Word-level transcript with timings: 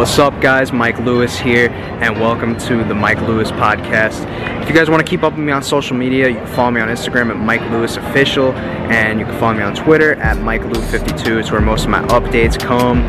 What's 0.00 0.18
up, 0.18 0.40
guys? 0.40 0.72
Mike 0.72 0.98
Lewis 1.00 1.38
here, 1.38 1.68
and 1.68 2.18
welcome 2.18 2.56
to 2.60 2.82
the 2.84 2.94
Mike 2.94 3.20
Lewis 3.20 3.50
Podcast. 3.50 4.24
If 4.62 4.66
you 4.66 4.74
guys 4.74 4.88
want 4.88 5.04
to 5.04 5.06
keep 5.08 5.22
up 5.22 5.34
with 5.34 5.44
me 5.44 5.52
on 5.52 5.62
social 5.62 5.94
media, 5.94 6.26
you 6.26 6.36
can 6.36 6.46
follow 6.46 6.70
me 6.70 6.80
on 6.80 6.88
Instagram 6.88 7.28
at 7.28 7.36
Mike 7.36 7.60
Lewis 7.70 7.98
Official, 7.98 8.52
and 8.54 9.20
you 9.20 9.26
can 9.26 9.38
follow 9.38 9.52
me 9.52 9.62
on 9.62 9.74
Twitter 9.74 10.14
at 10.14 10.38
Mike 10.38 10.62
Lew52. 10.62 11.40
It's 11.40 11.50
where 11.50 11.60
most 11.60 11.84
of 11.84 11.90
my 11.90 12.00
updates 12.04 12.58
come. 12.58 13.02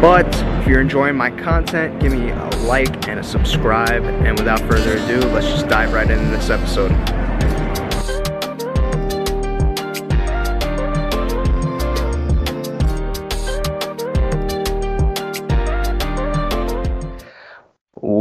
But 0.00 0.32
if 0.60 0.68
you're 0.68 0.80
enjoying 0.80 1.16
my 1.16 1.30
content, 1.30 1.98
give 1.98 2.12
me 2.12 2.30
a 2.30 2.46
like 2.68 3.08
and 3.08 3.18
a 3.18 3.24
subscribe. 3.24 4.04
And 4.04 4.38
without 4.38 4.60
further 4.60 4.92
ado, 4.92 5.18
let's 5.30 5.48
just 5.48 5.66
dive 5.66 5.92
right 5.92 6.08
into 6.08 6.30
this 6.30 6.50
episode. 6.50 6.92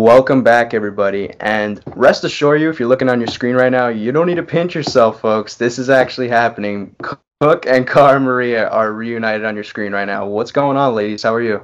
Welcome 0.08 0.42
back, 0.42 0.74
everybody. 0.74 1.34
And 1.42 1.84
rest 1.98 2.24
assured 2.24 2.62
you, 2.62 2.70
if 2.70 2.80
you're 2.80 2.88
looking 2.88 3.10
on 3.10 3.20
your 3.20 3.28
screen 3.28 3.56
right 3.56 3.70
now, 3.70 3.90
you 3.90 4.14
don't 4.14 4.26
need 4.26 4.36
to 4.36 4.42
pinch 4.42 4.74
yourself, 4.74 5.20
folks. 5.20 5.56
This 5.56 5.78
is 5.78 5.90
actually 5.90 6.30
happening. 6.30 6.96
Cook 7.42 7.66
and 7.68 7.86
Cara 7.86 8.18
Maria 8.18 8.70
are 8.70 8.94
reunited 8.94 9.44
on 9.44 9.54
your 9.54 9.66
screen 9.66 9.92
right 9.92 10.06
now. 10.06 10.26
What's 10.26 10.54
going 10.54 10.78
on, 10.78 10.96
ladies? 10.96 11.24
How 11.24 11.34
are 11.34 11.42
you? 11.42 11.62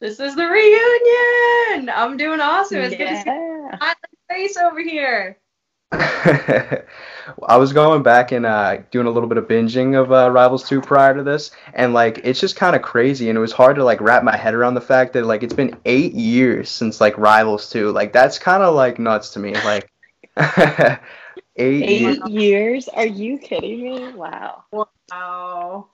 This 0.00 0.18
is 0.18 0.34
the 0.34 0.46
reunion. 0.46 1.90
I'm 1.94 2.16
doing 2.16 2.40
awesome. 2.40 2.78
It's 2.78 2.92
Yeah. 2.92 2.98
good 3.00 3.08
to 3.10 3.20
see 3.20 3.28
you. 3.28 3.68
Hi, 3.82 3.94
my 4.30 4.34
face 4.34 4.56
over 4.56 4.80
here. 4.80 5.36
I 5.92 7.56
was 7.56 7.72
going 7.72 8.02
back 8.02 8.32
and 8.32 8.44
uh, 8.44 8.78
doing 8.90 9.06
a 9.06 9.10
little 9.10 9.28
bit 9.28 9.38
of 9.38 9.48
binging 9.48 9.98
of 9.98 10.12
uh, 10.12 10.30
Rivals 10.30 10.68
2 10.68 10.82
prior 10.82 11.14
to 11.14 11.22
this, 11.22 11.50
and 11.72 11.94
like 11.94 12.20
it's 12.24 12.40
just 12.40 12.56
kind 12.56 12.76
of 12.76 12.82
crazy, 12.82 13.28
and 13.28 13.38
it 13.38 13.40
was 13.40 13.52
hard 13.52 13.76
to 13.76 13.84
like 13.84 14.00
wrap 14.00 14.22
my 14.22 14.36
head 14.36 14.52
around 14.54 14.74
the 14.74 14.82
fact 14.82 15.14
that 15.14 15.24
like 15.24 15.42
it's 15.42 15.54
been 15.54 15.78
eight 15.86 16.12
years 16.12 16.68
since 16.68 17.00
like 17.00 17.16
Rivals 17.16 17.70
2. 17.70 17.90
Like 17.92 18.12
that's 18.12 18.38
kind 18.38 18.62
of 18.62 18.74
like 18.74 18.98
nuts 18.98 19.30
to 19.30 19.38
me. 19.38 19.54
Like 19.54 19.90
eight, 21.56 21.88
years. 21.88 22.18
Eight 22.18 22.30
years? 22.30 22.88
Are 22.88 23.06
you 23.06 23.38
kidding 23.38 23.82
me? 23.82 24.12
Wow. 24.12 24.64
Wow. 25.10 25.88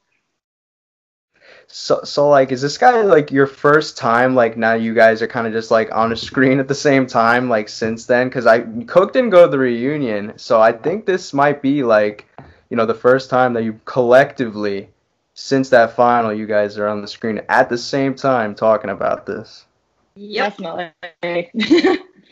So 1.76 2.02
so 2.04 2.28
like 2.28 2.52
is 2.52 2.62
this 2.62 2.78
guy 2.78 3.02
like 3.02 3.32
your 3.32 3.48
first 3.48 3.96
time 3.96 4.36
like 4.36 4.56
now 4.56 4.74
you 4.74 4.94
guys 4.94 5.20
are 5.22 5.26
kind 5.26 5.44
of 5.44 5.52
just 5.52 5.72
like 5.72 5.92
on 5.92 6.12
a 6.12 6.16
screen 6.28 6.60
at 6.60 6.68
the 6.68 6.74
same 6.74 7.04
time 7.04 7.48
like 7.48 7.68
since 7.68 8.06
then? 8.06 8.28
Because 8.28 8.46
I 8.46 8.60
Cook 8.86 9.12
didn't 9.12 9.30
go 9.30 9.44
to 9.44 9.50
the 9.50 9.58
reunion, 9.58 10.34
so 10.36 10.60
I 10.60 10.70
think 10.70 11.04
this 11.04 11.34
might 11.34 11.62
be 11.62 11.82
like 11.82 12.26
you 12.70 12.76
know 12.76 12.86
the 12.86 12.94
first 12.94 13.28
time 13.28 13.54
that 13.54 13.64
you 13.64 13.80
collectively 13.86 14.88
since 15.34 15.68
that 15.70 15.96
final 15.96 16.32
you 16.32 16.46
guys 16.46 16.78
are 16.78 16.86
on 16.86 17.00
the 17.02 17.08
screen 17.08 17.40
at 17.48 17.68
the 17.68 17.76
same 17.76 18.14
time 18.14 18.54
talking 18.54 18.90
about 18.90 19.26
this. 19.26 19.66
Yep. 20.14 20.56
Definitely. 20.58 21.50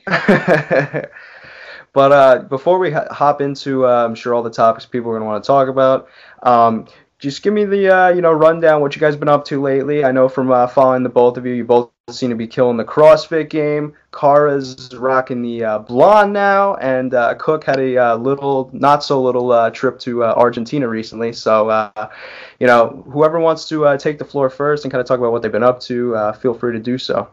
but 1.92 2.12
uh, 2.12 2.38
before 2.48 2.78
we 2.78 2.94
h- 2.94 3.08
hop 3.10 3.40
into, 3.40 3.86
uh, 3.86 4.04
I'm 4.04 4.14
sure 4.14 4.34
all 4.34 4.44
the 4.44 4.50
topics 4.50 4.86
people 4.86 5.10
are 5.10 5.14
going 5.14 5.22
to 5.22 5.26
want 5.26 5.42
to 5.42 5.46
talk 5.48 5.68
about, 5.68 6.08
um, 6.44 6.86
just 7.23 7.42
give 7.42 7.55
me 7.55 7.65
the 7.65 7.89
uh, 7.89 8.09
you 8.09 8.20
know 8.20 8.33
rundown 8.33 8.81
what 8.81 8.97
you 8.97 9.01
guys 9.01 9.15
been 9.15 9.28
up 9.28 9.45
to 9.45 9.62
lately. 9.62 10.05
I 10.05 10.11
know 10.11 10.28
from 10.28 10.51
uh, 10.51 10.67
following 10.67 11.05
the 11.05 11.09
both 11.09 11.37
of 11.37 11.47
you, 11.47 11.55
you 11.55 11.65
both 11.65 11.91
seem 12.11 12.31
to 12.31 12.37
be 12.37 12.48
killing 12.48 12.77
the 12.77 12.84
CrossFit 12.84 13.48
game. 13.48 13.95
Kara's 14.11 14.92
rocking 14.97 15.41
the 15.41 15.65
uh, 15.65 15.78
blonde 15.78 16.33
now, 16.33 16.75
and 16.75 17.15
uh, 17.15 17.37
Cook 17.37 17.62
had 17.62 17.78
a 17.78 17.97
uh, 17.97 18.17
little, 18.17 18.70
not 18.73 19.05
so 19.05 19.23
little 19.23 19.53
uh, 19.53 19.70
trip 19.70 20.00
to 20.00 20.25
uh, 20.25 20.34
Argentina 20.37 20.89
recently. 20.89 21.33
So 21.33 21.69
uh, 21.69 22.11
you 22.59 22.67
know, 22.67 23.05
whoever 23.09 23.39
wants 23.39 23.69
to 23.69 23.87
uh, 23.87 23.97
take 23.97 24.19
the 24.19 24.25
floor 24.25 24.50
first 24.50 24.84
and 24.84 24.91
kind 24.91 25.00
of 25.00 25.06
talk 25.06 25.20
about 25.20 25.31
what 25.31 25.43
they've 25.43 25.53
been 25.53 25.62
up 25.62 25.81
to, 25.83 26.17
uh, 26.17 26.33
feel 26.33 26.55
free 26.55 26.73
to 26.73 26.81
do 26.81 26.98
so. 26.98 27.28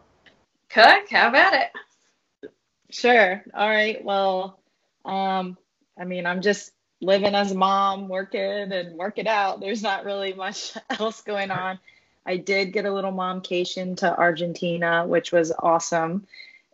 Cook, 0.68 1.10
how 1.10 1.28
about 1.28 1.54
it? 1.54 2.50
sure. 2.90 3.42
All 3.54 3.68
right. 3.68 4.04
Well, 4.04 4.60
um, 5.04 5.58
I 5.98 6.04
mean, 6.04 6.26
I'm 6.26 6.42
just 6.42 6.70
living 7.00 7.34
as 7.34 7.52
a 7.52 7.54
mom, 7.54 8.08
working 8.08 8.72
and 8.72 8.96
working 8.96 9.26
out. 9.26 9.60
There's 9.60 9.82
not 9.82 10.04
really 10.04 10.32
much 10.32 10.76
else 10.90 11.22
going 11.22 11.50
on. 11.50 11.78
I 12.26 12.36
did 12.36 12.72
get 12.72 12.84
a 12.84 12.92
little 12.92 13.12
momcation 13.12 13.96
to 13.96 14.16
Argentina, 14.16 15.06
which 15.06 15.32
was 15.32 15.52
awesome. 15.58 16.26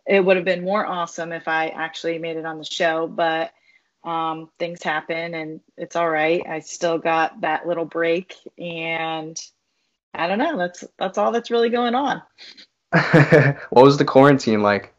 It 0.05 0.23
would 0.23 0.35
have 0.35 0.45
been 0.45 0.63
more 0.63 0.85
awesome 0.85 1.31
if 1.31 1.47
I 1.47 1.69
actually 1.69 2.17
made 2.17 2.37
it 2.37 2.45
on 2.45 2.57
the 2.57 2.65
show, 2.65 3.07
but 3.07 3.51
um, 4.03 4.49
things 4.59 4.83
happen 4.83 5.33
and 5.33 5.59
it's 5.77 5.95
all 5.95 6.09
right. 6.09 6.45
I 6.47 6.59
still 6.59 6.97
got 6.97 7.41
that 7.41 7.67
little 7.67 7.85
break, 7.85 8.35
and 8.57 9.39
I 10.13 10.27
don't 10.27 10.37
know. 10.37 10.57
That's 10.57 10.83
that's 10.97 11.17
all 11.17 11.31
that's 11.31 11.51
really 11.51 11.69
going 11.69 11.95
on. 11.95 12.21
what 12.91 13.83
was 13.83 13.97
the 13.97 14.05
quarantine 14.05 14.61
like? 14.61 14.93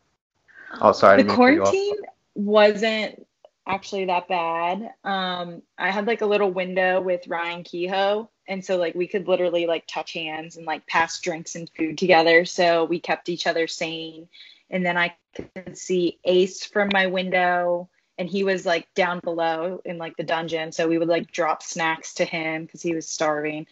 Oh, 0.80 0.92
sorry. 0.92 1.22
The 1.22 1.28
didn't 1.28 1.38
mean 1.38 1.38
to 1.38 1.44
cut 1.44 1.54
you 1.54 1.62
off. 1.62 1.70
quarantine 1.70 2.02
wasn't 2.34 3.26
actually 3.68 4.06
that 4.06 4.28
bad. 4.28 4.94
Um, 5.04 5.62
I 5.76 5.90
had 5.90 6.06
like 6.06 6.22
a 6.22 6.26
little 6.26 6.50
window 6.50 7.00
with 7.00 7.28
Ryan 7.28 7.62
Kehoe, 7.62 8.30
and 8.48 8.64
so 8.64 8.76
like 8.76 8.94
we 8.94 9.06
could 9.06 9.28
literally 9.28 9.66
like 9.66 9.86
touch 9.86 10.14
hands 10.14 10.56
and 10.56 10.66
like 10.66 10.86
pass 10.86 11.20
drinks 11.20 11.54
and 11.54 11.70
food 11.76 11.98
together. 11.98 12.44
So 12.44 12.84
we 12.84 12.98
kept 12.98 13.28
each 13.28 13.46
other 13.46 13.66
sane. 13.66 14.28
And 14.70 14.84
then 14.84 14.96
I 14.96 15.16
could 15.34 15.78
see 15.78 16.18
Ace 16.24 16.64
from 16.64 16.90
my 16.92 17.06
window, 17.06 17.88
and 18.18 18.28
he 18.28 18.44
was 18.44 18.66
like 18.66 18.92
down 18.94 19.20
below 19.20 19.80
in 19.84 19.98
like 19.98 20.16
the 20.16 20.24
dungeon. 20.24 20.72
So 20.72 20.88
we 20.88 20.98
would 20.98 21.08
like 21.08 21.30
drop 21.30 21.62
snacks 21.62 22.14
to 22.14 22.24
him 22.24 22.64
because 22.64 22.82
he 22.82 22.94
was 22.94 23.08
starving. 23.08 23.66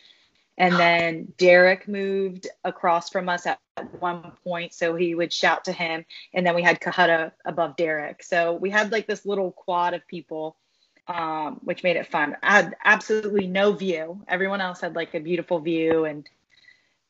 And 0.58 0.74
then 0.76 1.32
Derek 1.36 1.86
moved 1.86 2.48
across 2.64 3.10
from 3.10 3.28
us 3.28 3.46
at 3.46 3.58
one 4.00 4.32
point, 4.42 4.72
so 4.72 4.94
he 4.94 5.14
would 5.14 5.32
shout 5.32 5.64
to 5.66 5.72
him 5.72 6.04
and 6.32 6.46
then 6.46 6.54
we 6.54 6.62
had 6.62 6.80
Kahutta 6.80 7.32
above 7.44 7.76
Derek. 7.76 8.22
So 8.22 8.54
we 8.54 8.70
had 8.70 8.92
like 8.92 9.06
this 9.06 9.26
little 9.26 9.52
quad 9.52 9.94
of 9.94 10.06
people, 10.06 10.56
um, 11.08 11.60
which 11.62 11.82
made 11.82 11.96
it 11.96 12.10
fun. 12.10 12.36
I 12.42 12.52
had 12.52 12.76
absolutely 12.84 13.46
no 13.46 13.72
view. 13.72 14.22
Everyone 14.28 14.60
else 14.60 14.80
had 14.80 14.96
like 14.96 15.14
a 15.14 15.20
beautiful 15.20 15.60
view 15.60 16.04
and 16.04 16.26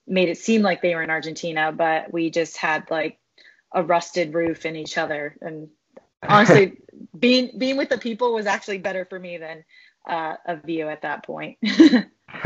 made 0.07 0.29
it 0.29 0.39
seem 0.39 0.63
like 0.63 0.83
they 0.83 0.95
were 0.95 1.03
in 1.03 1.11
Argentina, 1.11 1.73
but 1.73 2.13
we 2.13 2.31
just 2.31 2.57
had 2.57 2.91
like 2.91 3.19
a 3.73 3.83
rusted 3.83 4.35
roof 4.35 4.67
in 4.67 4.77
each 4.77 4.99
other. 4.99 5.37
And 5.41 5.69
honestly, 6.23 6.79
being 7.17 7.51
being 7.59 7.77
with 7.77 7.91
the 7.91 7.99
people 7.99 8.33
was 8.33 8.47
actually 8.47 8.79
better 8.79 9.05
for 9.05 9.19
me 9.19 9.39
than 9.39 9.65
uh, 10.09 10.37
a 10.47 10.57
view 10.57 10.89
at 10.89 11.03
that 11.03 11.25
point. 11.25 11.59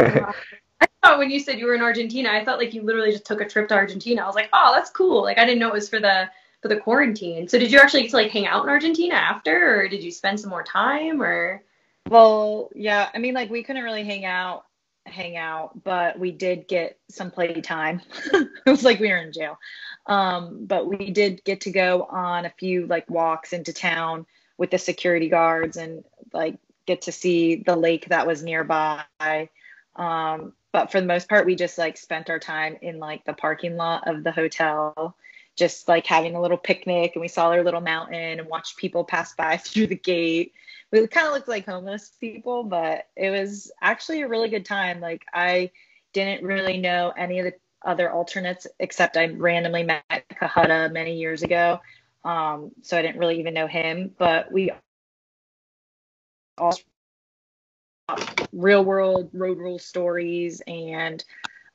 Thought 1.03 1.19
when 1.19 1.31
you 1.31 1.41
said 1.41 1.59
you 1.59 1.67
were 1.67 1.75
in 1.75 1.81
Argentina, 1.81 2.31
I 2.31 2.45
felt 2.45 2.59
like 2.59 2.75
you 2.75 2.83
literally 2.83 3.13
just 3.13 3.25
took 3.25 3.41
a 3.41 3.49
trip 3.49 3.69
to 3.69 3.75
Argentina. 3.75 4.23
I 4.23 4.27
was 4.27 4.35
like, 4.35 4.51
oh, 4.53 4.73
that's 4.75 4.91
cool. 4.91 5.23
Like 5.23 5.39
I 5.39 5.47
didn't 5.47 5.61
know 5.61 5.69
it 5.69 5.75
was 5.75 5.89
for 5.89 6.01
the 6.01 6.31
for 6.61 6.69
the 6.69 6.77
quarantine. 6.77 7.49
So 7.49 7.59
did 7.59 7.73
you 7.73 7.79
actually 7.79 8.03
get 8.03 8.11
to 8.11 8.17
like 8.17 8.31
hang 8.31 8.47
out 8.47 8.65
in 8.65 8.69
Argentina 8.69 9.15
after, 9.15 9.81
or 9.81 9.89
did 9.89 10.03
you 10.03 10.11
spend 10.11 10.39
some 10.39 10.51
more 10.51 10.63
time, 10.63 11.23
or? 11.23 11.63
Well, 12.09 12.71
yeah, 12.75 13.09
I 13.15 13.19
mean, 13.19 13.35
like 13.35 13.51
we 13.51 13.63
couldn't 13.63 13.85
really 13.85 14.05
hang 14.05 14.25
out, 14.25 14.67
hang 15.07 15.37
out, 15.37 15.83
but 15.85 16.19
we 16.19 16.33
did 16.33 16.69
get 16.69 16.99
some 17.09 17.31
playtime. 17.31 18.03
it 18.33 18.51
was 18.67 18.85
like 18.85 19.01
we 19.01 19.09
were 19.09 19.19
in 19.19 19.33
jail. 19.33 19.59
Um, 20.07 20.67
but 20.67 20.87
we 20.87 21.11
did 21.11 21.45
get 21.45 21.63
to 21.63 21.71
go 21.71 22.05
on 22.11 22.45
a 22.45 22.51
few 22.51 22.87
like 22.87 23.09
walks 23.09 23.53
into 23.53 23.73
town 23.73 24.27
with 24.59 24.71
the 24.71 24.79
security 24.79 25.29
guards 25.29 25.77
and 25.77 26.05
like 26.33 26.59
get 26.87 27.03
to 27.03 27.13
see 27.13 27.57
the 27.57 27.77
lake 27.77 28.09
that 28.09 28.27
was 28.27 28.43
nearby. 28.43 29.05
Um, 29.97 30.53
but 30.73 30.91
for 30.91 31.01
the 31.01 31.07
most 31.07 31.29
part, 31.29 31.47
we 31.47 31.57
just 31.57 31.79
like 31.79 31.97
spent 31.97 32.31
our 32.31 32.39
time 32.39 32.77
in 32.83 32.99
like 32.99 33.25
the 33.25 33.33
parking 33.33 33.77
lot 33.77 34.07
of 34.09 34.25
the 34.25 34.33
hotel, 34.33 35.17
just 35.57 35.89
like 35.89 36.07
having 36.07 36.35
a 36.35 36.41
little 36.41 36.59
picnic, 36.59 37.13
and 37.15 37.21
we 37.21 37.29
saw 37.29 37.49
our 37.49 37.65
little 37.65 37.81
mountain 37.81 38.39
and 38.39 38.49
watched 38.49 38.77
people 38.77 39.05
pass 39.05 39.35
by 39.35 39.57
through 39.59 39.87
the 39.89 39.97
gate 39.97 40.53
we 40.93 41.07
kind 41.07 41.27
of 41.27 41.33
looked 41.33 41.49
like 41.49 41.67
homeless 41.67 42.13
people, 42.21 42.65
but 42.65 43.09
it 43.17 43.31
was 43.31 43.71
actually 43.81 44.23
a 44.23 44.29
really 44.29 44.49
good 44.49 44.65
time. 44.65 45.01
Like 45.01 45.25
I 45.33 45.71
didn't 46.13 46.45
really 46.45 46.79
know 46.79 47.13
any 47.17 47.39
of 47.39 47.47
the 47.47 47.55
other 47.85 48.13
alternates 48.13 48.67
except 48.79 49.17
I 49.17 49.27
randomly 49.29 49.85
met 49.85 50.05
Kahutta 50.09 50.93
many 50.93 51.17
years 51.17 51.43
ago. 51.43 51.81
Um, 52.25 52.73
so 52.83 52.99
I 52.99 53.03
didn't 53.03 53.19
really 53.19 53.39
even 53.39 53.55
know 53.55 53.67
him, 53.67 54.15
but 54.19 54.53
we 54.53 54.71
all 56.59 56.79
real 58.53 58.85
world 58.85 59.31
road 59.33 59.59
rule 59.59 59.79
stories 59.79 60.63
and 60.67 61.25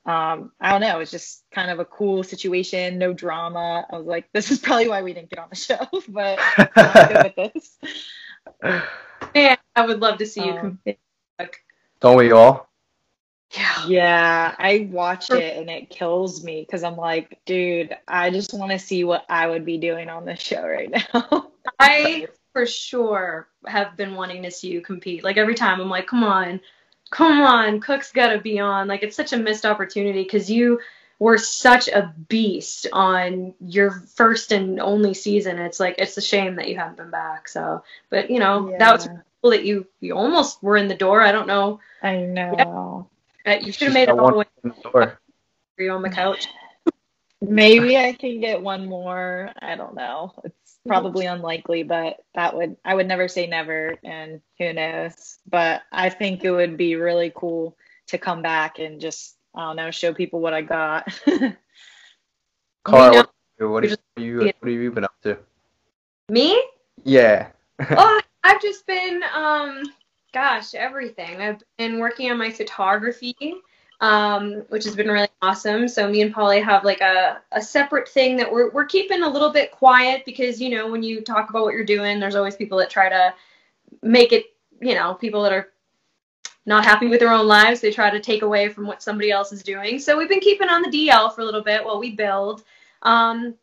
um, 0.05 0.51
I 0.61 0.71
don't 0.71 0.81
know, 0.81 0.99
It's 0.99 1.09
just 1.09 1.43
kind 1.51 1.71
of 1.71 1.79
a 1.79 1.85
cool 1.85 2.21
situation, 2.21 2.99
no 2.99 3.11
drama. 3.11 3.87
I 3.91 3.97
was 3.97 4.05
like, 4.05 4.31
this 4.33 4.51
is 4.51 4.59
probably 4.59 4.87
why 4.87 5.01
we 5.01 5.13
didn't 5.13 5.31
get 5.31 5.39
on 5.39 5.49
the 5.49 5.55
show, 5.55 5.87
but 6.09 6.39
I'm 6.75 7.07
good 7.07 7.33
with 7.35 7.53
this. 7.53 7.77
Man, 9.33 9.57
I 9.75 9.85
would 9.85 9.99
love 9.99 10.19
to 10.19 10.25
see 10.27 10.45
you 10.45 10.51
Um, 10.51 10.59
compete. 10.59 10.99
Don't 12.01 12.17
we 12.17 12.31
all? 12.31 12.69
Yeah. 13.55 13.87
Yeah, 13.87 14.55
I 14.59 14.89
watch 14.91 15.31
it 15.31 15.57
and 15.57 15.69
it 15.69 15.89
kills 15.89 16.43
me 16.43 16.61
because 16.61 16.83
I'm 16.83 16.97
like, 16.97 17.39
dude, 17.45 17.95
I 18.07 18.29
just 18.29 18.53
want 18.53 18.71
to 18.71 18.79
see 18.79 19.03
what 19.03 19.25
I 19.29 19.47
would 19.47 19.65
be 19.65 19.77
doing 19.77 20.09
on 20.09 20.25
the 20.25 20.35
show 20.35 20.67
right 20.67 20.91
now. 20.91 21.51
I 21.79 22.27
for 22.55 22.65
sure 22.65 23.49
have 23.67 23.97
been 23.97 24.15
wanting 24.15 24.41
to 24.43 24.49
see 24.49 24.69
you 24.69 24.79
compete. 24.79 25.25
Like 25.25 25.35
every 25.35 25.55
time 25.55 25.81
I'm 25.81 25.89
like, 25.89 26.07
come 26.07 26.23
on, 26.23 26.61
come 27.09 27.41
on, 27.41 27.81
Cook's 27.81 28.13
got 28.13 28.29
to 28.29 28.39
be 28.39 28.59
on. 28.59 28.87
Like 28.87 29.03
it's 29.03 29.17
such 29.17 29.33
a 29.33 29.37
missed 29.37 29.65
opportunity 29.65 30.23
because 30.23 30.49
you 30.49 30.79
were 31.19 31.37
such 31.37 31.89
a 31.89 32.13
beast 32.29 32.87
on 32.93 33.53
your 33.59 33.91
first 33.91 34.53
and 34.53 34.79
only 34.79 35.13
season. 35.13 35.59
It's 35.59 35.81
like 35.81 35.95
it's 35.97 36.15
a 36.15 36.21
shame 36.21 36.55
that 36.55 36.69
you 36.69 36.77
haven't 36.77 36.95
been 36.95 37.09
back. 37.11 37.49
So, 37.49 37.83
but 38.09 38.29
you 38.29 38.39
know 38.39 38.69
Yeah. 38.69 38.77
that 38.77 38.93
was 38.93 39.09
cool 39.41 39.51
that 39.51 39.65
you 39.65 39.85
you 39.99 40.15
almost 40.15 40.63
were 40.63 40.77
in 40.77 40.87
the 40.87 40.95
door. 40.95 41.21
I 41.21 41.33
don't 41.33 41.47
know. 41.47 41.81
I 42.01 42.21
know. 42.21 43.09
Uh, 43.45 43.57
You 43.59 43.73
should 43.73 43.87
have 43.87 43.93
made 43.93 44.03
it 44.03 44.11
all 44.11 44.15
the 44.15 44.23
one 44.23 44.37
way 44.37 44.45
in 44.63 44.69
the 44.69 44.89
door. 44.89 45.19
for 45.75 45.83
you 45.83 45.91
on 45.91 46.03
the 46.03 46.09
couch. 46.09 46.47
Maybe 47.41 47.97
I 47.97 48.13
can 48.13 48.39
get 48.39 48.61
one 48.61 48.87
more. 48.87 49.51
I 49.59 49.75
don't 49.75 49.93
know. 49.93 50.31
It's 50.45 50.64
probably 50.87 51.25
unlikely, 51.25 51.83
but 51.83 52.17
that 52.35 52.55
would 52.55 52.77
I 52.85 52.93
would 52.93 53.07
never 53.07 53.27
say 53.27 53.47
never 53.47 53.95
and 54.03 54.41
who 54.59 54.73
knows. 54.73 55.39
But 55.49 55.81
I 55.91 56.09
think 56.09 56.43
it 56.43 56.51
would 56.51 56.77
be 56.77 56.95
really 56.95 57.31
cool 57.35 57.77
to 58.07 58.17
come 58.17 58.41
back 58.41 58.79
and 58.79 59.01
just 59.01 59.35
I 59.55 59.67
don't 59.67 59.77
know, 59.77 59.91
show 59.91 60.13
people 60.13 60.41
what 60.41 60.53
I 60.53 60.61
got. 60.61 61.07
Car, 62.83 63.11
know- 63.11 63.25
what, 63.57 63.69
what, 63.69 63.83
we 63.83 63.89
have 63.89 63.99
you, 64.17 64.37
what 64.39 64.53
have 64.63 64.69
you 64.69 64.91
been 64.91 65.05
up 65.05 65.15
to? 65.23 65.37
Me? 66.29 66.61
Yeah. 67.03 67.49
oh, 67.91 68.21
I've 68.43 68.61
just 68.61 68.85
been, 68.85 69.21
um, 69.33 69.83
gosh, 70.33 70.75
everything. 70.75 71.41
I've 71.41 71.63
been 71.77 71.99
working 71.99 72.29
on 72.31 72.37
my 72.37 72.51
photography, 72.51 73.35
um, 74.01 74.63
which 74.69 74.83
has 74.83 74.95
been 74.95 75.07
really 75.07 75.27
awesome. 75.41 75.87
So 75.87 76.09
me 76.09 76.21
and 76.21 76.33
Polly 76.33 76.59
have 76.61 76.83
like 76.83 77.01
a, 77.01 77.41
a 77.51 77.61
separate 77.61 78.07
thing 78.09 78.35
that 78.37 78.51
we're 78.51 78.71
we're 78.71 78.85
keeping 78.85 79.23
a 79.23 79.29
little 79.29 79.51
bit 79.51 79.71
quiet 79.71 80.23
because 80.25 80.61
you 80.61 80.69
know 80.69 80.89
when 80.89 81.03
you 81.03 81.21
talk 81.21 81.49
about 81.49 81.63
what 81.63 81.73
you're 81.73 81.85
doing, 81.85 82.19
there's 82.19 82.35
always 82.35 82.55
people 82.55 82.77
that 82.79 82.89
try 82.89 83.09
to 83.09 83.33
make 84.01 84.33
it, 84.33 84.45
you 84.81 84.95
know, 84.95 85.13
people 85.13 85.41
that 85.43 85.53
are 85.53 85.69
not 86.65 86.83
happy 86.83 87.07
with 87.07 87.19
their 87.19 87.31
own 87.31 87.47
lives. 87.47 87.79
They 87.79 87.91
try 87.91 88.09
to 88.09 88.19
take 88.19 88.41
away 88.41 88.69
from 88.69 88.87
what 88.87 89.03
somebody 89.03 89.31
else 89.31 89.51
is 89.51 89.63
doing. 89.63 89.99
So 89.99 90.17
we've 90.17 90.29
been 90.29 90.39
keeping 90.39 90.69
on 90.69 90.81
the 90.81 90.89
DL 90.89 91.33
for 91.33 91.41
a 91.41 91.45
little 91.45 91.63
bit 91.63 91.83
while 91.83 91.99
we 91.99 92.15
build. 92.15 92.63
Um, 93.03 93.55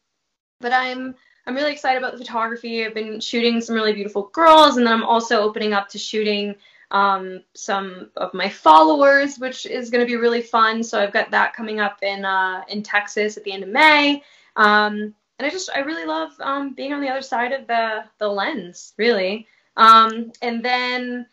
but 0.61 0.73
I'm 0.73 1.15
I'm 1.47 1.55
really 1.55 1.73
excited 1.73 1.99
about 1.99 2.13
the 2.13 2.19
photography. 2.19 2.87
I've 2.87 2.95
been 2.95 3.21
shooting 3.21 3.61
some 3.61 3.75
really 3.75 3.93
beautiful 3.93 4.31
girls, 4.33 4.77
and 4.77 4.87
then 4.87 4.95
I'm 4.95 5.05
also 5.05 5.43
opening 5.43 5.73
up 5.73 5.89
to 5.91 5.99
shooting 5.99 6.55
um, 6.93 7.43
some 7.55 8.11
of 8.17 8.33
my 8.35 8.49
followers, 8.49 9.39
which 9.39 9.67
is 9.67 9.91
going 9.91 10.05
to 10.05 10.11
be 10.11 10.17
really 10.17 10.43
fun. 10.43 10.83
So 10.83 11.03
I've 11.03 11.13
got 11.13 11.31
that 11.31 11.55
coming 11.55 11.81
up 11.81 12.03
in 12.03 12.25
uh, 12.25 12.63
in 12.69 12.83
Texas 12.83 13.37
at 13.37 13.45
the 13.45 13.53
end 13.53 13.65
of 13.65 13.71
May. 13.71 14.23
Um, 14.57 15.15
and 15.39 15.47
I 15.47 15.51
just 15.51 15.71
I 15.75 15.81
really 15.81 16.05
love 16.05 16.31
um, 16.41 16.75
being 16.75 16.93
on 16.93 17.01
the 17.01 17.09
other 17.09 17.23
side 17.23 17.53
of 17.53 17.67
the 17.67 18.05
the 18.19 18.29
lens, 18.29 18.93
really. 18.99 19.49
Um, 19.77 20.33
and 20.43 20.63
then 20.63 21.27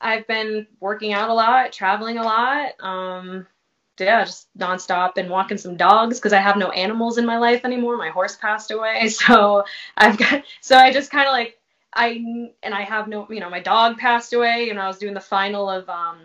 I've 0.00 0.26
been 0.26 0.66
working 0.80 1.12
out 1.12 1.30
a 1.30 1.34
lot, 1.34 1.72
traveling 1.72 2.18
a 2.18 2.22
lot. 2.22 2.72
Um, 2.80 3.46
yeah, 3.98 4.24
just 4.24 4.48
nonstop 4.58 5.12
and 5.16 5.30
walking 5.30 5.56
some 5.56 5.76
dogs 5.76 6.18
because 6.18 6.32
I 6.32 6.40
have 6.40 6.56
no 6.56 6.70
animals 6.70 7.18
in 7.18 7.24
my 7.24 7.38
life 7.38 7.64
anymore. 7.64 7.96
My 7.96 8.10
horse 8.10 8.34
passed 8.34 8.72
away, 8.72 9.08
so 9.10 9.64
I've 9.96 10.18
got 10.18 10.42
so 10.60 10.76
I 10.76 10.92
just 10.92 11.12
kind 11.12 11.28
of 11.28 11.32
like 11.32 11.56
I 11.94 12.52
and 12.62 12.74
I 12.74 12.82
have 12.82 13.08
no 13.08 13.26
you 13.30 13.40
know 13.40 13.50
my 13.50 13.60
dog 13.60 13.98
passed 13.98 14.32
away 14.32 14.70
and 14.70 14.78
I 14.78 14.86
was 14.86 14.98
doing 14.98 15.14
the 15.14 15.20
final 15.20 15.68
of 15.68 15.88
um 15.88 16.18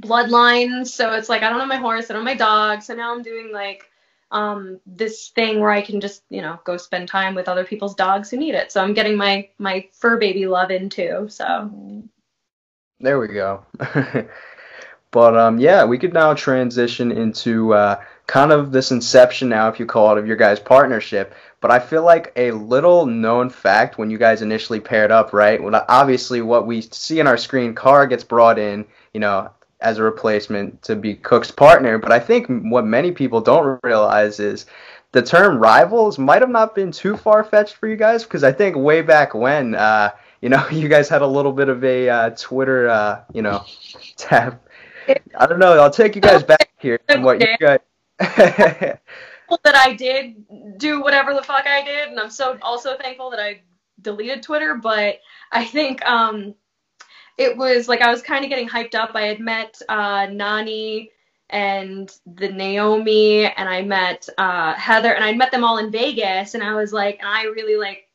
Bloodlines, 0.00 0.88
so 0.88 1.12
it's 1.14 1.28
like 1.28 1.42
I 1.42 1.50
don't 1.50 1.60
have 1.60 1.68
my 1.68 1.76
horse, 1.76 2.10
I 2.10 2.14
don't 2.14 2.26
have 2.26 2.38
my 2.38 2.38
dog, 2.38 2.82
so 2.82 2.94
now 2.94 3.12
I'm 3.14 3.22
doing 3.22 3.52
like 3.52 3.90
um 4.30 4.78
this 4.86 5.28
thing 5.30 5.60
where 5.60 5.70
I 5.70 5.80
can 5.80 6.00
just 6.00 6.22
you 6.28 6.42
know 6.42 6.60
go 6.64 6.76
spend 6.76 7.08
time 7.08 7.34
with 7.34 7.48
other 7.48 7.64
people's 7.64 7.94
dogs 7.94 8.30
who 8.30 8.36
need 8.36 8.54
it. 8.54 8.70
So 8.70 8.82
I'm 8.82 8.94
getting 8.94 9.16
my 9.16 9.48
my 9.58 9.88
fur 9.92 10.18
baby 10.18 10.46
love 10.46 10.70
in 10.70 10.88
too. 10.90 11.26
So 11.28 12.02
There 13.00 13.18
we 13.18 13.28
go. 13.28 13.64
but 15.10 15.36
um, 15.36 15.58
yeah, 15.58 15.84
we 15.84 15.98
could 15.98 16.12
now 16.12 16.34
transition 16.34 17.10
into 17.10 17.72
uh, 17.72 18.02
kind 18.28 18.52
of 18.52 18.70
this 18.70 18.92
inception 18.92 19.48
now, 19.48 19.68
if 19.68 19.80
you 19.80 19.86
call 19.86 20.12
it, 20.12 20.18
of 20.18 20.26
your 20.26 20.36
guys' 20.36 20.60
partnership. 20.60 21.34
But 21.60 21.72
I 21.72 21.80
feel 21.80 22.04
like 22.04 22.30
a 22.36 22.52
little 22.52 23.06
known 23.06 23.50
fact 23.50 23.98
when 23.98 24.10
you 24.10 24.18
guys 24.18 24.42
initially 24.42 24.78
paired 24.78 25.10
up, 25.10 25.32
right? 25.32 25.60
Well, 25.60 25.84
obviously, 25.88 26.42
what 26.42 26.66
we 26.66 26.82
see 26.82 27.20
on 27.20 27.26
our 27.26 27.38
screen, 27.38 27.74
Carr 27.74 28.06
gets 28.06 28.22
brought 28.22 28.58
in, 28.58 28.86
you 29.12 29.18
know, 29.18 29.50
as 29.80 29.98
a 29.98 30.02
replacement 30.02 30.82
to 30.82 30.94
be 30.94 31.14
Cook's 31.14 31.50
partner. 31.50 31.98
But 31.98 32.12
I 32.12 32.20
think 32.20 32.46
what 32.70 32.84
many 32.84 33.10
people 33.10 33.40
don't 33.40 33.80
realize 33.82 34.38
is 34.38 34.66
the 35.12 35.22
term 35.22 35.58
rivals 35.58 36.18
might 36.18 36.42
have 36.42 36.50
not 36.50 36.74
been 36.74 36.92
too 36.92 37.16
far 37.16 37.42
fetched 37.42 37.76
for 37.76 37.88
you 37.88 37.96
guys 37.96 38.24
because 38.24 38.44
I 38.44 38.52
think 38.52 38.76
way 38.76 39.00
back 39.00 39.34
when, 39.34 39.74
uh, 39.74 40.10
you 40.42 40.50
know, 40.50 40.68
you 40.70 40.88
guys 40.88 41.08
had 41.08 41.22
a 41.22 41.26
little 41.26 41.52
bit 41.52 41.70
of 41.70 41.82
a 41.82 42.08
uh, 42.08 42.30
Twitter, 42.30 42.90
uh, 42.90 43.22
you 43.32 43.40
know, 43.40 43.64
tab. 44.16 44.60
I 45.38 45.46
don't 45.46 45.58
know. 45.58 45.80
I'll 45.80 45.90
take 45.90 46.14
you 46.14 46.20
guys 46.20 46.42
back 46.42 46.68
here 46.78 47.00
and 47.08 47.24
what 47.24 47.40
you 47.40 47.46
guys. 47.58 47.78
that 49.64 49.74
I 49.74 49.94
did 49.94 50.78
do 50.78 51.00
whatever 51.00 51.34
the 51.34 51.42
fuck 51.42 51.66
I 51.66 51.84
did, 51.84 52.08
and 52.08 52.18
I'm 52.18 52.30
so 52.30 52.58
also 52.62 52.96
thankful 52.96 53.30
that 53.30 53.40
I 53.40 53.62
deleted 54.02 54.42
Twitter. 54.42 54.74
But 54.74 55.20
I 55.52 55.64
think 55.64 56.04
um, 56.06 56.54
it 57.36 57.56
was 57.56 57.88
like 57.88 58.02
I 58.02 58.10
was 58.10 58.22
kind 58.22 58.44
of 58.44 58.50
getting 58.50 58.68
hyped 58.68 58.94
up. 58.94 59.12
I 59.14 59.22
had 59.22 59.40
met 59.40 59.80
uh, 59.88 60.26
Nani 60.30 61.10
and 61.50 62.14
the 62.26 62.48
Naomi, 62.48 63.46
and 63.46 63.68
I 63.68 63.82
met 63.82 64.28
uh, 64.36 64.74
Heather, 64.74 65.14
and 65.14 65.24
I 65.24 65.32
met 65.32 65.50
them 65.50 65.64
all 65.64 65.78
in 65.78 65.90
Vegas, 65.90 66.54
and 66.54 66.62
I 66.62 66.74
was 66.74 66.92
like, 66.92 67.18
and 67.20 67.28
I 67.28 67.44
really 67.44 67.76
like 67.76 68.08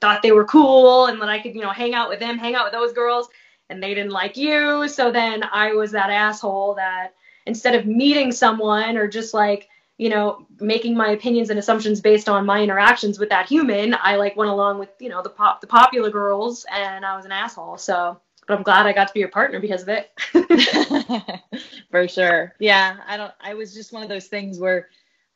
thought 0.00 0.22
they 0.22 0.32
were 0.32 0.44
cool, 0.44 1.06
and 1.06 1.20
that 1.20 1.28
I 1.28 1.40
could 1.40 1.54
you 1.54 1.62
know 1.62 1.70
hang 1.70 1.94
out 1.94 2.08
with 2.08 2.20
them, 2.20 2.38
hang 2.38 2.54
out 2.54 2.64
with 2.64 2.72
those 2.72 2.92
girls, 2.92 3.28
and 3.68 3.82
they 3.82 3.94
didn't 3.94 4.12
like 4.12 4.36
you. 4.36 4.88
So 4.88 5.10
then 5.10 5.42
I 5.42 5.72
was 5.72 5.90
that 5.92 6.10
asshole 6.10 6.74
that 6.76 7.14
instead 7.46 7.74
of 7.74 7.86
meeting 7.86 8.32
someone 8.32 8.96
or 8.96 9.08
just 9.08 9.34
like 9.34 9.68
you 9.98 10.08
know 10.08 10.46
making 10.60 10.96
my 10.96 11.10
opinions 11.10 11.50
and 11.50 11.58
assumptions 11.58 12.00
based 12.00 12.28
on 12.28 12.46
my 12.46 12.62
interactions 12.62 13.18
with 13.18 13.28
that 13.28 13.46
human 13.46 13.94
i 14.02 14.16
like 14.16 14.36
went 14.36 14.50
along 14.50 14.78
with 14.78 14.88
you 14.98 15.08
know 15.08 15.22
the 15.22 15.28
pop 15.28 15.60
the 15.60 15.66
popular 15.66 16.10
girls 16.10 16.64
and 16.72 17.04
i 17.04 17.16
was 17.16 17.24
an 17.24 17.32
asshole 17.32 17.76
so 17.76 18.18
but 18.46 18.56
i'm 18.56 18.62
glad 18.62 18.86
i 18.86 18.92
got 18.92 19.08
to 19.08 19.14
be 19.14 19.20
your 19.20 19.28
partner 19.28 19.60
because 19.60 19.82
of 19.82 19.88
it 19.88 20.10
For 21.90 22.06
sure. 22.06 22.54
Yeah, 22.58 22.98
I 23.06 23.16
don't 23.16 23.32
I 23.40 23.54
was 23.54 23.74
just 23.74 23.92
one 23.92 24.02
of 24.02 24.08
those 24.08 24.26
things 24.26 24.58
where 24.58 24.88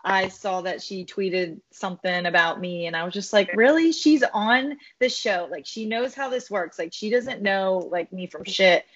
I 0.04 0.28
saw 0.28 0.60
that 0.62 0.82
she 0.82 1.04
tweeted 1.04 1.60
something 1.72 2.26
about 2.26 2.60
me 2.60 2.86
and 2.86 2.94
I 2.94 3.04
was 3.04 3.14
just 3.14 3.32
like, 3.32 3.50
"Really? 3.54 3.90
She's 3.90 4.22
on 4.32 4.76
the 5.00 5.08
show. 5.08 5.48
Like 5.50 5.66
she 5.66 5.86
knows 5.86 6.14
how 6.14 6.28
this 6.28 6.50
works. 6.50 6.78
Like 6.78 6.92
she 6.92 7.10
doesn't 7.10 7.42
know 7.42 7.88
like 7.90 8.12
me 8.12 8.26
from 8.26 8.42
mm-hmm. 8.42 8.52
shit." 8.52 8.86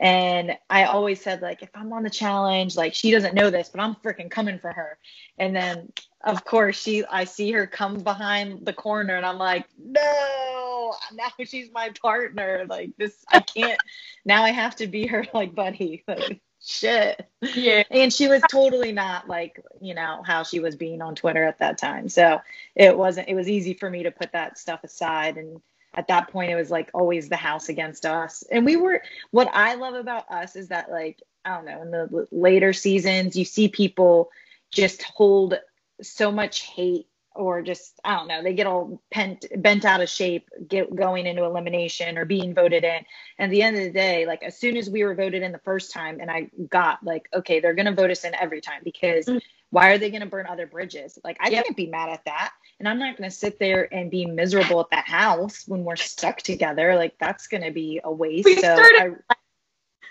And 0.00 0.56
I 0.70 0.84
always 0.84 1.20
said 1.20 1.42
like 1.42 1.62
if 1.62 1.70
I'm 1.74 1.92
on 1.92 2.04
the 2.04 2.10
challenge, 2.10 2.76
like 2.76 2.94
she 2.94 3.10
doesn't 3.10 3.34
know 3.34 3.50
this, 3.50 3.68
but 3.68 3.80
I'm 3.80 3.96
freaking 3.96 4.30
coming 4.30 4.58
for 4.58 4.72
her. 4.72 4.98
And 5.38 5.54
then 5.54 5.92
of 6.24 6.44
course 6.44 6.80
she 6.80 7.04
I 7.06 7.24
see 7.24 7.50
her 7.52 7.66
come 7.66 8.00
behind 8.00 8.64
the 8.64 8.72
corner 8.72 9.16
and 9.16 9.26
I'm 9.26 9.38
like, 9.38 9.66
"No, 9.78 10.94
now 11.12 11.28
she's 11.44 11.70
my 11.72 11.90
partner. 12.00 12.64
Like 12.68 12.90
this 12.96 13.24
I 13.28 13.40
can't 13.40 13.80
now 14.24 14.44
I 14.44 14.50
have 14.50 14.76
to 14.76 14.86
be 14.86 15.06
her 15.06 15.26
like 15.34 15.54
buddy." 15.54 16.04
Like 16.08 16.40
shit. 16.60 17.28
yeah 17.54 17.82
And 17.90 18.12
she 18.12 18.28
was 18.28 18.42
totally 18.50 18.92
not 18.92 19.28
like, 19.28 19.62
you 19.80 19.94
know, 19.94 20.22
how 20.26 20.42
she 20.42 20.60
was 20.60 20.76
being 20.76 21.00
on 21.02 21.14
Twitter 21.14 21.44
at 21.44 21.58
that 21.58 21.78
time. 21.78 22.08
So 22.08 22.40
it 22.74 22.96
wasn't, 22.96 23.28
it 23.28 23.34
was 23.34 23.48
easy 23.48 23.74
for 23.74 23.88
me 23.88 24.02
to 24.02 24.10
put 24.10 24.32
that 24.32 24.58
stuff 24.58 24.84
aside. 24.84 25.36
And 25.38 25.60
at 25.98 26.08
that 26.08 26.30
point, 26.30 26.52
it 26.52 26.56
was 26.56 26.70
like 26.70 26.90
always 26.94 27.28
the 27.28 27.36
house 27.36 27.68
against 27.68 28.06
us. 28.06 28.44
And 28.52 28.64
we 28.64 28.76
were, 28.76 29.02
what 29.32 29.50
I 29.52 29.74
love 29.74 29.96
about 29.96 30.30
us 30.30 30.56
is 30.56 30.68
that, 30.68 30.90
like, 30.92 31.22
I 31.44 31.56
don't 31.56 31.66
know, 31.66 31.82
in 31.82 31.90
the 31.90 32.28
later 32.32 32.72
seasons, 32.72 33.36
you 33.36 33.44
see 33.44 33.68
people 33.68 34.30
just 34.72 35.02
hold 35.02 35.56
so 36.02 36.32
much 36.32 36.62
hate 36.62 37.08
or 37.34 37.62
just 37.62 38.00
I 38.04 38.16
don't 38.16 38.28
know, 38.28 38.42
they 38.42 38.54
get 38.54 38.66
all 38.66 39.02
pent, 39.12 39.46
bent 39.58 39.84
out 39.86 40.02
of 40.02 40.08
shape, 40.08 40.48
get 40.68 40.94
going 40.94 41.26
into 41.26 41.44
elimination 41.44 42.18
or 42.18 42.26
being 42.26 42.54
voted 42.54 42.84
in. 42.84 43.04
And 43.38 43.46
at 43.46 43.50
the 43.50 43.62
end 43.62 43.76
of 43.76 43.84
the 43.84 43.90
day, 43.92 44.26
like 44.26 44.42
as 44.44 44.58
soon 44.58 44.76
as 44.76 44.90
we 44.90 45.04
were 45.04 45.14
voted 45.14 45.42
in 45.42 45.52
the 45.52 45.58
first 45.60 45.92
time, 45.92 46.20
and 46.20 46.30
I 46.30 46.50
got 46.70 47.04
like, 47.04 47.28
okay, 47.34 47.60
they're 47.60 47.74
gonna 47.74 47.94
vote 47.94 48.10
us 48.10 48.24
in 48.24 48.34
every 48.36 48.60
time 48.60 48.82
because 48.84 49.26
Mm. 49.26 49.42
why 49.70 49.90
are 49.90 49.98
they 49.98 50.10
gonna 50.10 50.26
burn 50.26 50.46
other 50.48 50.66
bridges? 50.66 51.18
Like 51.24 51.38
I 51.40 51.50
Yep. 51.50 51.64
can't 51.64 51.76
be 51.76 51.86
mad 51.88 52.10
at 52.10 52.24
that, 52.26 52.52
and 52.78 52.88
I'm 52.88 52.98
not 52.98 53.16
gonna 53.16 53.30
sit 53.30 53.58
there 53.58 53.92
and 53.92 54.10
be 54.10 54.26
miserable 54.26 54.80
at 54.80 54.90
that 54.90 55.06
house 55.06 55.64
when 55.66 55.84
we're 55.84 55.96
stuck 55.96 56.38
together. 56.38 56.94
Like 56.96 57.14
that's 57.18 57.46
gonna 57.46 57.70
be 57.72 58.00
a 58.04 58.12
waste. 58.12 58.44
We 58.44 58.56
so 58.56 58.60
started 58.60 59.20
I, 59.30 59.34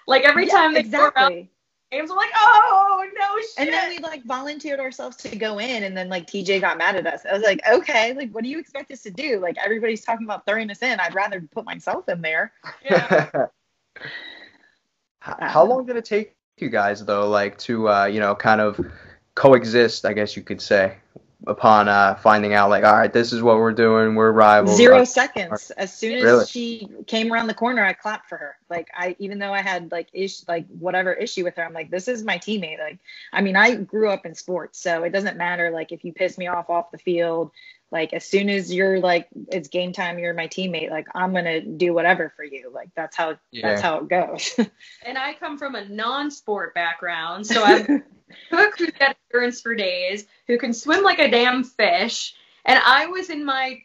like 0.08 0.24
every 0.24 0.48
Yeah, 0.48 0.54
time 0.54 0.74
they 0.74 0.84
go 0.84 1.00
around 1.00 1.12
exactly. 1.12 1.52
games 1.92 2.12
i'm 2.12 2.18
like 2.18 2.32
oh 2.36 3.08
no 3.18 3.38
shit 3.40 3.50
And 3.58 3.70
then 3.70 3.90
we 3.90 4.00
like 4.00 4.24
volunteered 4.26 4.80
ourselves 4.80 5.16
to 5.18 5.36
go 5.36 5.60
in, 5.60 5.84
and 5.84 5.96
then 5.96 6.10
like 6.10 6.28
TJ 6.28 6.60
got 6.60 6.78
mad 6.78 6.98
at 6.98 7.08
us. 7.08 7.26
I 7.26 7.34
was 7.34 7.44
like, 7.44 7.62
okay, 7.66 8.14
like 8.14 8.32
what 8.32 8.44
do 8.44 8.50
you 8.50 8.60
expect 8.60 8.92
us 8.92 9.04
to 9.04 9.12
do? 9.12 9.40
Like 9.40 9.56
everybody's 9.64 10.04
talking 10.04 10.26
about 10.26 10.46
throwing 10.46 10.70
us 10.70 10.82
in. 10.82 11.00
I'd 11.00 11.16
rather 11.16 11.42
put 11.52 11.64
myself 11.66 12.10
in 12.10 12.22
there. 12.22 12.52
yeah. 12.84 13.30
H- 15.28 15.36
How 15.40 15.64
long 15.66 15.86
did 15.86 15.96
it 15.96 16.06
take 16.06 16.36
you 16.58 16.70
guys 16.70 17.04
though, 17.06 17.30
like 17.30 17.58
to 17.60 17.90
uh, 17.90 18.06
you 18.06 18.20
know, 18.20 18.36
kind 18.36 18.60
of 18.62 18.80
coexist? 19.36 20.06
I 20.06 20.14
guess 20.14 20.36
you 20.36 20.44
could 20.44 20.62
say 20.62 20.98
upon 21.48 21.88
uh, 21.88 22.16
finding 22.16 22.54
out 22.54 22.70
like, 22.70 22.84
all 22.84 22.94
right, 22.98 23.12
this 23.12 23.32
is 23.34 23.42
what 23.42 23.58
we're 23.58 23.72
doing. 23.72 24.16
We're 24.16 24.32
rivals. 24.32 24.78
Zero 24.78 25.00
Uh, 25.00 25.06
seconds. 25.06 25.72
As 25.72 25.94
soon 25.94 26.18
as 26.18 26.24
Really? 26.24 26.46
she 26.46 26.90
came 27.08 27.32
around 27.32 27.48
the 27.48 27.54
corner, 27.54 27.84
I 27.84 27.94
clapped 27.94 28.28
for 28.28 28.38
her. 28.38 28.58
Like 28.70 28.90
I, 28.96 29.16
even 29.20 29.40
though 29.40 29.54
I 29.54 29.62
had 29.62 29.92
like 29.92 30.10
ish, 30.14 30.48
like 30.48 30.68
whatever 30.80 31.14
issue 31.14 31.44
with 31.44 31.56
her, 31.56 31.64
I'm 31.64 31.74
like, 31.74 31.90
this 31.90 32.08
is 32.08 32.24
my 32.24 32.38
teammate. 32.38 32.80
Like, 32.80 33.00
I 33.32 33.42
mean, 33.42 33.56
I 33.56 33.76
grew 33.76 34.10
up 34.10 34.26
in 34.26 34.36
sports, 34.36 34.80
so 34.80 35.04
it 35.04 35.12
doesn't 35.12 35.38
matter. 35.38 35.72
Like, 35.72 35.92
if 35.92 36.04
you 36.04 36.14
piss 36.14 36.38
me 36.38 36.48
off 36.48 36.70
off 36.70 36.92
the 36.92 36.98
field, 36.98 37.52
like 37.92 38.14
as 38.14 38.26
soon 38.26 38.50
as 38.50 38.74
you're 38.74 39.00
like, 39.00 39.28
it's 39.50 39.70
game 39.70 39.94
time, 39.94 40.20
you're 40.20 40.34
my 40.34 40.48
teammate. 40.48 40.90
Like, 40.90 41.08
I'm 41.16 41.34
gonna 41.34 41.62
do 41.62 41.94
whatever 41.94 42.32
for 42.36 42.44
you. 42.44 42.72
Like, 42.74 42.90
that's 42.96 43.16
how 43.16 43.38
Yeah. 43.52 43.70
that's 43.70 43.82
how 43.82 43.98
it 44.00 44.10
goes. 44.10 44.56
And 45.06 45.18
I 45.18 45.34
come 45.34 45.58
from 45.58 45.76
a 45.76 45.88
non-sport 45.88 46.74
background, 46.74 47.48
so 47.48 47.64
I'm 47.64 47.86
cook 48.50 48.78
who's 48.78 48.92
got 48.92 49.16
endurance 49.32 49.62
for 49.62 49.74
days, 49.74 50.26
who 50.48 50.58
can 50.58 50.74
swim 50.74 51.04
like 51.04 51.20
a 51.20 51.30
damn 51.32 51.64
fish, 51.64 52.36
and 52.66 52.80
I 52.86 53.06
was 53.06 53.30
in 53.30 53.46
my 53.46 53.82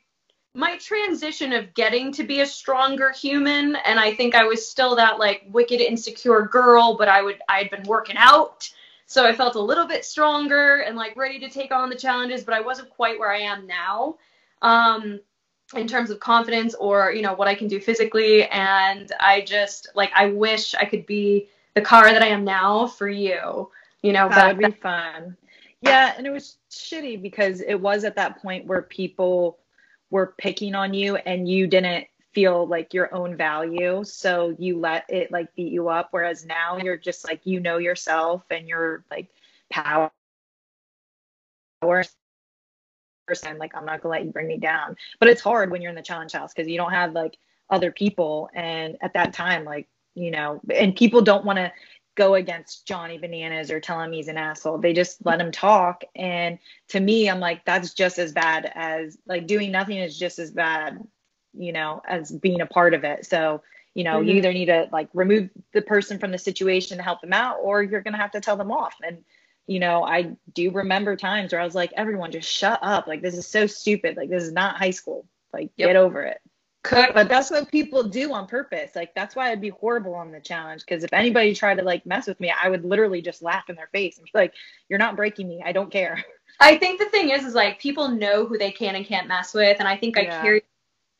my 0.54 0.76
transition 0.78 1.52
of 1.52 1.72
getting 1.74 2.12
to 2.12 2.24
be 2.24 2.40
a 2.40 2.46
stronger 2.46 3.10
human, 3.12 3.76
and 3.76 3.98
I 3.98 4.12
think 4.12 4.34
I 4.34 4.44
was 4.44 4.68
still 4.68 4.96
that 4.96 5.18
like 5.18 5.44
wicked 5.48 5.80
insecure 5.80 6.42
girl, 6.42 6.96
but 6.98 7.08
I 7.08 7.22
would 7.22 7.38
I'd 7.48 7.70
been 7.70 7.84
working 7.84 8.16
out, 8.18 8.68
so 9.06 9.26
I 9.26 9.34
felt 9.34 9.54
a 9.54 9.60
little 9.60 9.86
bit 9.86 10.04
stronger 10.04 10.78
and 10.78 10.96
like 10.96 11.16
ready 11.16 11.38
to 11.40 11.48
take 11.48 11.72
on 11.72 11.90
the 11.90 11.96
challenges, 11.96 12.44
but 12.44 12.54
I 12.54 12.60
wasn't 12.60 12.90
quite 12.90 13.18
where 13.18 13.32
I 13.32 13.40
am 13.40 13.66
now. 13.66 14.16
Um, 14.62 15.20
in 15.74 15.88
terms 15.88 16.10
of 16.10 16.20
confidence 16.20 16.74
or 16.74 17.12
you 17.12 17.22
know 17.22 17.32
what 17.32 17.48
I 17.48 17.54
can 17.54 17.66
do 17.66 17.80
physically 17.80 18.44
and 18.44 19.10
I 19.18 19.40
just 19.40 19.88
like 19.94 20.10
I 20.14 20.26
wish 20.26 20.74
I 20.74 20.84
could 20.84 21.06
be 21.06 21.48
the 21.74 21.80
car 21.80 22.12
that 22.12 22.22
I 22.22 22.26
am 22.26 22.44
now 22.44 22.86
for 22.86 23.08
you 23.08 23.70
you 24.02 24.12
know 24.12 24.28
that 24.28 24.56
would 24.56 24.74
be 24.74 24.78
fun. 24.80 25.36
Yeah, 25.80 26.14
and 26.16 26.26
it 26.26 26.30
was 26.30 26.58
shitty 26.70 27.20
because 27.22 27.60
it 27.60 27.74
was 27.74 28.04
at 28.04 28.16
that 28.16 28.40
point 28.40 28.66
where 28.66 28.82
people 28.82 29.58
were 30.10 30.34
picking 30.38 30.74
on 30.74 30.94
you 30.94 31.16
and 31.16 31.48
you 31.48 31.66
didn't 31.66 32.06
feel 32.34 32.66
like 32.66 32.94
your 32.94 33.14
own 33.14 33.36
value, 33.36 34.04
so 34.04 34.54
you 34.58 34.78
let 34.78 35.04
it 35.08 35.30
like 35.30 35.54
beat 35.54 35.72
you 35.72 35.88
up. 35.88 36.08
Whereas 36.10 36.44
now 36.44 36.78
you're 36.78 36.96
just 36.96 37.24
like 37.26 37.40
you 37.44 37.60
know 37.60 37.78
yourself 37.78 38.44
and 38.50 38.68
you're 38.68 39.04
like 39.10 39.28
power. 39.70 40.10
Person, 43.26 43.58
like 43.58 43.76
I'm 43.76 43.84
not 43.84 44.02
gonna 44.02 44.12
let 44.12 44.24
you 44.24 44.30
bring 44.30 44.48
me 44.48 44.58
down. 44.58 44.96
But 45.20 45.28
it's 45.28 45.40
hard 45.40 45.70
when 45.70 45.80
you're 45.80 45.90
in 45.90 45.96
the 45.96 46.02
challenge 46.02 46.32
house 46.32 46.52
because 46.52 46.68
you 46.68 46.76
don't 46.76 46.92
have 46.92 47.12
like 47.12 47.36
other 47.70 47.90
people, 47.90 48.50
and 48.54 48.96
at 49.00 49.14
that 49.14 49.32
time, 49.32 49.64
like 49.64 49.88
you 50.14 50.30
know, 50.30 50.60
and 50.74 50.94
people 50.94 51.22
don't 51.22 51.44
want 51.44 51.58
to 51.58 51.72
go 52.14 52.34
against 52.34 52.86
Johnny 52.86 53.18
Bananas 53.18 53.70
or 53.70 53.80
tell 53.80 54.00
him 54.00 54.12
he's 54.12 54.28
an 54.28 54.36
asshole. 54.36 54.78
They 54.78 54.92
just 54.92 55.24
let 55.24 55.40
him 55.40 55.50
talk. 55.50 56.04
And 56.14 56.58
to 56.88 57.00
me, 57.00 57.30
I'm 57.30 57.40
like, 57.40 57.64
that's 57.64 57.94
just 57.94 58.18
as 58.18 58.32
bad 58.32 58.70
as 58.74 59.16
like 59.26 59.46
doing 59.46 59.72
nothing 59.72 59.96
is 59.96 60.18
just 60.18 60.38
as 60.38 60.50
bad, 60.50 60.98
you 61.54 61.72
know, 61.72 62.02
as 62.06 62.30
being 62.30 62.60
a 62.60 62.66
part 62.66 62.94
of 62.94 63.04
it. 63.04 63.26
So, 63.26 63.62
you 63.94 64.04
know, 64.04 64.20
you 64.20 64.34
Mhm. 64.34 64.36
either 64.36 64.52
need 64.52 64.66
to 64.66 64.88
like 64.92 65.08
remove 65.14 65.50
the 65.72 65.82
person 65.82 66.18
from 66.18 66.30
the 66.32 66.38
situation 66.38 66.96
to 66.98 67.02
help 67.02 67.20
them 67.20 67.32
out, 67.32 67.58
or 67.62 67.82
you're 67.82 68.00
going 68.02 68.14
to 68.14 68.20
have 68.20 68.32
to 68.32 68.40
tell 68.40 68.56
them 68.56 68.70
off. 68.72 68.94
And, 69.02 69.24
you 69.66 69.80
know, 69.80 70.04
I 70.04 70.36
do 70.54 70.70
remember 70.70 71.16
times 71.16 71.52
where 71.52 71.60
I 71.60 71.64
was 71.64 71.74
like, 71.74 71.92
everyone 71.96 72.32
just 72.32 72.48
shut 72.50 72.78
up. 72.82 73.06
Like, 73.06 73.22
this 73.22 73.36
is 73.36 73.46
so 73.46 73.66
stupid. 73.66 74.16
Like, 74.16 74.30
this 74.30 74.42
is 74.44 74.52
not 74.52 74.76
high 74.76 74.90
school. 74.90 75.26
Like, 75.52 75.70
Yep. 75.76 75.88
get 75.88 75.96
over 75.96 76.22
it. 76.22 76.40
cook 76.82 77.12
But 77.14 77.28
that's 77.28 77.50
what 77.50 77.70
people 77.70 78.02
do 78.04 78.32
on 78.32 78.46
purpose. 78.46 78.96
Like 78.96 79.14
that's 79.14 79.36
why 79.36 79.50
I'd 79.50 79.60
be 79.60 79.68
horrible 79.70 80.14
on 80.14 80.32
the 80.32 80.40
challenge. 80.40 80.82
Because 80.84 81.04
if 81.04 81.12
anybody 81.12 81.54
tried 81.54 81.76
to 81.78 81.84
like 81.84 82.04
mess 82.06 82.26
with 82.26 82.40
me, 82.40 82.50
I 82.50 82.68
would 82.68 82.84
literally 82.84 83.22
just 83.22 83.42
laugh 83.42 83.68
in 83.70 83.76
their 83.76 83.88
face 83.88 84.18
and 84.18 84.24
be 84.26 84.30
like, 84.34 84.54
"You're 84.88 84.98
not 84.98 85.16
breaking 85.16 85.48
me. 85.48 85.62
I 85.64 85.72
don't 85.72 85.90
care." 85.92 86.24
I 86.60 86.76
think 86.76 86.98
the 86.98 87.06
thing 87.06 87.30
is 87.30 87.44
is 87.44 87.54
like 87.54 87.78
people 87.80 88.08
know 88.08 88.46
who 88.46 88.58
they 88.58 88.72
can 88.72 88.96
and 88.96 89.06
can't 89.06 89.28
mess 89.28 89.54
with 89.54 89.76
and 89.78 89.88
I 89.88 89.96
think 89.96 90.16
I 90.18 90.22
Yeah. 90.22 90.40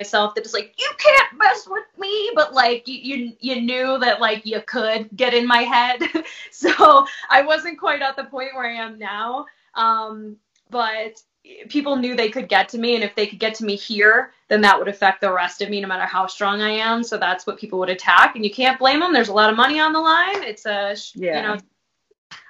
Myself 0.03 0.35
that 0.35 0.45
is 0.45 0.53
like 0.53 0.75
you 0.79 0.91
can't 0.99 1.39
mess 1.39 1.69
with 1.69 1.85
me 1.97 2.33
but 2.35 2.53
like 2.53 2.89
you, 2.89 2.99
you 2.99 3.33
you 3.39 3.61
knew 3.61 3.99
that 3.99 4.21
like 4.21 4.45
you 4.45 4.61
could 4.67 5.09
get 5.17 5.33
in 5.33 5.47
my 5.47 5.63
head 5.63 6.01
so 6.51 7.07
I 7.31 7.43
wasn't 7.43 7.79
quite 7.79 8.03
at 8.03 8.17
the 8.17 8.25
point 8.25 8.55
where 8.55 8.67
I 8.67 8.75
am 8.75 8.99
now 8.99 9.47
um 9.75 10.37
but 10.71 11.23
people 11.69 11.97
knew 11.97 12.17
they 12.17 12.31
could 12.31 12.49
get 12.49 12.69
to 12.71 12.79
me 12.79 12.97
and 12.97 13.05
if 13.05 13.15
they 13.15 13.27
could 13.29 13.39
get 13.39 13.55
to 13.57 13.65
me 13.65 13.77
here 13.77 14.33
then 14.49 14.61
that 14.63 14.77
would 14.77 14.89
affect 14.89 15.21
the 15.21 15.33
rest 15.33 15.63
of 15.63 15.71
me 15.71 15.81
no 15.81 15.87
matter 15.87 16.07
how 16.07 16.27
strong 16.27 16.61
I 16.61 16.71
am 16.71 17.05
so 17.05 17.17
that's 17.17 17.47
what 17.47 17.59
people 17.59 17.79
would 17.79 17.91
attack 17.91 18.35
and 18.35 18.45
you 18.45 18.51
can't 18.51 18.79
blame 18.79 18.99
them 18.99 19.13
there's 19.13 19.29
a 19.29 19.33
lot 19.33 19.51
of 19.51 19.57
money 19.57 19.79
on 19.79 19.93
the 19.93 20.01
line 20.01 20.43
it's 20.43 20.67
a 20.67 20.97
Yeah. 21.15 21.37
you 21.37 21.43
know 21.47 21.59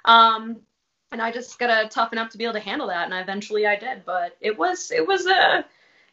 um 0.05 0.57
and 1.11 1.21
I 1.21 1.31
just 1.31 1.59
gotta 1.59 1.87
toughen 1.87 2.17
up 2.17 2.31
to 2.31 2.37
be 2.39 2.43
able 2.43 2.55
to 2.55 2.59
handle 2.59 2.87
that, 2.87 3.05
and 3.05 3.13
eventually 3.13 3.67
I 3.67 3.75
did. 3.75 4.03
But 4.03 4.35
it 4.41 4.57
was 4.57 4.91
it 4.91 5.07
was 5.07 5.27
a 5.27 5.63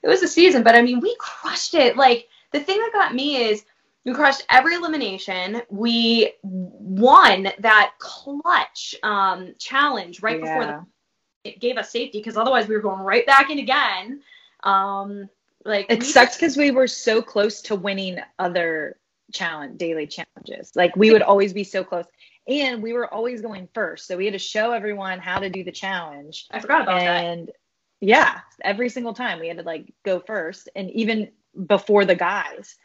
it 0.03 0.09
was 0.09 0.23
a 0.23 0.29
season, 0.29 0.63
but 0.63 0.75
I 0.75 0.83
mean 0.83 1.01
we 1.01 1.15
crushed 1.19 1.75
it. 1.75 1.97
Like 1.97 2.29
the 2.53 2.61
thing 2.61 2.79
that 2.79 2.91
got 2.93 3.15
me 3.15 3.37
is 3.37 3.65
we 4.05 4.15
crushed 4.15 4.45
every 4.51 4.75
elimination. 4.75 5.63
We 5.69 6.33
won 6.43 7.49
that 7.59 7.93
clutch 7.99 8.95
um, 9.03 9.55
challenge 9.59 10.23
right 10.23 10.41
before 10.41 10.65
the, 10.67 11.51
it 11.51 11.61
gave 11.61 11.77
us 11.77 11.91
safety 11.91 12.19
because 12.19 12.37
otherwise 12.37 12.67
we 12.69 12.75
were 12.75 12.81
going 12.81 13.01
right 13.01 13.27
back 13.27 13.51
in 13.51 13.59
again. 13.59 14.23
Um, 14.63 15.29
like 15.65 15.87
It 15.91 16.03
sucks 16.03 16.37
because 16.37 16.57
we 16.57 16.71
were 16.71 16.87
so 16.87 17.21
close 17.21 17.61
to 17.63 17.77
winning 17.77 18.19
other 18.39 18.99
challenge 19.33 19.79
daily 19.79 20.07
challenges. 20.07 20.73
Like 20.75 20.97
we 20.97 21.13
would 21.13 21.23
always 21.23 21.53
be 21.53 21.65
so 21.65 21.85
close, 21.85 22.07
and 22.49 22.83
we 22.83 22.93
were 22.95 23.13
always 23.13 23.43
going 23.43 23.69
first. 23.75 24.07
So 24.07 24.17
we 24.17 24.25
had 24.25 24.33
to 24.33 24.39
show 24.39 24.73
everyone 24.73 25.19
how 25.19 25.39
to 25.39 25.51
do 25.51 25.63
the 25.63 25.73
challenge. 25.73 26.47
I 26.51 26.61
forgot 26.61 26.83
about 26.83 27.01
that. 27.01 27.25
and 27.25 27.51
yeah 28.01 28.41
every 28.63 28.89
single 28.89 29.15
time 29.15 29.39
we 29.39 29.49
had 29.49 29.59
to 29.59 29.63
like 29.63 29.93
go 30.05 30.21
first 30.21 30.69
and 30.75 30.91
even 30.91 31.31
before 31.67 32.05
the 32.05 32.15
guys. 32.15 32.77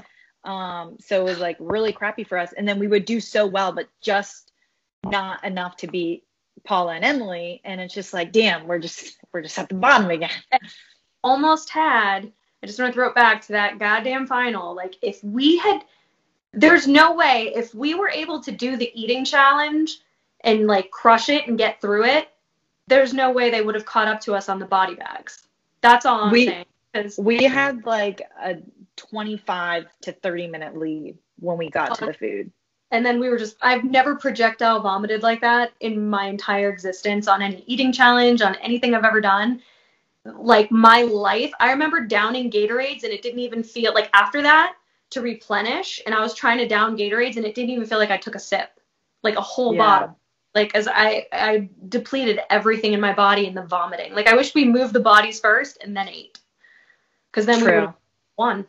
Um 0.43 0.97
so 0.99 1.21
it 1.21 1.23
was 1.23 1.39
like 1.39 1.57
really 1.59 1.93
crappy 1.93 2.23
for 2.23 2.37
us. 2.37 2.53
And 2.53 2.67
then 2.67 2.79
we 2.79 2.87
would 2.87 3.05
do 3.05 3.19
so 3.19 3.45
well 3.45 3.71
but 3.71 3.87
just 4.01 4.51
not 5.05 5.43
enough 5.43 5.77
to 5.77 5.87
beat 5.87 6.23
paula 6.63 6.95
and 6.95 7.05
emily. 7.05 7.61
And 7.63 7.79
it's 7.81 7.93
just 7.93 8.13
like 8.13 8.31
damn 8.31 8.67
we're 8.67 8.79
just 8.79 9.17
we're 9.33 9.41
just 9.41 9.57
at 9.57 9.69
the 9.69 9.75
bottom 9.75 10.09
again. 10.09 10.29
Almost 11.23 11.69
had 11.69 12.31
I 12.63 12.67
just 12.67 12.79
want 12.79 12.93
to 12.93 12.95
throw 12.95 13.09
it 13.09 13.15
back 13.15 13.41
to 13.43 13.53
that 13.53 13.79
goddamn 13.79 14.27
final. 14.27 14.75
Like 14.75 14.95
if 15.01 15.23
we 15.23 15.57
had 15.57 15.83
there's 16.53 16.87
no 16.87 17.13
way 17.13 17.51
if 17.55 17.75
we 17.75 17.95
were 17.95 18.09
able 18.09 18.41
to 18.43 18.51
do 18.51 18.77
the 18.77 18.91
eating 18.99 19.25
challenge 19.25 19.99
and 20.41 20.67
like 20.67 20.89
crush 20.91 21.29
it 21.29 21.47
and 21.47 21.57
get 21.57 21.81
through 21.81 22.05
it, 22.05 22.29
there's 22.87 23.13
no 23.13 23.31
way 23.31 23.49
they 23.49 23.61
would 23.61 23.75
have 23.75 23.85
caught 23.85 24.07
up 24.07 24.21
to 24.21 24.33
us 24.35 24.49
on 24.49 24.59
the 24.59 24.65
body 24.65 24.95
bags. 24.95 25.47
That's 25.81 26.05
all 26.05 26.25
I'm 26.25 26.31
We- 26.31 26.47
saying. 26.47 26.65
'Cause- 26.93 27.19
we 27.19 27.43
had 27.43 27.85
like 27.85 28.21
a 28.41 28.57
25 28.95 29.87
to 30.01 30.13
30 30.13 30.47
minute 30.47 30.77
lead 30.77 31.17
when 31.41 31.57
we 31.57 31.69
got 31.69 31.93
to 31.95 32.05
the 32.05 32.13
food 32.13 32.49
and 32.91 33.05
then 33.05 33.19
we 33.19 33.27
were 33.29 33.37
just 33.37 33.57
I've 33.61 33.83
never 33.83 34.15
projectile 34.15 34.79
vomited 34.79 35.21
like 35.21 35.41
that 35.41 35.73
in 35.81 36.09
my 36.09 36.27
entire 36.27 36.69
existence 36.69 37.27
on 37.27 37.41
any 37.41 37.63
eating 37.67 37.91
challenge, 37.91 38.41
on 38.41 38.55
anything 38.57 38.93
I've 38.95 39.03
ever 39.03 39.19
done. 39.19 39.61
Like 40.23 40.71
my 40.71 41.01
life, 41.01 41.51
I 41.59 41.71
remember 41.71 41.99
downing 41.99 42.49
Gatorades 42.49 43.03
and 43.03 43.11
it 43.11 43.21
didn't 43.21 43.39
even 43.39 43.61
feel 43.61 43.93
like 43.93 44.09
after 44.13 44.41
that 44.43 44.75
to 45.09 45.21
replenish 45.21 46.01
and 46.05 46.15
I 46.15 46.21
was 46.21 46.33
trying 46.33 46.59
to 46.59 46.67
down 46.67 46.97
Gatorades 46.97 47.35
and 47.35 47.45
it 47.45 47.55
didn't 47.55 47.71
even 47.71 47.85
feel 47.85 47.97
like 47.99 48.11
I 48.11 48.17
took 48.17 48.35
a 48.35 48.39
sip. 48.39 48.79
Like 49.21 49.35
a 49.35 49.41
whole 49.41 49.73
Yeah. 49.73 49.79
bottle. 49.79 50.19
Like 50.55 50.73
as 50.73 50.87
I 50.87 51.27
I 51.31 51.69
depleted 51.89 52.39
everything 52.49 52.93
in 52.93 53.01
my 53.01 53.13
body 53.13 53.45
in 53.45 53.53
the 53.53 53.63
vomiting. 53.63 54.15
Like 54.15 54.27
I 54.27 54.35
wish 54.35 54.55
we 54.55 54.65
moved 54.65 54.93
the 54.93 55.01
bodies 55.01 55.39
first 55.39 55.77
and 55.83 55.95
then 55.95 56.07
ate. 56.07 56.39
Cuz 57.33 57.45
then 57.45 57.59
we 57.59 57.65
true 57.65 57.79
have 57.81 57.95
won. 58.37 58.65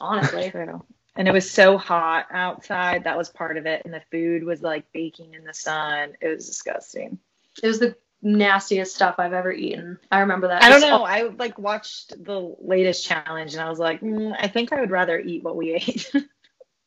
Honestly. 0.00 0.50
True. 0.50 0.84
And 1.14 1.28
it 1.28 1.32
was 1.32 1.48
so 1.48 1.78
hot 1.78 2.26
outside. 2.32 3.04
That 3.04 3.16
was 3.16 3.28
part 3.28 3.56
of 3.56 3.66
it. 3.66 3.82
And 3.84 3.94
the 3.94 4.02
food 4.10 4.44
was 4.44 4.62
like 4.62 4.90
baking 4.92 5.34
in 5.34 5.44
the 5.44 5.54
sun. 5.54 6.14
It 6.20 6.28
was 6.28 6.46
disgusting. 6.46 7.18
It 7.62 7.66
was 7.66 7.78
the 7.78 7.94
nastiest 8.22 8.94
stuff 8.94 9.16
I've 9.18 9.32
ever 9.32 9.52
eaten. 9.52 9.98
I 10.10 10.20
remember 10.20 10.48
that. 10.48 10.62
I 10.62 10.70
don't 10.70 10.80
know. 10.80 11.04
I 11.04 11.28
like 11.38 11.58
watched 11.58 12.24
the 12.24 12.54
latest 12.60 13.04
challenge 13.04 13.52
and 13.52 13.62
I 13.62 13.68
was 13.68 13.78
like, 13.78 14.00
mm, 14.00 14.34
I 14.38 14.48
think 14.48 14.72
I 14.72 14.80
would 14.80 14.90
rather 14.90 15.18
eat 15.20 15.44
what 15.44 15.56
we 15.56 15.74
ate. 15.74 16.10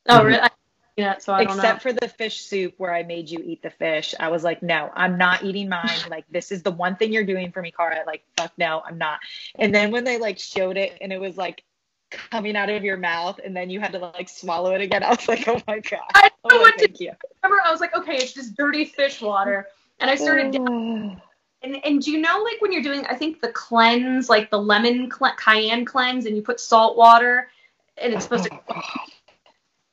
Oh, 0.07 0.23
really? 0.23 0.39
I- 0.39 0.49
Yeah, 0.97 1.17
so 1.17 1.33
I 1.33 1.43
don't 1.43 1.57
Except 1.57 1.81
for 1.81 1.91
the 1.91 2.07
fish 2.07 2.39
soup 2.41 2.75
where 2.77 2.93
I 2.93 3.03
made 3.03 3.29
you 3.29 3.41
eat 3.43 3.61
the 3.61 3.69
fish. 3.69 4.15
I 4.17 4.29
was 4.29 4.43
like, 4.43 4.63
no, 4.63 4.89
I'm 4.95 5.17
not 5.17 5.43
eating 5.43 5.67
mine. 5.67 5.89
Like, 6.09 6.25
this 6.29 6.51
is 6.51 6.63
the 6.63 6.71
one 6.71 6.95
thing 6.95 7.11
you're 7.11 7.25
doing 7.25 7.51
for 7.51 7.61
me, 7.61 7.71
Cara. 7.71 8.03
Like, 8.07 8.23
fuck 8.37 8.53
no, 8.57 8.81
I'm 8.85 8.97
not. 8.97 9.19
And 9.59 9.75
then 9.75 9.91
when 9.91 10.05
they 10.05 10.17
like 10.19 10.39
showed 10.39 10.77
it 10.77 10.97
and 11.01 11.11
it 11.11 11.19
was 11.19 11.35
like 11.35 11.63
coming 12.11 12.55
out 12.55 12.69
of 12.69 12.83
your 12.83 12.95
mouth 12.95 13.39
and 13.43 13.55
then 13.55 13.69
you 13.69 13.81
had 13.81 13.91
to 13.91 13.99
like 13.99 14.29
swallow 14.29 14.73
it 14.73 14.79
again, 14.81 15.03
I 15.03 15.09
was 15.09 15.27
like, 15.27 15.47
oh 15.47 15.61
my 15.67 15.79
God. 15.79 15.99
I 16.13 16.29
Oh, 16.45 16.55
know 16.55 16.61
what 16.61 16.77
to 16.77 17.03
you. 17.03 17.11
remember. 17.43 17.61
I 17.65 17.71
was 17.71 17.81
like, 17.81 17.95
okay, 17.95 18.15
it's 18.17 18.33
just 18.33 18.55
dirty 18.55 18.85
fish 18.85 19.21
water, 19.21 19.67
and 19.99 20.09
I 20.09 20.15
started. 20.15 20.55
Oh. 20.67 21.15
And, 21.63 21.83
and 21.83 21.99
do 21.99 22.11
you 22.11 22.19
know 22.19 22.43
like 22.43 22.61
when 22.61 22.71
you're 22.71 22.83
doing? 22.83 23.03
I 23.07 23.15
think 23.15 23.41
the 23.41 23.47
cleanse, 23.47 24.29
like 24.29 24.51
the 24.51 24.59
lemon 24.59 25.09
cle- 25.09 25.33
cayenne 25.35 25.83
cleanse, 25.83 26.27
and 26.27 26.35
you 26.35 26.43
put 26.43 26.59
salt 26.59 26.95
water, 26.95 27.49
and 27.97 28.13
it's 28.13 28.23
supposed 28.23 28.43
to. 28.43 28.59
Oh 28.69 28.81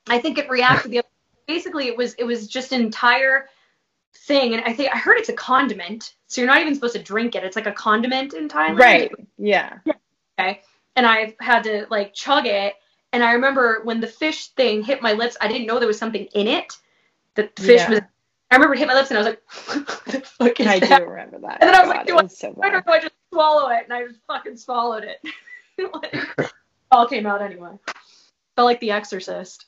I 0.08 0.18
think 0.18 0.38
it 0.38 0.48
reacted 0.50 0.90
the. 0.92 1.02
Basically, 1.46 1.88
it 1.88 1.96
was 1.96 2.14
it 2.14 2.24
was 2.24 2.46
just 2.48 2.72
an 2.72 2.80
entire 2.80 3.48
thing, 4.14 4.54
and 4.54 4.62
I 4.64 4.72
think 4.72 4.92
I 4.94 4.96
heard 4.98 5.18
it's 5.18 5.28
a 5.28 5.32
condiment. 5.34 6.14
So 6.28 6.40
you're 6.40 6.48
not 6.48 6.60
even 6.60 6.74
supposed 6.74 6.94
to 6.94 7.02
drink 7.02 7.34
it. 7.34 7.44
It's 7.44 7.56
like 7.56 7.66
a 7.66 7.72
condiment 7.72 8.32
in 8.34 8.48
Thailand. 8.48 8.78
Right. 8.78 9.12
Yeah. 9.38 9.78
Okay. 10.38 10.62
And 10.96 11.06
I 11.06 11.34
had 11.40 11.62
to 11.64 11.86
like 11.90 12.14
chug 12.14 12.46
it. 12.46 12.74
And 13.12 13.22
I 13.22 13.32
remember 13.32 13.80
when 13.84 14.00
the 14.00 14.06
fish 14.06 14.48
thing 14.48 14.82
hit 14.82 15.02
my 15.02 15.12
lips, 15.12 15.36
I 15.40 15.48
didn't 15.48 15.66
know 15.66 15.78
there 15.78 15.86
was 15.88 15.98
something 15.98 16.24
in 16.34 16.46
it. 16.46 16.74
The 17.34 17.50
fish 17.58 17.80
Yeah. 17.82 17.90
was. 17.90 18.00
I 18.50 18.54
remember 18.56 18.74
it 18.74 18.78
hit 18.78 18.88
my 18.88 18.94
lips 18.94 19.10
and 19.10 19.18
I 19.18 19.22
was 19.22 19.28
like, 19.28 19.86
what 19.86 20.04
the 20.06 20.20
fuck 20.20 20.60
is 20.60 20.66
I 20.66 20.78
that? 20.80 20.98
do 21.00 21.06
remember 21.06 21.38
that. 21.40 21.58
And 21.62 21.68
then 21.68 21.74
I 21.74 21.80
was 21.80 21.88
God, 21.92 21.96
like, 21.98 22.06
do 22.06 22.16
I- 22.18 22.26
so 22.28 22.60
I 22.62 22.70
don't 22.70 22.86
know. 22.86 22.92
I 22.92 23.00
just 23.00 23.14
swallow 23.32 23.68
it, 23.70 23.84
and 23.84 23.92
I 23.92 24.06
just 24.06 24.20
fucking 24.26 24.56
swallowed 24.56 25.04
it. 25.04 25.20
like, 25.94 26.14
it 26.38 26.52
all 26.90 27.06
came 27.06 27.26
out 27.26 27.40
anyway. 27.42 27.70
Felt 28.56 28.66
like 28.66 28.80
The 28.80 28.90
Exorcist, 28.92 29.66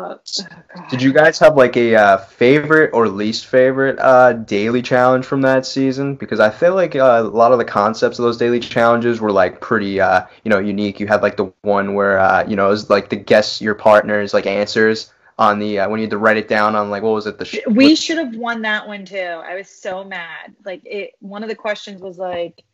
but 0.00 0.38
Oh, 0.76 0.84
Did 0.90 1.02
you 1.02 1.12
guys 1.12 1.38
have 1.38 1.56
like 1.56 1.76
a 1.76 1.94
uh, 1.96 2.16
favorite 2.18 2.90
or 2.92 3.08
least 3.08 3.46
favorite 3.46 3.98
uh, 3.98 4.32
daily 4.34 4.82
challenge 4.82 5.24
from 5.24 5.42
that 5.42 5.66
season? 5.66 6.14
Because 6.16 6.40
I 6.40 6.50
feel 6.50 6.74
like 6.74 6.94
uh, 6.96 7.20
a 7.22 7.22
lot 7.22 7.52
of 7.52 7.58
the 7.58 7.64
concepts 7.64 8.18
of 8.18 8.24
those 8.24 8.36
daily 8.36 8.60
challenges 8.60 9.20
were 9.20 9.32
like 9.32 9.60
pretty, 9.60 10.00
uh, 10.00 10.26
you 10.44 10.50
know, 10.50 10.58
unique. 10.58 11.00
You 11.00 11.06
had 11.06 11.22
like 11.22 11.36
the 11.36 11.52
one 11.62 11.94
where 11.94 12.18
uh, 12.18 12.44
you 12.46 12.56
know 12.56 12.66
it 12.66 12.70
was 12.70 12.90
like 12.90 13.08
the 13.08 13.16
guess 13.16 13.60
your 13.60 13.74
partner's 13.74 14.34
like 14.34 14.46
answers 14.46 15.12
on 15.38 15.58
the 15.58 15.80
uh, 15.80 15.88
when 15.88 16.00
you 16.00 16.04
had 16.04 16.10
to 16.10 16.18
write 16.18 16.36
it 16.36 16.48
down 16.48 16.74
on 16.74 16.90
like 16.90 17.02
what 17.02 17.12
was 17.12 17.26
it 17.26 17.38
the 17.38 17.44
sh- 17.44 17.58
we 17.68 17.94
should 17.94 18.18
have 18.18 18.34
won 18.34 18.62
that 18.62 18.86
one 18.86 19.04
too. 19.04 19.16
I 19.16 19.54
was 19.56 19.68
so 19.68 20.04
mad. 20.04 20.54
Like 20.64 20.82
it 20.84 21.12
one 21.20 21.42
of 21.42 21.48
the 21.48 21.54
questions 21.56 22.00
was 22.00 22.18
like 22.18 22.64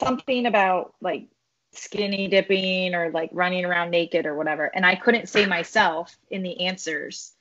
something 0.00 0.46
about 0.46 0.94
like 1.00 1.26
skinny 1.72 2.28
dipping 2.28 2.94
or 2.94 3.10
like 3.10 3.30
running 3.32 3.64
around 3.64 3.90
naked 3.90 4.26
or 4.26 4.34
whatever. 4.34 4.70
And 4.74 4.84
I 4.84 4.94
couldn't 4.94 5.28
say 5.28 5.46
myself 5.46 6.16
in 6.30 6.42
the 6.42 6.66
answers. 6.66 7.32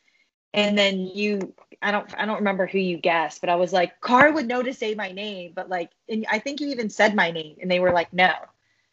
And 0.53 0.77
then 0.77 1.07
you 1.07 1.53
I 1.81 1.91
don't 1.91 2.13
I 2.17 2.25
don't 2.25 2.37
remember 2.37 2.67
who 2.67 2.79
you 2.79 2.97
guessed, 2.97 3.41
but 3.41 3.49
I 3.49 3.55
was 3.55 3.71
like, 3.73 3.99
Car 4.01 4.31
would 4.31 4.47
know 4.47 4.61
to 4.61 4.73
say 4.73 4.95
my 4.95 5.11
name, 5.11 5.53
but 5.55 5.69
like 5.69 5.91
and 6.09 6.25
I 6.29 6.39
think 6.39 6.59
you 6.59 6.69
even 6.69 6.89
said 6.89 7.15
my 7.15 7.31
name 7.31 7.57
and 7.61 7.69
they 7.69 7.79
were 7.79 7.91
like, 7.91 8.11
no. 8.13 8.31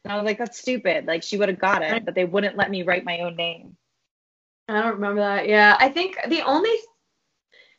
And 0.04 0.12
I 0.12 0.16
was 0.16 0.24
like, 0.24 0.38
that's 0.38 0.58
stupid. 0.58 1.06
Like 1.06 1.22
she 1.22 1.36
would 1.36 1.48
have 1.48 1.58
got 1.58 1.82
it, 1.82 2.04
but 2.04 2.14
they 2.14 2.24
wouldn't 2.24 2.56
let 2.56 2.70
me 2.70 2.82
write 2.82 3.04
my 3.04 3.20
own 3.20 3.36
name. 3.36 3.76
I 4.68 4.82
don't 4.82 4.94
remember 4.94 5.20
that. 5.22 5.48
Yeah, 5.48 5.76
I 5.78 5.88
think 5.88 6.18
the 6.28 6.42
only 6.42 6.74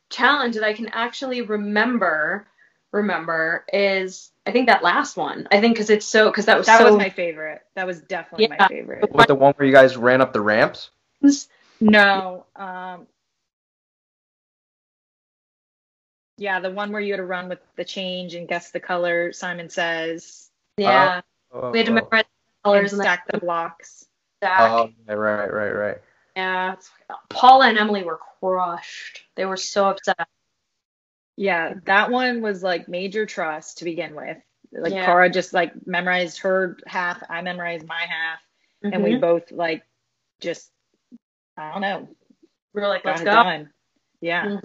challenge 0.10 0.56
that 0.56 0.64
I 0.64 0.74
can 0.74 0.90
actually 0.90 1.42
remember 1.42 2.48
remember 2.92 3.66
is 3.72 4.32
I 4.46 4.52
think 4.52 4.68
that 4.68 4.84
last 4.84 5.16
one. 5.18 5.48
I 5.52 5.62
think 5.62 5.76
because 5.76 5.90
it's 5.90 6.06
so 6.06 6.30
because 6.30 6.46
that 6.46 6.58
was 6.58 6.66
That 6.68 6.80
so 6.80 6.86
was 6.86 6.96
my 6.96 7.10
favorite. 7.10 7.62
That 7.76 7.86
was 7.86 8.02
definitely 8.02 8.48
Yeah. 8.50 8.56
my 8.60 8.68
favorite. 8.68 9.12
with 9.12 9.28
the 9.28 9.36
one 9.36 9.54
where 9.58 9.68
you 9.68 9.74
guys 9.74 9.96
ran 9.98 10.22
up 10.22 10.34
the 10.34 10.42
ramps? 10.42 10.90
No. 11.82 12.46
Um, 12.56 13.08
yeah, 16.38 16.60
the 16.60 16.72
one 16.72 16.92
where 16.92 17.02
you 17.02 17.14
had 17.14 17.18
to 17.18 17.26
run 17.26 17.50
with 17.50 17.60
the 17.76 17.86
change 17.86 18.36
and 18.36 18.48
guess 18.48 18.72
the 18.72 18.80
color. 18.80 19.32
Simon 19.34 19.70
says. 19.70 20.50
yeah. 20.78 21.22
Oh, 21.52 21.72
we 21.72 21.80
had 21.80 21.88
to 21.88 21.92
oh, 21.94 21.96
memorize 21.96 22.24
the 22.24 22.64
Colors 22.64 22.92
colors 22.92 22.94
and 22.94 23.02
and 23.02 23.06
stack 23.06 23.28
the 23.28 23.38
blocks. 23.40 24.06
stack. 24.38 24.60
oh, 24.72 24.90
right, 25.08 25.16
right, 25.16 25.54
right, 25.54 25.72
right. 25.72 25.98
Yeah, 26.36 26.76
Paula 27.30 27.68
and 27.68 27.78
Emily 27.78 28.04
were 28.04 28.20
crushed. 28.40 29.24
They 29.36 29.46
were 29.46 29.58
so 29.58 29.90
upset. 29.90 30.28
Yeah, 31.40 31.76
that 31.86 32.12
one 32.12 32.42
was 32.42 32.62
like 32.62 32.90
major 32.90 33.26
trust 33.26 33.78
to 33.78 33.86
begin 33.86 34.14
with. 34.14 34.36
Like 34.74 34.92
Yeah. 34.92 35.06
Cara 35.06 35.30
just 35.30 35.54
like 35.54 35.72
memorized 35.88 36.40
her 36.40 36.76
half, 36.86 37.24
I 37.30 37.42
memorized 37.42 37.88
my 37.88 38.02
half, 38.02 38.40
and 38.84 39.02
we 39.02 39.12
Mhm. 39.14 39.22
both 39.22 39.50
like 39.50 39.84
just 40.42 40.70
I 41.56 41.72
don't 41.72 41.82
know, 41.82 42.10
we 42.74 42.82
were 42.82 42.90
like, 42.90 43.06
let's 43.06 43.22
go. 43.22 43.32
done. 43.32 43.70
Yeah. 44.20 44.46
Mhm. 44.46 44.64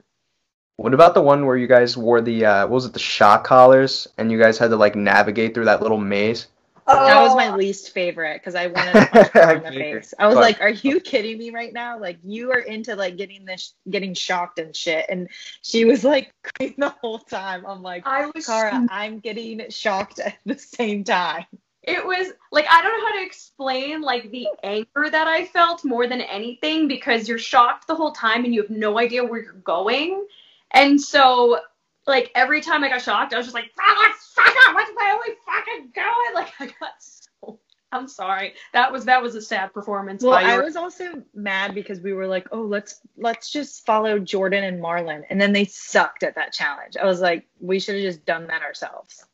What 0.75 0.95
about 0.95 1.15
the 1.15 1.23
one 1.23 1.47
where 1.47 1.57
you 1.57 1.69
guys 1.69 1.97
wore 1.97 2.21
the 2.21 2.45
uh, 2.45 2.63
what 2.63 2.73
was 2.73 2.87
it 2.87 2.93
the 2.93 2.99
shock 2.99 3.45
collars 3.45 4.09
and 4.19 4.33
you 4.33 4.39
guys 4.41 4.59
had 4.59 4.71
to 4.71 4.77
like 4.77 4.97
navigate 4.97 5.55
through 5.55 5.67
that 5.67 5.81
little 5.81 5.99
maze? 5.99 6.49
That 6.87 7.23
was 7.23 7.33
Oh. 7.33 7.37
my 7.37 7.55
least 7.55 7.93
favorite 7.93 8.41
because 8.41 8.55
I 8.55 8.67
wanted 8.67 8.93
to 9.01 9.07
punch 9.07 9.29
her 9.33 9.53
in 9.57 9.63
the 9.63 9.71
face. 9.71 10.15
I 10.19 10.27
was 10.27 10.37
like, 10.37 10.61
"Are 10.61 10.71
you 10.71 10.97
oh. 10.97 11.01
kidding 11.01 11.39
me 11.39 11.51
right 11.51 11.73
now? 11.73 11.99
Like, 11.99 12.19
you 12.23 12.53
are 12.53 12.59
into 12.59 12.95
like 12.97 13.17
getting 13.17 13.45
this, 13.45 13.75
getting 13.89 14.15
shocked 14.15 14.59
and 14.59 14.75
shit." 14.77 15.07
And 15.09 15.29
she 15.63 15.85
was 15.85 16.05
like 16.05 16.33
the 16.59 16.95
whole 17.01 17.19
time. 17.19 17.65
I'm 17.67 17.83
like, 17.83 18.07
I 18.07 18.31
was 18.35 18.47
Cara, 18.47 18.87
I'm 18.91 19.19
getting 19.21 19.71
shocked 19.71 20.19
at 20.19 20.37
the 20.45 20.59
same 20.59 21.05
time. 21.05 21.47
it 21.83 22.05
was 22.05 22.29
like 22.51 22.67
I 22.71 22.83
don't 22.83 22.99
know 22.99 23.07
how 23.07 23.15
to 23.19 23.27
explain 23.27 24.01
like 24.01 24.31
the 24.31 24.49
anger 24.63 25.11
that 25.11 25.29
I 25.29 25.45
felt 25.47 25.85
more 25.85 26.07
than 26.07 26.21
anything 26.23 26.89
because 26.89 27.29
you're 27.29 27.39
shocked 27.39 27.87
the 27.87 27.95
whole 27.95 28.13
time 28.13 28.45
and 28.45 28.55
you 28.55 28.63
have 28.63 28.71
no 28.71 28.99
idea 28.99 29.25
where 29.25 29.43
you're 29.43 29.53
going. 29.55 30.27
And 30.73 31.01
so 31.01 31.61
like 32.07 32.31
every 32.35 32.61
time 32.61 32.85
I 32.85 32.89
got 32.89 33.03
shocked, 33.03 33.35
I 33.35 33.37
was 33.37 33.47
just 33.47 33.55
like, 33.55 33.71
fuck, 33.77 34.15
fuck, 34.17 34.75
what's 34.75 34.91
my 34.95 35.13
only 35.15 35.37
fucking 35.47 35.93
going? 35.95 36.09
Like 36.35 36.53
I 36.59 36.67
got 36.67 36.93
so 36.99 37.61
I'm 37.95 38.09
sorry. 38.09 38.55
That 38.73 38.91
was 38.91 39.05
that 39.05 39.23
was 39.23 39.37
a 39.37 39.43
sad 39.43 39.73
performance 39.73 40.23
Well, 40.23 40.35
I 40.35 40.55
your 40.55 40.65
was 40.65 40.75
also 40.75 41.23
mad 41.33 41.75
because 41.75 42.01
we 42.01 42.13
were 42.13 42.27
like, 42.27 42.49
"Oh, 42.51 42.63
let's 42.63 43.01
let's 43.17 43.51
just 43.53 43.87
follow 43.87 44.19
Jordan 44.19 44.65
and 44.65 44.83
Marlon," 44.83 45.23
and 45.31 45.41
then 45.41 45.53
they 45.53 45.65
sucked 45.65 46.25
at 46.25 46.35
that 46.35 46.53
challenge. 46.53 46.97
I 46.97 47.05
was 47.07 47.21
like, 47.21 47.47
"We 47.61 47.79
should 47.79 47.95
have 47.95 48.05
just 48.05 48.27
done 48.27 48.49
that 48.49 48.63
ourselves." 48.63 49.25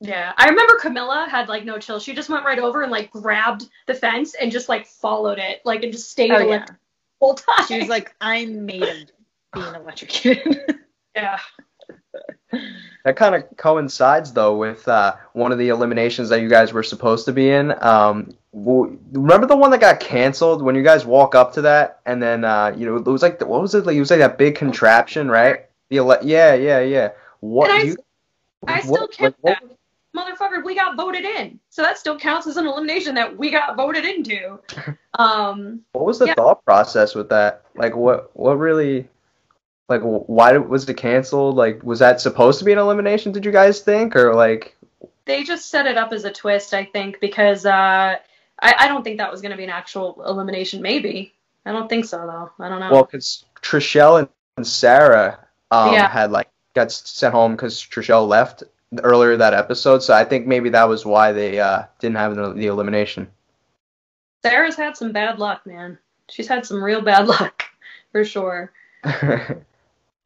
Yeah, 0.00 0.32
I 0.36 0.48
remember 0.48 0.78
Camila 0.80 1.28
had 1.28 1.48
like 1.48 1.64
no 1.64 1.78
chill. 1.78 2.00
She 2.00 2.12
just 2.14 2.28
went 2.28 2.44
right 2.44 2.58
over 2.58 2.82
and 2.82 2.90
like 2.90 3.10
grabbed 3.12 3.68
the 3.86 3.94
fence 3.94 4.34
and 4.34 4.50
just 4.50 4.68
like 4.68 4.86
followed 4.86 5.38
it, 5.38 5.60
like 5.64 5.84
and 5.84 5.92
just 5.92 6.10
stayed 6.10 6.32
Oh 6.32 6.38
yeah, 6.38 6.66
the 6.66 6.76
whole 7.20 7.34
time. 7.34 7.66
she 7.68 7.78
was 7.78 7.88
like, 7.88 8.14
"I'm 8.20 8.66
made 8.66 8.82
of 8.82 9.10
being 9.52 9.74
electrocuted." 9.74 10.80
yeah, 11.14 11.38
That 13.04 13.16
kind 13.16 13.34
of 13.34 13.44
coincides 13.56 14.32
though 14.32 14.56
with 14.56 14.86
uh, 14.88 15.16
one 15.32 15.52
of 15.52 15.58
the 15.58 15.68
eliminations 15.68 16.28
that 16.30 16.40
you 16.40 16.48
guys 16.48 16.72
were 16.72 16.82
supposed 16.82 17.24
to 17.26 17.32
be 17.32 17.50
in. 17.50 17.72
Um, 17.82 18.34
w- 18.52 18.98
remember 19.12 19.46
the 19.46 19.56
one 19.56 19.70
that 19.70 19.80
got 19.80 20.00
canceled 20.00 20.62
when 20.62 20.74
you 20.74 20.82
guys 20.82 21.06
walk 21.06 21.34
up 21.34 21.52
to 21.54 21.62
that 21.62 22.00
and 22.06 22.22
then 22.22 22.44
uh, 22.44 22.74
you 22.76 22.86
know 22.86 22.96
it 22.96 23.06
was 23.06 23.22
like 23.22 23.38
the, 23.38 23.46
what 23.46 23.60
was 23.62 23.74
it 23.74 23.86
like? 23.86 23.96
It 23.96 24.00
was 24.00 24.10
like 24.10 24.20
that 24.20 24.36
big 24.38 24.56
contraption, 24.56 25.30
right? 25.30 25.66
The 25.90 25.98
ele- 25.98 26.18
yeah, 26.24 26.54
yeah, 26.54 26.80
yeah. 26.80 27.10
What 27.40 27.70
And 27.70 27.78
I 27.82 27.82
you? 27.84 27.96
I 28.66 28.80
what- 28.80 28.82
still 28.84 29.00
like, 29.02 29.10
count 29.12 29.36
what- 29.40 29.58
that. 29.60 29.74
Motherfucker, 30.16 30.64
we 30.64 30.74
got 30.74 30.96
voted 30.96 31.24
in. 31.24 31.60
So 31.68 31.82
that 31.82 31.98
still 31.98 32.18
counts 32.18 32.46
as 32.46 32.56
an 32.56 32.66
elimination 32.66 33.14
that 33.14 33.36
we 33.36 33.50
got 33.50 33.76
voted 33.76 34.04
into. 34.04 34.58
Um, 35.18 35.80
What 35.92 36.06
was 36.06 36.18
the 36.20 36.26
Yeah. 36.26 36.34
thought 36.34 36.64
process 36.64 37.14
with 37.14 37.28
that? 37.30 37.62
Like, 37.74 37.96
what, 37.96 38.30
what 38.36 38.52
really, 38.58 39.08
like, 39.88 40.02
why 40.02 40.56
was 40.58 40.88
it 40.88 40.94
canceled? 40.94 41.56
Like, 41.56 41.82
was 41.82 41.98
that 42.00 42.20
supposed 42.20 42.58
to 42.58 42.64
be 42.64 42.72
an 42.72 42.78
elimination? 42.78 43.32
Did 43.32 43.44
you 43.44 43.52
guys 43.52 43.80
think, 43.80 44.14
or 44.16 44.34
like, 44.34 44.76
they 45.24 45.42
just 45.44 45.70
set 45.70 45.86
it 45.86 45.96
up 45.96 46.12
as 46.12 46.24
a 46.24 46.32
twist, 46.32 46.74
I 46.74 46.84
think, 46.84 47.20
because 47.20 47.64
uh, 47.66 48.16
I, 48.60 48.74
I 48.78 48.88
don't 48.88 49.02
think 49.02 49.18
that 49.18 49.30
was 49.30 49.40
going 49.40 49.50
to 49.50 49.56
be 49.56 49.64
an 49.64 49.70
actual 49.70 50.22
elimination. 50.26 50.82
Maybe. 50.82 51.34
I 51.66 51.72
don't 51.72 51.88
think 51.88 52.04
so, 52.06 52.18
though. 52.18 52.64
I 52.64 52.68
don't 52.68 52.80
know. 52.80 52.90
well, 52.90 53.04
because 53.04 53.44
Trishelle 53.60 54.20
and, 54.20 54.28
and 54.56 54.66
Sarah 54.66 55.38
um, 55.70 55.92
Yeah. 55.92 56.08
had 56.08 56.30
like 56.30 56.48
got 56.74 56.90
sent 56.92 57.34
home 57.34 57.52
because 57.52 57.80
Trishelle 57.80 58.26
left 58.26 58.62
earlier 59.02 59.36
that 59.36 59.52
episode, 59.52 60.02
so 60.02 60.14
I 60.14 60.24
think 60.24 60.46
maybe 60.46 60.70
that 60.70 60.88
was 60.88 61.04
why 61.04 61.32
they 61.32 61.60
uh, 61.60 61.82
didn't 61.98 62.16
have 62.16 62.36
the, 62.36 62.52
the 62.54 62.66
elimination. 62.66 63.28
Sarah's 64.42 64.76
had 64.76 64.96
some 64.96 65.12
bad 65.12 65.38
luck, 65.38 65.66
man. 65.66 65.98
She's 66.30 66.48
had 66.48 66.64
some 66.64 66.82
real 66.82 67.02
bad 67.02 67.26
luck, 67.40 67.64
for 68.12 68.24
sure. 68.24 68.72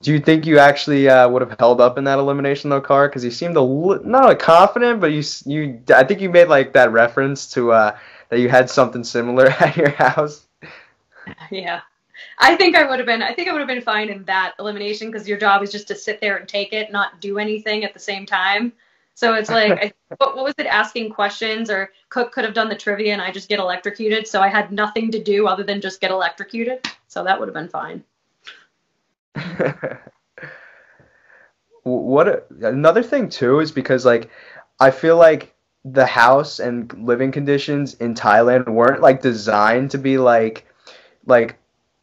Do 0.02 0.12
you 0.12 0.18
think 0.18 0.46
you 0.46 0.58
actually 0.58 1.08
uh, 1.08 1.28
would 1.28 1.42
have 1.42 1.56
held 1.58 1.80
up 1.80 1.96
in 1.96 2.04
that 2.04 2.18
elimination 2.18 2.70
though, 2.70 2.80
Car? 2.80 3.08
Because 3.08 3.24
you 3.24 3.30
seemed 3.30 3.56
a 3.56 3.60
li- 3.60 4.00
not 4.04 4.38
confident, 4.40 5.00
but 5.00 5.12
you 5.12 5.22
you 5.46 5.80
I 5.94 6.02
think 6.04 6.20
you 6.20 6.28
made 6.28 6.48
like 6.48 6.72
that 6.72 6.90
reference 6.92 7.50
to 7.52 7.72
uh, 7.72 7.96
that 8.28 8.40
you 8.40 8.48
had 8.48 8.68
something 8.68 9.04
similar 9.04 9.46
at 9.60 9.76
your 9.76 9.90
house. 9.90 10.46
Yeah. 11.50 11.82
I 12.38 12.56
think 12.56 12.76
I 12.76 12.88
would 12.88 12.98
have 12.98 13.06
been 13.06 13.22
I 13.22 13.32
think 13.32 13.48
I 13.48 13.52
would 13.52 13.60
have 13.60 13.68
been 13.68 13.82
fine 13.82 14.08
in 14.08 14.24
that 14.24 14.54
elimination 14.58 15.10
because 15.10 15.28
your 15.28 15.38
job 15.38 15.62
is 15.62 15.70
just 15.70 15.86
to 15.88 15.94
sit 15.94 16.20
there 16.20 16.36
and 16.36 16.48
take 16.48 16.72
it, 16.72 16.90
not 16.90 17.20
do 17.20 17.38
anything 17.38 17.84
at 17.84 17.94
the 17.94 18.00
same 18.00 18.26
time. 18.26 18.72
So 19.14 19.34
it's 19.34 19.50
like 19.60 19.72
I, 19.72 19.92
what, 20.18 20.34
what 20.34 20.44
was 20.44 20.54
it 20.58 20.66
asking 20.66 21.10
questions 21.10 21.70
or 21.70 21.92
Cook 22.08 22.32
could 22.32 22.44
have 22.44 22.54
done 22.54 22.68
the 22.68 22.74
trivia 22.74 23.12
and 23.12 23.22
I 23.22 23.30
just 23.30 23.48
get 23.48 23.60
electrocuted, 23.60 24.26
so 24.26 24.40
I 24.40 24.48
had 24.48 24.72
nothing 24.72 25.12
to 25.12 25.22
do 25.22 25.46
other 25.46 25.62
than 25.62 25.80
just 25.80 26.00
get 26.00 26.10
electrocuted. 26.10 26.88
So 27.06 27.22
that 27.22 27.38
would 27.38 27.46
have 27.46 27.54
been 27.54 27.68
fine. 27.68 28.02
what 31.84 32.46
another 32.62 33.02
thing 33.02 33.28
too 33.28 33.60
is 33.60 33.72
because 33.72 34.04
like 34.04 34.30
I 34.80 34.90
feel 34.90 35.16
like 35.16 35.54
the 35.84 36.06
house 36.06 36.60
and 36.60 36.92
living 37.04 37.32
conditions 37.32 37.94
in 37.94 38.14
Thailand 38.14 38.68
weren't 38.68 39.00
like 39.02 39.20
designed 39.20 39.90
to 39.92 39.98
be 39.98 40.18
like 40.18 40.66
like 41.26 41.56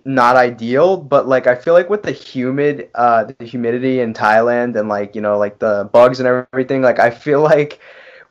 not 0.05 0.35
ideal, 0.35 0.97
but 0.97 1.27
like 1.27 1.47
I 1.47 1.55
feel 1.55 1.73
like 1.73 1.89
with 1.89 2.03
the 2.03 2.11
humid 2.11 2.89
uh 2.95 3.25
the 3.25 3.45
humidity 3.45 3.99
in 3.99 4.13
Thailand 4.13 4.75
and 4.77 4.89
like 4.89 5.15
you 5.15 5.21
know 5.21 5.37
like 5.37 5.59
the 5.59 5.89
bugs 5.91 6.19
and 6.19 6.27
everything, 6.27 6.81
like 6.81 6.99
I 6.99 7.09
feel 7.11 7.41
like 7.41 7.79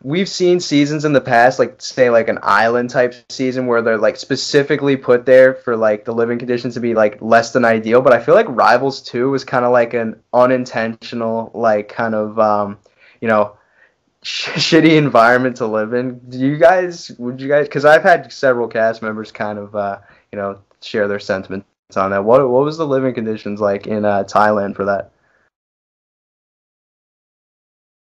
we've 0.03 0.29
seen 0.29 0.61
seasons 0.61 1.05
in 1.05 1.13
the 1.13 1.21
past 1.21 1.59
like 1.59 1.81
say 1.81 2.09
like 2.09 2.29
an 2.29 2.39
island 2.43 2.91
type 2.91 3.15
season 3.31 3.67
where 3.67 3.83
they're 3.83 3.99
like 3.99 4.17
specifically 4.17 4.97
put 4.97 5.27
there 5.27 5.55
for 5.55 5.77
like 5.77 6.05
the 6.05 6.15
living 6.15 6.39
conditions 6.39 6.75
to 6.75 6.81
be 6.81 6.95
like 6.95 7.21
less 7.21 7.53
than 7.53 7.65
ideal, 7.65 8.01
but 8.01 8.13
I 8.13 8.23
feel 8.23 8.35
like 8.35 8.47
Rivals 8.49 9.03
2 9.03 9.31
was 9.31 9.45
kind 9.45 9.65
of 9.65 9.73
like 9.73 9.95
an 9.95 10.21
unintentional 10.33 11.51
like 11.55 11.89
kind 11.89 12.15
of 12.15 12.39
um 12.39 12.79
you 13.21 13.29
know 13.29 13.57
sh- 14.23 14.49
shitty 14.51 14.97
environment 14.97 15.57
to 15.57 15.67
live 15.67 15.95
in. 15.95 16.19
Do 16.29 16.39
you 16.39 16.57
guys? 16.59 17.11
Would 17.19 17.41
you 17.41 17.49
guys? 17.49 17.67
Because 17.67 17.85
I've 17.85 18.03
had 18.03 18.33
several 18.33 18.69
cast 18.69 19.03
members 19.03 19.31
kind 19.31 19.59
of, 19.59 19.75
uh, 19.77 19.99
you 20.33 20.39
know, 20.39 20.61
share 20.83 21.07
their 21.07 21.21
sentiments 21.21 21.67
on 21.97 22.11
that. 22.11 22.25
What 22.25 22.49
What 22.49 22.65
was 22.65 22.77
the 22.77 22.87
living 22.87 23.15
conditions 23.15 23.61
like 23.61 23.87
in 23.87 24.05
uh, 24.05 24.25
Thailand 24.25 24.77
for 24.77 24.85
that? 24.87 25.13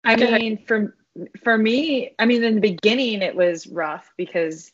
I 0.03 0.15
mean, 0.15 0.63
for 0.67 0.95
for 1.43 1.57
me, 1.57 2.13
I 2.19 2.25
mean, 2.25 2.43
in 2.43 2.55
the 2.55 2.61
beginning 2.61 3.21
it 3.21 3.35
was 3.35 3.67
rough 3.67 4.11
because 4.17 4.71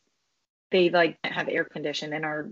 they 0.71 0.89
like 0.89 1.17
have 1.23 1.49
air 1.49 1.65
condition 1.65 2.13
in 2.13 2.23
our 2.23 2.49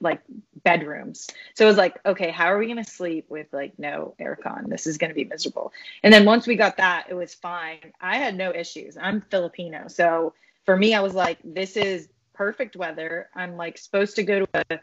like 0.00 0.20
bedrooms. 0.62 1.28
So 1.54 1.64
it 1.64 1.68
was 1.68 1.78
like, 1.78 1.98
okay, 2.04 2.30
how 2.30 2.46
are 2.46 2.58
we 2.58 2.68
gonna 2.68 2.84
sleep 2.84 3.26
with 3.30 3.46
like 3.52 3.78
no 3.78 4.14
aircon? 4.20 4.68
This 4.68 4.86
is 4.86 4.98
gonna 4.98 5.14
be 5.14 5.24
miserable. 5.24 5.72
And 6.02 6.12
then 6.12 6.24
once 6.24 6.46
we 6.46 6.54
got 6.56 6.76
that, 6.76 7.06
it 7.08 7.14
was 7.14 7.34
fine. 7.34 7.92
I 8.00 8.18
had 8.18 8.36
no 8.36 8.54
issues. 8.54 8.96
I'm 8.96 9.22
Filipino, 9.22 9.88
so 9.88 10.34
for 10.64 10.76
me, 10.76 10.94
I 10.94 11.00
was 11.00 11.14
like, 11.14 11.38
this 11.42 11.76
is 11.76 12.08
perfect 12.34 12.76
weather. 12.76 13.28
I'm 13.34 13.56
like 13.56 13.78
supposed 13.78 14.16
to 14.16 14.22
go 14.22 14.40
to 14.40 14.48
a 14.70 14.78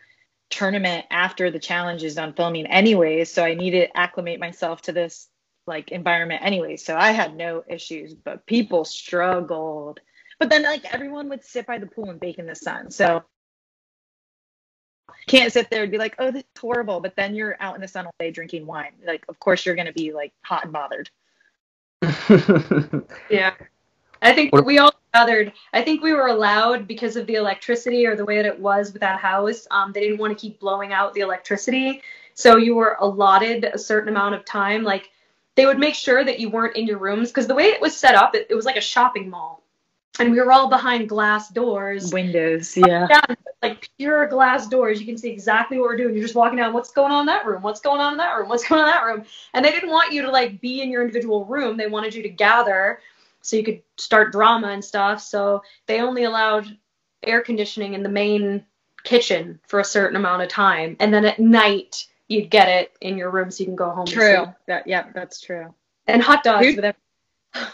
tournament 0.49 1.05
after 1.09 1.51
the 1.51 1.59
challenge 1.59 2.03
is 2.03 2.15
done 2.15 2.33
filming 2.33 2.65
anyways, 2.65 3.31
so 3.31 3.43
I 3.43 3.53
need 3.53 3.71
to 3.71 3.95
acclimate 3.95 4.39
myself 4.39 4.81
to 4.83 4.91
this 4.91 5.29
like 5.69 5.91
environment 5.91 6.41
anyway. 6.43 6.75
So 6.75 6.97
I 6.97 7.11
had 7.11 7.37
no 7.37 7.63
issues, 7.69 8.13
but 8.13 8.45
people 8.45 8.83
struggled 8.83 10.01
but 10.39 10.49
then 10.49 10.63
like 10.63 10.85
everyone 10.91 11.29
would 11.29 11.43
sit 11.43 11.67
by 11.67 11.77
the 11.77 11.85
pool 11.85 12.09
and 12.09 12.19
bake 12.19 12.39
in 12.39 12.47
the 12.47 12.55
sun. 12.55 12.89
So 12.89 13.23
can't 15.27 15.51
sit 15.51 15.69
there 15.69 15.83
and 15.83 15.91
be 15.91 15.97
like, 15.97 16.15
oh, 16.17 16.31
this 16.31 16.43
is 16.43 16.59
horrible. 16.59 17.01
But 17.01 17.15
then 17.15 17.35
you're 17.35 17.57
out 17.59 17.75
in 17.75 17.81
the 17.81 17.87
sun 17.87 18.05
all 18.05 18.15
day 18.19 18.31
drinking 18.31 18.65
wine. 18.65 18.93
Like, 19.05 19.25
of 19.27 19.37
course 19.39 19.65
you're 19.65 19.75
gonna 19.75 19.93
be 19.93 20.13
like 20.13 20.33
hot 20.41 20.63
and 20.63 20.73
bothered. 20.73 21.09
yeah. 23.29 23.53
I 24.21 24.33
think 24.33 24.53
we 24.65 24.79
all 24.79 24.93
gathered. 25.13 25.53
I 25.73 25.81
think 25.81 26.01
we 26.01 26.13
were 26.13 26.27
allowed 26.27 26.87
because 26.87 27.15
of 27.15 27.27
the 27.27 27.35
electricity 27.35 28.05
or 28.05 28.15
the 28.15 28.25
way 28.25 28.37
that 28.37 28.45
it 28.45 28.59
was 28.59 28.91
with 28.91 29.01
that 29.01 29.19
house. 29.19 29.67
Um, 29.71 29.91
they 29.93 30.01
didn't 30.01 30.19
want 30.19 30.37
to 30.37 30.41
keep 30.41 30.59
blowing 30.59 30.93
out 30.93 31.13
the 31.13 31.21
electricity, 31.21 32.01
so 32.33 32.57
you 32.57 32.75
were 32.75 32.97
allotted 32.99 33.65
a 33.65 33.77
certain 33.77 34.09
amount 34.09 34.35
of 34.35 34.43
time. 34.43 34.83
Like 34.83 35.09
they 35.59 35.65
would 35.65 35.77
make 35.77 35.93
sure 35.93 36.23
that 36.23 36.39
you 36.39 36.49
weren't 36.49 36.77
in 36.77 36.87
your 36.87 36.99
rooms 36.99 37.27
because 37.27 37.45
the 37.45 37.53
way 37.53 37.65
it 37.65 37.81
was 37.81 37.93
set 37.93 38.15
up, 38.15 38.33
it, 38.33 38.47
it 38.49 38.55
was 38.55 38.63
like 38.63 38.77
a 38.77 38.81
shopping 38.81 39.29
mall 39.29 39.61
and 40.17 40.31
we 40.31 40.39
were 40.39 40.53
all 40.53 40.69
behind 40.69 41.09
glass 41.09 41.49
doors. 41.49 42.13
Windows, 42.13 42.77
yeah. 42.77 43.07
Down, 43.07 43.35
like 43.61 43.89
pure 43.97 44.25
glass 44.27 44.67
doors. 44.67 45.01
You 45.01 45.05
can 45.05 45.17
see 45.17 45.29
exactly 45.29 45.77
what 45.77 45.89
we're 45.89 45.97
doing. 45.97 46.13
You're 46.13 46.23
just 46.23 46.33
walking 46.33 46.57
down, 46.57 46.71
what's 46.71 46.91
going 46.91 47.11
on 47.11 47.23
in 47.23 47.25
that 47.25 47.45
room? 47.45 47.61
What's 47.61 47.81
going 47.81 47.99
on 47.99 48.13
in 48.13 48.17
that 48.19 48.37
room? 48.37 48.47
What's 48.47 48.65
going 48.65 48.81
on 48.81 48.87
in 48.87 48.93
that 48.93 49.03
room? 49.03 49.25
And 49.53 49.65
they 49.65 49.71
didn't 49.71 49.89
want 49.89 50.13
you 50.13 50.21
to 50.21 50.31
like 50.31 50.61
be 50.61 50.81
in 50.81 50.89
your 50.89 51.01
individual 51.01 51.43
room. 51.43 51.75
They 51.75 51.87
wanted 51.87 52.15
you 52.15 52.23
to 52.23 52.29
gather 52.29 53.01
so 53.41 53.57
you 53.57 53.63
could 53.65 53.81
start 53.97 54.31
drama 54.31 54.69
and 54.69 54.85
stuff. 54.85 55.21
So 55.21 55.61
they 55.87 55.99
only 55.99 56.23
allowed 56.23 56.77
air 57.21 57.41
conditioning 57.41 57.95
in 57.95 58.01
the 58.01 58.07
main 58.07 58.63
kitchen 59.03 59.59
for 59.67 59.81
a 59.81 59.83
certain 59.83 60.15
amount 60.15 60.41
of 60.41 60.47
time. 60.47 60.95
And 61.01 61.13
then 61.13 61.25
at 61.25 61.37
night 61.37 62.05
you'd 62.29 62.49
get 62.49 62.69
it 62.69 62.93
in 63.01 63.17
your 63.17 63.31
room 63.31 63.51
so 63.51 63.61
you 63.61 63.65
can 63.65 63.75
go 63.75 63.89
home. 63.89 64.05
True. 64.05 64.45
That 64.67 64.87
yeah, 64.87 65.07
that's 65.13 65.41
true. 65.41 65.73
And 66.07 66.21
hot 66.23 66.43
dogs 66.43 66.67
with 66.75 66.85
everything. 66.85 66.95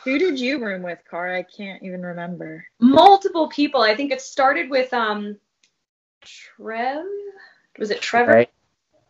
Who 0.06 0.18
did 0.18 0.40
you 0.40 0.64
room 0.64 0.82
with, 0.82 1.00
Cara? 1.10 1.38
I 1.40 1.44
can't 1.44 1.84
even 1.84 2.02
remember. 2.02 2.66
Multiple 2.80 3.50
people. 3.50 3.82
I 3.82 3.96
think 3.96 4.12
it 4.12 4.22
started 4.22 4.70
with 4.70 4.92
um 4.94 5.38
Trev. 6.22 7.06
Was 7.78 7.92
it 7.92 8.02
Trevor? 8.02 8.48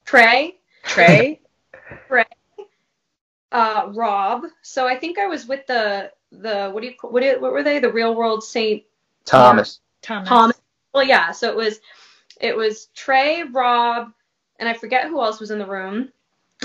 Trey. 0.03 0.55
Trey. 0.83 1.39
Trey. 2.07 2.25
Uh, 3.51 3.89
Rob. 3.93 4.43
So 4.63 4.85
I 4.85 4.99
think 4.99 5.17
I 5.17 5.27
was 5.27 5.47
with 5.47 5.65
the 5.65 6.11
the 6.29 6.69
what 6.71 6.81
do 6.81 6.87
you 6.87 6.95
what 7.03 7.23
what 7.39 7.53
were 7.53 7.63
they? 7.63 7.79
The 7.79 7.91
Real 7.91 8.13
World 8.13 8.43
Saint 8.43 8.83
Thomas. 9.23 9.79
Thomas. 10.01 10.27
Thomas. 10.27 10.61
Well, 10.93 11.05
yeah. 11.05 11.31
So 11.31 11.49
it 11.49 11.55
was 11.55 11.79
it 12.41 12.57
was 12.57 12.87
Trey, 12.95 13.43
Rob, 13.43 14.11
and 14.59 14.69
I 14.69 14.73
forget 14.73 15.07
who 15.07 15.21
else 15.21 15.39
was 15.39 15.51
in 15.51 15.59
the 15.59 15.65
room, 15.65 16.09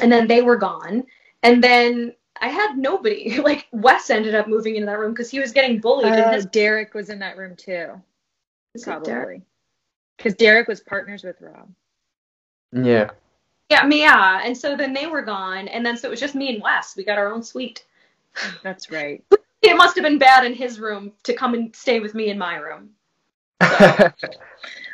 and 0.02 0.10
then 0.10 0.26
they 0.26 0.42
were 0.42 0.56
gone, 0.56 1.04
and 1.42 1.62
then 1.62 2.14
I 2.40 2.48
had 2.48 2.76
nobody. 2.76 3.38
Like 3.42 3.66
Wes 3.72 4.10
ended 4.10 4.34
up 4.34 4.48
moving 4.48 4.76
into 4.76 4.86
that 4.86 4.98
room 4.98 5.12
because 5.12 5.30
he 5.30 5.40
was 5.40 5.52
getting 5.52 5.80
bullied. 5.80 6.12
Uh, 6.12 6.32
his- 6.32 6.46
Derek 6.46 6.94
was 6.94 7.10
in 7.10 7.18
that 7.20 7.36
room 7.36 7.56
too. 7.56 8.00
Is 8.74 8.84
probably. 8.84 9.42
Because 10.16 10.34
Derek 10.34 10.68
was 10.68 10.80
partners 10.80 11.24
with 11.24 11.40
Rob. 11.40 11.68
Yeah. 12.72 13.10
Yeah, 13.70 13.86
me, 13.86 14.00
yeah. 14.02 14.42
And 14.44 14.56
so 14.56 14.76
then 14.76 14.92
they 14.92 15.06
were 15.06 15.22
gone, 15.22 15.68
and 15.68 15.84
then 15.84 15.96
so 15.96 16.08
it 16.08 16.10
was 16.10 16.20
just 16.20 16.34
me 16.34 16.52
and 16.52 16.62
Wes. 16.62 16.96
We 16.96 17.04
got 17.04 17.18
our 17.18 17.32
own 17.32 17.42
suite. 17.42 17.84
That's 18.62 18.90
right. 18.90 19.24
it 19.62 19.76
must 19.76 19.96
have 19.96 20.04
been 20.04 20.18
bad 20.18 20.44
in 20.44 20.54
his 20.54 20.78
room 20.80 21.12
to 21.24 21.34
come 21.34 21.54
and 21.54 21.74
stay 21.74 22.00
with 22.00 22.14
me 22.14 22.30
in 22.30 22.38
my 22.38 22.56
room. 22.56 22.90
So. 23.62 24.10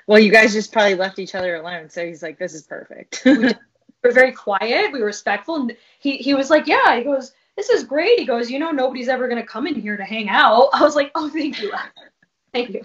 well, 0.07 0.19
you 0.19 0.31
guys 0.31 0.53
just 0.53 0.73
probably 0.73 0.95
left 0.95 1.19
each 1.19 1.35
other 1.35 1.57
alone, 1.57 1.89
so 1.89 2.07
he's 2.07 2.23
like, 2.23 2.39
"This 2.39 2.55
is 2.55 2.63
perfect." 2.63 3.23
we 3.25 3.55
were 4.03 4.13
very 4.13 4.33
quiet. 4.33 4.93
We 4.93 5.01
were 5.01 5.07
respectful, 5.07 5.57
and 5.57 5.77
he 5.99 6.17
he 6.19 6.35
was 6.35 6.51
like, 6.51 6.67
"Yeah." 6.67 6.97
He 6.97 7.05
goes, 7.05 7.33
this 7.57 7.71
is 7.71 7.85
great. 7.85 8.19
He 8.19 8.27
goes, 8.27 8.51
you 8.51 8.59
know, 8.59 8.71
nobody's 8.71 9.09
ever 9.09 9.29
going 9.29 9.41
to 9.41 9.47
come 9.47 9.67
in 9.67 9.75
here 9.75 9.97
to 9.97 10.05
hang 10.05 10.29
out. 10.29 10.69
I 10.73 10.83
was 10.83 10.95
like, 10.95 11.11
oh, 11.15 11.29
thank 11.31 11.61
you. 11.61 11.73
thank 12.53 12.71
you. 12.71 12.83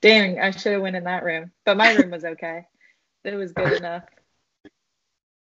Dang, 0.00 0.40
I 0.40 0.50
should 0.50 0.72
have 0.72 0.82
went 0.82 0.96
in 0.96 1.04
that 1.04 1.24
room, 1.24 1.52
but 1.66 1.76
my 1.76 1.92
room 1.92 2.10
was 2.10 2.24
okay. 2.24 2.66
It 3.22 3.34
was 3.34 3.52
good 3.52 3.74
enough. 3.74 4.04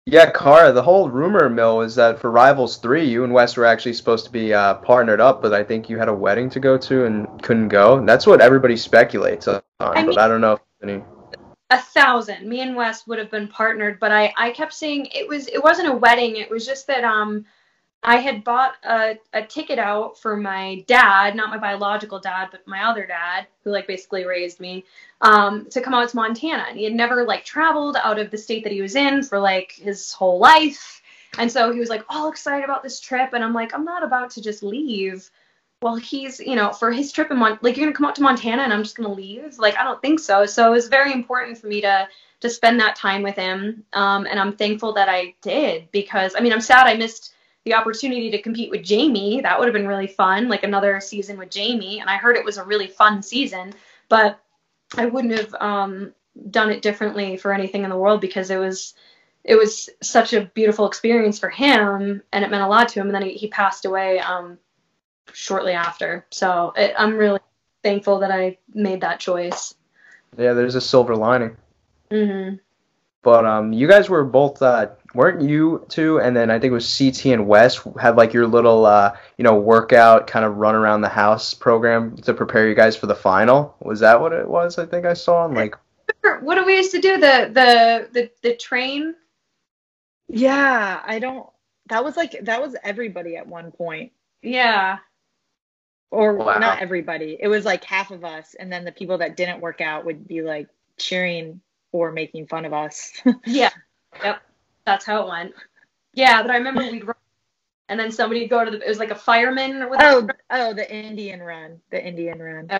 Yeah, 0.08 0.30
Cara, 0.30 0.70
the 0.70 0.82
whole 0.82 1.10
rumor 1.10 1.48
mill 1.48 1.80
is 1.80 1.96
that 1.96 2.20
for 2.20 2.30
Rivals 2.30 2.76
3, 2.76 3.04
you 3.04 3.24
and 3.24 3.32
Wes 3.32 3.56
were 3.56 3.64
actually 3.64 3.94
supposed 3.94 4.24
to 4.24 4.30
be 4.30 4.54
uh, 4.54 4.74
partnered 4.74 5.20
up, 5.20 5.42
but 5.42 5.52
I 5.52 5.64
think 5.64 5.90
you 5.90 5.98
had 5.98 6.08
a 6.08 6.14
wedding 6.14 6.48
to 6.50 6.60
go 6.60 6.78
to 6.78 7.06
and 7.06 7.42
couldn't 7.42 7.68
go. 7.68 8.04
That's 8.06 8.24
what 8.24 8.40
everybody 8.40 8.76
speculates 8.76 9.48
on, 9.48 9.60
I 9.80 9.96
mean, 9.96 10.06
but 10.06 10.18
I 10.18 10.28
don't 10.28 10.40
know 10.40 10.52
if 10.52 10.60
any 10.80 11.02
a 11.70 11.78
thousand. 11.78 12.48
Me 12.48 12.60
and 12.60 12.76
Wes 12.76 13.06
would 13.06 13.18
have 13.18 13.30
been 13.30 13.48
partnered, 13.48 13.98
but 13.98 14.12
I, 14.12 14.32
I 14.36 14.50
kept 14.50 14.72
saying 14.72 15.08
it 15.12 15.28
was 15.28 15.48
it 15.48 15.62
wasn't 15.62 15.88
a 15.88 15.92
wedding. 15.92 16.36
It 16.36 16.48
was 16.48 16.64
just 16.64 16.86
that 16.86 17.02
um 17.02 17.44
I 18.02 18.16
had 18.18 18.44
bought 18.44 18.74
a, 18.84 19.18
a 19.32 19.42
ticket 19.42 19.78
out 19.78 20.18
for 20.18 20.36
my 20.36 20.84
dad, 20.86 21.34
not 21.34 21.50
my 21.50 21.58
biological 21.58 22.20
dad, 22.20 22.48
but 22.52 22.66
my 22.66 22.84
other 22.84 23.04
dad, 23.04 23.46
who 23.64 23.70
like 23.70 23.86
basically 23.86 24.24
raised 24.24 24.60
me, 24.60 24.84
um, 25.22 25.66
to 25.70 25.80
come 25.80 25.94
out 25.94 26.08
to 26.08 26.16
Montana. 26.16 26.66
And 26.68 26.78
he 26.78 26.84
had 26.84 26.94
never 26.94 27.24
like 27.24 27.44
traveled 27.44 27.96
out 28.02 28.18
of 28.18 28.30
the 28.30 28.38
state 28.38 28.62
that 28.62 28.72
he 28.72 28.80
was 28.80 28.94
in 28.94 29.22
for 29.22 29.40
like 29.40 29.72
his 29.72 30.12
whole 30.12 30.38
life. 30.38 31.02
And 31.38 31.50
so 31.50 31.72
he 31.72 31.80
was 31.80 31.88
like 31.88 32.04
all 32.08 32.30
excited 32.30 32.64
about 32.64 32.82
this 32.82 33.00
trip. 33.00 33.32
And 33.32 33.42
I'm 33.42 33.52
like, 33.52 33.74
I'm 33.74 33.84
not 33.84 34.04
about 34.04 34.30
to 34.30 34.42
just 34.42 34.62
leave 34.62 35.28
well, 35.82 35.96
he's, 35.96 36.40
you 36.40 36.56
know, 36.56 36.72
for 36.72 36.90
his 36.90 37.12
trip 37.12 37.30
in 37.30 37.36
Mon, 37.36 37.58
like, 37.60 37.76
you're 37.76 37.86
gonna 37.86 37.94
come 37.94 38.06
out 38.06 38.14
to 38.16 38.22
Montana 38.22 38.62
and 38.62 38.72
I'm 38.72 38.82
just 38.82 38.96
gonna 38.96 39.12
leave? 39.12 39.58
Like, 39.58 39.76
I 39.76 39.84
don't 39.84 40.00
think 40.00 40.20
so. 40.20 40.46
So 40.46 40.66
it 40.66 40.70
was 40.70 40.88
very 40.88 41.12
important 41.12 41.58
for 41.58 41.66
me 41.66 41.80
to 41.82 42.08
to 42.40 42.50
spend 42.50 42.78
that 42.80 42.96
time 42.96 43.22
with 43.22 43.34
him, 43.34 43.82
um, 43.94 44.26
and 44.26 44.38
I'm 44.38 44.56
thankful 44.56 44.92
that 44.92 45.08
I 45.08 45.34
did 45.40 45.90
because, 45.90 46.34
I 46.36 46.40
mean, 46.40 46.52
I'm 46.52 46.60
sad 46.60 46.86
I 46.86 46.94
missed 46.94 47.32
the 47.66 47.74
opportunity 47.74 48.30
to 48.30 48.40
compete 48.40 48.70
with 48.70 48.84
Jamie. 48.84 49.40
That 49.40 49.58
would 49.58 49.66
have 49.66 49.74
been 49.74 49.88
really 49.88 50.06
fun, 50.06 50.48
like 50.48 50.62
another 50.62 51.00
season 51.00 51.36
with 51.36 51.50
Jamie. 51.50 51.98
And 51.98 52.08
I 52.08 52.16
heard 52.16 52.36
it 52.36 52.44
was 52.44 52.58
a 52.58 52.64
really 52.64 52.86
fun 52.86 53.22
season, 53.22 53.74
but 54.08 54.40
I 54.96 55.06
wouldn't 55.06 55.36
have 55.36 55.52
um, 55.56 56.14
done 56.50 56.70
it 56.70 56.80
differently 56.80 57.36
for 57.36 57.52
anything 57.52 57.82
in 57.82 57.90
the 57.90 57.98
world 57.98 58.20
because 58.20 58.50
it 58.50 58.56
was 58.56 58.94
it 59.42 59.56
was 59.56 59.90
such 60.00 60.32
a 60.32 60.46
beautiful 60.54 60.86
experience 60.86 61.38
for 61.38 61.50
him 61.50 62.22
and 62.32 62.44
it 62.44 62.50
meant 62.50 62.62
a 62.62 62.68
lot 62.68 62.88
to 62.90 63.00
him. 63.00 63.06
And 63.06 63.14
then 63.14 63.22
he, 63.22 63.34
he 63.34 63.48
passed 63.48 63.84
away 63.84 64.20
um, 64.20 64.58
shortly 65.32 65.72
after. 65.72 66.24
So 66.30 66.72
it, 66.76 66.94
I'm 66.96 67.16
really 67.16 67.40
thankful 67.82 68.20
that 68.20 68.30
I 68.30 68.58
made 68.74 69.00
that 69.00 69.18
choice. 69.18 69.74
Yeah, 70.38 70.52
there's 70.52 70.76
a 70.76 70.80
silver 70.80 71.16
lining. 71.16 71.56
Mhm. 72.12 72.60
But 73.22 73.44
um, 73.44 73.72
you 73.72 73.88
guys 73.88 74.08
were 74.08 74.22
both 74.22 74.62
uh, 74.62 74.90
weren't 75.16 75.42
you 75.42 75.84
two? 75.88 76.20
And 76.20 76.36
then 76.36 76.50
I 76.50 76.58
think 76.58 76.70
it 76.70 76.74
was 76.74 76.98
CT 76.98 77.26
and 77.26 77.46
Wes 77.46 77.80
had 78.00 78.16
like 78.16 78.32
your 78.32 78.46
little 78.46 78.86
uh, 78.86 79.16
you 79.36 79.44
know, 79.44 79.58
workout 79.58 80.26
kind 80.26 80.44
of 80.44 80.56
run 80.56 80.74
around 80.74 81.00
the 81.00 81.08
house 81.08 81.54
program 81.54 82.16
to 82.18 82.34
prepare 82.34 82.68
you 82.68 82.74
guys 82.74 82.96
for 82.96 83.06
the 83.06 83.14
final. 83.14 83.74
Was 83.80 84.00
that 84.00 84.20
what 84.20 84.32
it 84.32 84.48
was? 84.48 84.78
I 84.78 84.86
think 84.86 85.06
I 85.06 85.14
saw. 85.14 85.44
I'm 85.44 85.54
like, 85.54 85.74
what 86.40 86.54
do 86.56 86.64
we 86.64 86.76
used 86.76 86.92
to 86.92 87.00
do? 87.00 87.14
The 87.18 87.50
the 87.52 88.08
the 88.12 88.30
the 88.42 88.56
train. 88.56 89.14
Yeah, 90.28 91.00
I 91.04 91.18
don't. 91.18 91.48
That 91.88 92.04
was 92.04 92.16
like 92.16 92.36
that 92.42 92.60
was 92.60 92.76
everybody 92.82 93.36
at 93.36 93.46
one 93.46 93.72
point. 93.72 94.12
Yeah 94.42 94.98
or 96.10 96.34
wow. 96.34 96.58
not 96.58 96.80
everybody. 96.80 97.36
It 97.38 97.48
was 97.48 97.64
like 97.64 97.84
half 97.84 98.10
of 98.10 98.24
us, 98.24 98.54
and 98.58 98.72
then 98.72 98.84
the 98.84 98.92
people 98.92 99.18
that 99.18 99.36
didn't 99.36 99.60
work 99.60 99.80
out 99.80 100.04
would 100.04 100.26
be 100.26 100.42
like 100.42 100.68
cheering 100.98 101.60
or 101.92 102.12
making 102.12 102.46
fun 102.46 102.64
of 102.64 102.72
us. 102.72 103.12
yeah, 103.46 103.70
yep, 104.22 104.42
that's 104.86 105.04
how 105.04 105.22
it 105.22 105.28
went. 105.28 105.54
Yeah, 106.14 106.40
but 106.40 106.50
I 106.50 106.56
remember 106.56 106.80
we'd 106.90 107.06
run, 107.06 107.16
and 107.88 108.00
then 108.00 108.10
somebody 108.10 108.40
would 108.40 108.50
go 108.50 108.64
to 108.64 108.70
the. 108.70 108.80
It 108.82 108.88
was 108.88 108.98
like 108.98 109.10
a 109.10 109.16
fireman. 109.16 109.82
Or 109.82 109.96
oh, 110.00 110.28
oh, 110.50 110.72
the 110.72 110.90
Indian 110.90 111.42
run, 111.42 111.80
the 111.90 112.02
Indian 112.02 112.40
run. 112.40 112.70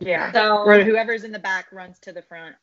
yeah. 0.00 0.32
So 0.32 0.58
or 0.58 0.82
whoever's 0.82 1.24
in 1.24 1.30
the 1.30 1.38
back 1.38 1.70
runs 1.70 1.98
to 2.00 2.12
the 2.12 2.22
front. 2.22 2.56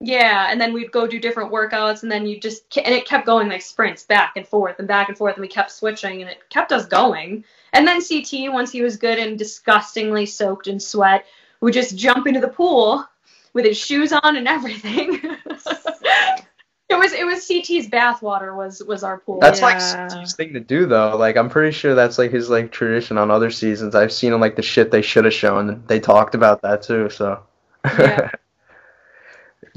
Yeah, 0.00 0.46
and 0.48 0.60
then 0.60 0.72
we'd 0.72 0.92
go 0.92 1.08
do 1.08 1.18
different 1.18 1.52
workouts, 1.52 2.04
and 2.04 2.12
then 2.12 2.24
you 2.24 2.38
just 2.38 2.76
and 2.78 2.94
it 2.94 3.04
kept 3.04 3.26
going 3.26 3.48
like 3.48 3.62
sprints 3.62 4.04
back 4.04 4.34
and 4.36 4.46
forth 4.46 4.78
and 4.78 4.86
back 4.86 5.08
and 5.08 5.18
forth, 5.18 5.34
and 5.34 5.42
we 5.42 5.48
kept 5.48 5.72
switching, 5.72 6.22
and 6.22 6.30
it 6.30 6.48
kept 6.48 6.70
us 6.70 6.86
going. 6.86 7.44
And 7.72 7.86
then 7.86 8.00
CT, 8.00 8.52
once 8.52 8.70
he 8.70 8.82
was 8.82 8.96
good 8.96 9.18
and 9.18 9.36
disgustingly 9.36 10.24
soaked 10.24 10.68
in 10.68 10.78
sweat, 10.78 11.26
would 11.60 11.74
just 11.74 11.96
jump 11.96 12.28
into 12.28 12.40
the 12.40 12.48
pool 12.48 13.04
with 13.52 13.64
his 13.64 13.76
shoes 13.76 14.12
on 14.12 14.36
and 14.36 14.46
everything. 14.46 15.20
it 16.88 16.98
was 16.98 17.12
it 17.12 17.24
was 17.26 17.46
CT's 17.46 17.88
bathwater 17.88 18.56
was 18.56 18.82
was 18.82 19.02
our 19.04 19.18
pool. 19.18 19.40
That's 19.40 19.60
Yeah. 19.60 19.66
like 19.66 19.80
CT's 20.10 20.34
thing 20.34 20.52
to 20.54 20.60
do 20.60 20.86
though. 20.86 21.16
Like 21.16 21.36
I'm 21.36 21.48
pretty 21.50 21.72
sure 21.72 21.94
that's 21.94 22.18
like 22.18 22.30
his 22.30 22.48
like 22.48 22.72
tradition 22.72 23.18
on 23.18 23.30
other 23.30 23.50
seasons. 23.50 23.94
I've 23.94 24.12
seen 24.12 24.32
him 24.32 24.40
like 24.40 24.56
the 24.56 24.62
shit 24.62 24.90
they 24.90 25.02
should 25.02 25.24
have 25.24 25.34
shown. 25.34 25.82
They 25.86 26.00
talked 26.00 26.34
about 26.34 26.62
that 26.62 26.82
too. 26.82 27.10
So. 27.10 27.40
Yeah. 27.84 28.30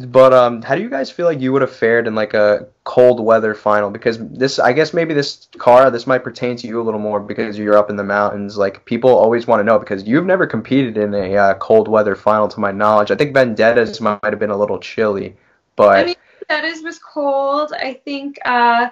But 0.08 0.34
um, 0.34 0.62
how 0.62 0.76
do 0.76 0.82
you 0.82 0.90
guys 0.90 1.12
feel 1.12 1.26
like 1.26 1.42
you 1.42 1.52
would 1.54 1.62
have 1.62 1.76
fared 1.76 2.08
in 2.08 2.16
like 2.16 2.34
a 2.34 2.68
cold 2.86 3.20
weather 3.20 3.54
final? 3.54 3.90
Because 3.90 4.18
this, 4.30 4.58
I 4.58 4.74
guess 4.74 4.94
maybe 4.94 5.14
this 5.14 5.48
car, 5.58 5.92
this 5.92 6.08
might 6.08 6.24
pertain 6.24 6.56
to 6.58 6.68
you 6.68 6.82
a 6.82 6.84
little 6.84 7.00
more 7.00 7.20
because 7.20 7.58
you're 7.58 7.78
up 7.78 7.90
in 7.90 7.96
the 7.98 8.04
mountains. 8.04 8.58
Like 8.58 8.84
people 8.86 9.10
always 9.16 9.48
want 9.48 9.60
to 9.60 9.64
know 9.64 9.78
because 9.78 10.04
you've 10.04 10.26
never 10.26 10.48
competed 10.48 10.98
in 10.98 11.14
a 11.14 11.36
uh, 11.36 11.54
cold 11.56 11.88
weather 11.88 12.16
final, 12.16 12.48
to 12.48 12.60
my 12.60 12.72
knowledge. 12.72 13.12
I 13.12 13.16
think 13.16 13.34
Vendettas 13.34 14.02
might 14.02 14.20
have 14.24 14.40
been 14.40 14.50
a 14.50 14.58
little 14.58 14.80
chilly, 14.80 15.36
but 15.76 15.98
I 15.98 16.04
mean, 16.06 16.16
that 16.52 16.66
is 16.66 16.84
was 16.84 17.00
cold. 17.00 17.72
I 17.74 17.94
think 17.94 18.38
uh, 18.46 18.90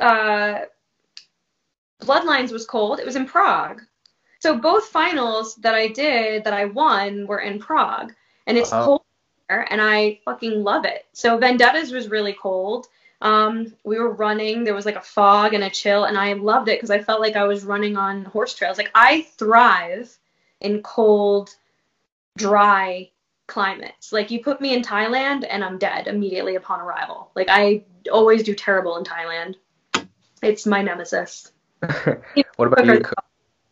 uh, 0.00 0.60
Bloodlines 2.02 2.52
was 2.52 2.66
cold. 2.66 3.00
It 3.00 3.06
was 3.06 3.16
in 3.16 3.26
Prague. 3.26 3.80
So 4.40 4.58
both 4.58 4.84
finals 4.88 5.54
that 5.56 5.74
I 5.74 5.88
did 5.88 6.44
that 6.44 6.52
I 6.52 6.66
won 6.66 7.26
were 7.26 7.40
in 7.40 7.58
Prague, 7.58 8.12
and 8.46 8.58
it's 8.58 8.70
Wow. 8.70 8.84
cold 8.84 9.02
there, 9.48 9.66
and 9.72 9.80
I 9.80 10.20
fucking 10.26 10.62
love 10.62 10.84
it. 10.84 11.06
So 11.14 11.38
Vendettas 11.38 11.90
was 11.90 12.08
really 12.10 12.34
cold. 12.34 12.88
Um, 13.22 13.72
we 13.84 13.98
were 13.98 14.12
running. 14.12 14.64
There 14.64 14.74
was 14.74 14.84
like 14.84 14.96
a 14.96 15.00
fog 15.00 15.54
and 15.54 15.64
a 15.64 15.70
chill, 15.70 16.04
and 16.04 16.18
I 16.18 16.34
loved 16.34 16.68
it 16.68 16.76
because 16.76 16.90
I 16.90 17.02
felt 17.02 17.22
like 17.22 17.36
I 17.36 17.44
was 17.44 17.64
running 17.64 17.96
on 17.96 18.26
horse 18.26 18.54
trails. 18.54 18.76
Like 18.76 18.90
I 18.94 19.22
thrive 19.38 20.14
in 20.60 20.82
cold, 20.82 21.56
dry 22.36 23.10
climates. 23.46 24.12
Like 24.12 24.30
you 24.30 24.42
put 24.42 24.60
me 24.60 24.74
in 24.74 24.82
Thailand 24.82 25.46
and 25.48 25.64
I'm 25.64 25.78
dead 25.78 26.06
immediately 26.06 26.56
upon 26.56 26.80
arrival. 26.80 27.30
Like 27.34 27.48
I 27.50 27.84
always 28.10 28.42
do 28.42 28.54
terrible 28.54 28.96
in 28.96 29.04
Thailand. 29.04 29.56
It's 30.42 30.66
my 30.66 30.82
nemesis. 30.82 31.52
what 32.56 32.66
about 32.66 32.86
you? 32.86 33.02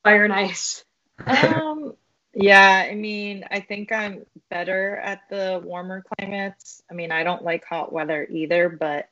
Fire 0.04 0.24
and 0.24 0.32
ice. 0.32 0.84
um, 1.26 1.94
yeah, 2.34 2.86
I 2.90 2.94
mean, 2.94 3.44
I 3.50 3.60
think 3.60 3.92
I'm 3.92 4.24
better 4.50 4.96
at 4.96 5.20
the 5.28 5.60
warmer 5.62 6.02
climates. 6.02 6.82
I 6.90 6.94
mean, 6.94 7.12
I 7.12 7.24
don't 7.24 7.44
like 7.44 7.64
hot 7.64 7.92
weather 7.92 8.26
either, 8.30 8.68
but 8.68 9.08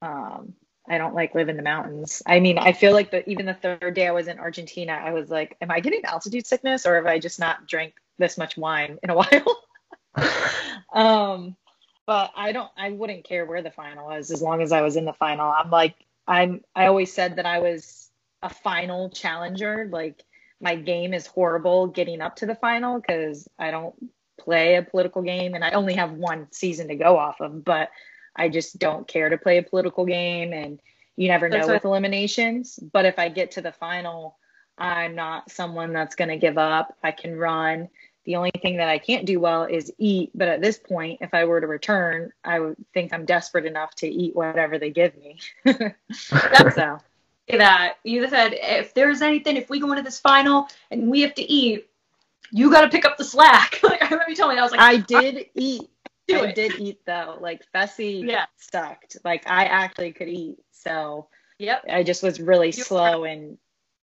um, 0.00 0.54
I 0.88 0.98
don't 0.98 1.14
like 1.14 1.34
live 1.34 1.48
in 1.48 1.56
the 1.56 1.62
mountains. 1.62 2.22
I 2.26 2.40
mean, 2.40 2.58
I 2.58 2.72
feel 2.72 2.92
like 2.92 3.10
the 3.10 3.28
even 3.28 3.46
the 3.46 3.54
third 3.54 3.94
day 3.94 4.06
I 4.06 4.12
was 4.12 4.28
in 4.28 4.38
Argentina, 4.38 4.92
I 4.92 5.12
was 5.12 5.28
like, 5.28 5.56
am 5.60 5.70
I 5.70 5.80
getting 5.80 6.04
altitude 6.04 6.46
sickness 6.46 6.86
or 6.86 6.96
have 6.96 7.06
I 7.06 7.18
just 7.18 7.40
not 7.40 7.66
drank 7.66 7.94
this 8.18 8.38
much 8.38 8.56
wine 8.56 8.98
in 9.02 9.10
a 9.10 9.14
while? 9.16 9.65
um, 10.92 11.56
but 12.06 12.32
I 12.36 12.52
don't 12.52 12.70
I 12.76 12.90
wouldn't 12.90 13.24
care 13.24 13.44
where 13.44 13.62
the 13.62 13.70
final 13.70 14.06
was 14.06 14.30
as 14.30 14.42
long 14.42 14.62
as 14.62 14.72
I 14.72 14.82
was 14.82 14.96
in 14.96 15.04
the 15.04 15.12
final. 15.12 15.50
I'm 15.50 15.70
like 15.70 15.94
I'm 16.26 16.62
I 16.74 16.86
always 16.86 17.12
said 17.12 17.36
that 17.36 17.46
I 17.46 17.58
was 17.58 18.10
a 18.42 18.48
final 18.48 19.10
challenger. 19.10 19.88
Like 19.90 20.24
my 20.60 20.76
game 20.76 21.12
is 21.12 21.26
horrible 21.26 21.88
getting 21.88 22.20
up 22.20 22.36
to 22.36 22.46
the 22.46 22.54
final 22.54 23.00
because 23.00 23.48
I 23.58 23.70
don't 23.70 23.94
play 24.38 24.76
a 24.76 24.82
political 24.82 25.22
game 25.22 25.54
and 25.54 25.64
I 25.64 25.72
only 25.72 25.94
have 25.94 26.12
one 26.12 26.48
season 26.50 26.88
to 26.88 26.94
go 26.94 27.18
off 27.18 27.40
of, 27.40 27.64
but 27.64 27.90
I 28.34 28.48
just 28.48 28.78
don't 28.78 29.08
care 29.08 29.28
to 29.28 29.38
play 29.38 29.58
a 29.58 29.62
political 29.62 30.04
game 30.04 30.52
and 30.52 30.80
you 31.16 31.28
never 31.28 31.48
know 31.48 31.56
That's 31.56 31.68
with 31.68 31.84
eliminations. 31.84 32.78
But 32.78 33.06
if 33.06 33.18
I 33.18 33.28
get 33.28 33.52
to 33.52 33.62
the 33.62 33.72
final, 33.72 34.36
I'm 34.78 35.14
not 35.14 35.50
someone 35.50 35.92
that's 35.92 36.14
going 36.14 36.28
to 36.28 36.36
give 36.36 36.58
up. 36.58 36.96
I 37.02 37.10
can 37.10 37.36
run. 37.36 37.88
The 38.26 38.36
only 38.36 38.50
thing 38.60 38.76
that 38.78 38.88
I 38.88 38.98
can't 38.98 39.24
do 39.24 39.40
well 39.40 39.64
is 39.64 39.92
eat. 39.98 40.30
But 40.34 40.48
at 40.48 40.60
this 40.60 40.78
point, 40.78 41.18
if 41.22 41.32
I 41.32 41.44
were 41.44 41.60
to 41.60 41.66
return, 41.66 42.32
I 42.44 42.58
would 42.60 42.76
think 42.92 43.12
I'm 43.12 43.24
desperate 43.24 43.64
enough 43.66 43.94
to 43.96 44.08
eat 44.08 44.34
whatever 44.36 44.78
they 44.78 44.90
give 44.90 45.16
me. 45.16 45.38
That's 45.64 45.94
so, 46.74 46.98
That 47.48 47.94
you 48.04 48.28
said 48.28 48.50
if 48.54 48.92
there's 48.94 49.22
anything, 49.22 49.56
if 49.56 49.70
we 49.70 49.78
go 49.80 49.90
into 49.92 50.02
this 50.02 50.18
final 50.20 50.68
and 50.90 51.08
we 51.08 51.20
have 51.22 51.34
to 51.36 51.42
eat, 51.42 51.86
you 52.50 52.70
got 52.70 52.82
to 52.82 52.88
pick 52.88 53.04
up 53.04 53.16
the 53.16 53.24
slack. 53.24 53.80
like 53.82 54.02
I 54.02 54.06
remember 54.06 54.30
you 54.30 54.36
telling 54.36 54.56
me, 54.56 54.60
I 54.60 54.64
was 54.64 54.72
like, 54.72 54.80
I 54.80 54.96
did 54.98 55.46
eat. 55.54 55.88
do 56.26 56.40
I 56.40 56.46
it. 56.48 56.54
did 56.56 56.80
eat 56.80 57.00
though. 57.06 57.38
Like 57.40 57.62
Fessy 57.72 58.26
Yeah. 58.28 58.46
sucked. 58.56 59.18
Like 59.24 59.48
I 59.48 59.64
actually 59.66 60.12
could 60.12 60.28
eat. 60.28 60.58
So 60.72 61.28
Yep. 61.58 61.84
I 61.90 62.02
just 62.02 62.22
was 62.24 62.40
really 62.40 62.68
You- 62.68 62.72
slow 62.72 63.22
and 63.24 63.56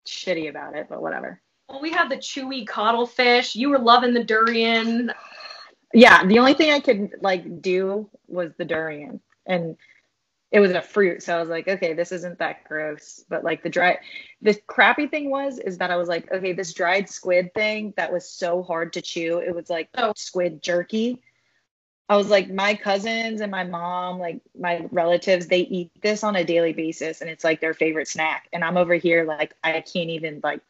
shitty 0.06 0.50
about 0.50 0.76
it, 0.76 0.88
but 0.90 1.02
whatever. 1.02 1.42
Well, 1.70 1.82
we 1.82 1.92
had 1.92 2.10
the 2.10 2.18
chewy 2.18 2.68
cuttlefish. 2.68 3.56
You 3.56 3.70
were 3.70 3.80
loving 3.80 4.14
the 4.14 4.24
durian. 4.24 5.12
Yeah, 5.94 6.26
the 6.26 6.40
only 6.40 6.54
thing 6.54 6.72
I 6.72 6.80
could 6.80 7.12
like 7.22 7.62
do 7.62 8.10
was 8.28 8.52
the 8.58 8.66
durian. 8.66 9.22
And 9.46 9.78
it 10.52 10.60
was 10.60 10.72
a 10.72 10.82
fruit. 10.82 11.24
So 11.24 11.36
I 11.36 11.40
was 11.40 11.50
like, 11.50 11.68
okay, 11.68 11.94
this 11.94 12.12
isn't 12.12 12.38
that 12.40 12.64
gross. 12.66 13.26
But 13.30 13.44
like 13.44 13.64
the 13.64 13.70
dry 13.70 13.98
the 14.42 14.54
crappy 14.68 15.08
thing 15.08 15.30
was 15.32 15.58
is 15.60 15.78
that 15.80 15.92
I 15.92 15.96
was 15.98 16.08
like, 16.10 16.32
okay, 16.32 16.54
this 16.54 16.74
dried 16.74 17.10
squid 17.10 17.54
thing 17.56 17.94
that 17.98 18.12
was 18.14 18.30
so 18.30 18.62
hard 18.62 18.94
to 18.94 19.02
chew. 19.02 19.40
It 19.40 19.56
was 19.56 19.70
like 19.70 19.90
Oh. 19.96 20.14
squid 20.16 20.62
jerky. 20.62 21.24
I 22.10 22.18
was 22.18 22.30
like, 22.30 22.52
my 22.52 22.76
cousins 22.76 23.42
and 23.42 23.52
my 23.52 23.64
mom, 23.64 24.20
like 24.20 24.42
my 24.60 24.88
relatives, 24.92 25.48
they 25.48 25.62
eat 25.62 25.92
this 26.02 26.24
on 26.24 26.36
a 26.36 26.44
daily 26.44 26.74
basis 26.74 27.22
and 27.22 27.30
it's 27.30 27.44
like 27.44 27.62
their 27.62 27.74
favorite 27.74 28.08
snack. 28.08 28.48
And 28.54 28.64
I'm 28.64 28.78
over 28.78 28.96
here 28.96 29.24
like 29.26 29.56
I 29.64 29.82
can't 29.82 30.10
even 30.10 30.40
like 30.44 30.62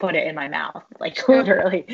put 0.00 0.16
it 0.16 0.26
in 0.26 0.34
my 0.34 0.48
mouth. 0.48 0.82
Like 0.98 1.28
literally. 1.28 1.86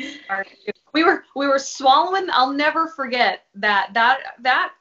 We 0.93 1.03
were 1.03 1.23
we 1.35 1.47
were 1.47 1.59
swallowing. 1.59 2.27
I'll 2.31 2.53
never 2.53 2.87
forget 2.87 3.43
that 3.55 3.93
that 3.93 4.19
that 4.41 4.71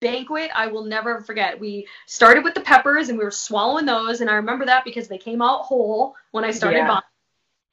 banquet. 0.00 0.50
I 0.54 0.66
will 0.68 0.84
never 0.84 1.20
forget. 1.22 1.58
We 1.58 1.86
started 2.06 2.44
with 2.44 2.54
the 2.54 2.60
peppers 2.60 3.08
and 3.08 3.18
we 3.18 3.24
were 3.24 3.30
swallowing 3.30 3.86
those, 3.86 4.20
and 4.20 4.30
I 4.30 4.34
remember 4.34 4.66
that 4.66 4.84
because 4.84 5.08
they 5.08 5.18
came 5.18 5.42
out 5.42 5.62
whole 5.62 6.14
when 6.30 6.44
I 6.44 6.50
started 6.50 6.78
Yeah. 6.78 6.88
buying. 6.88 7.02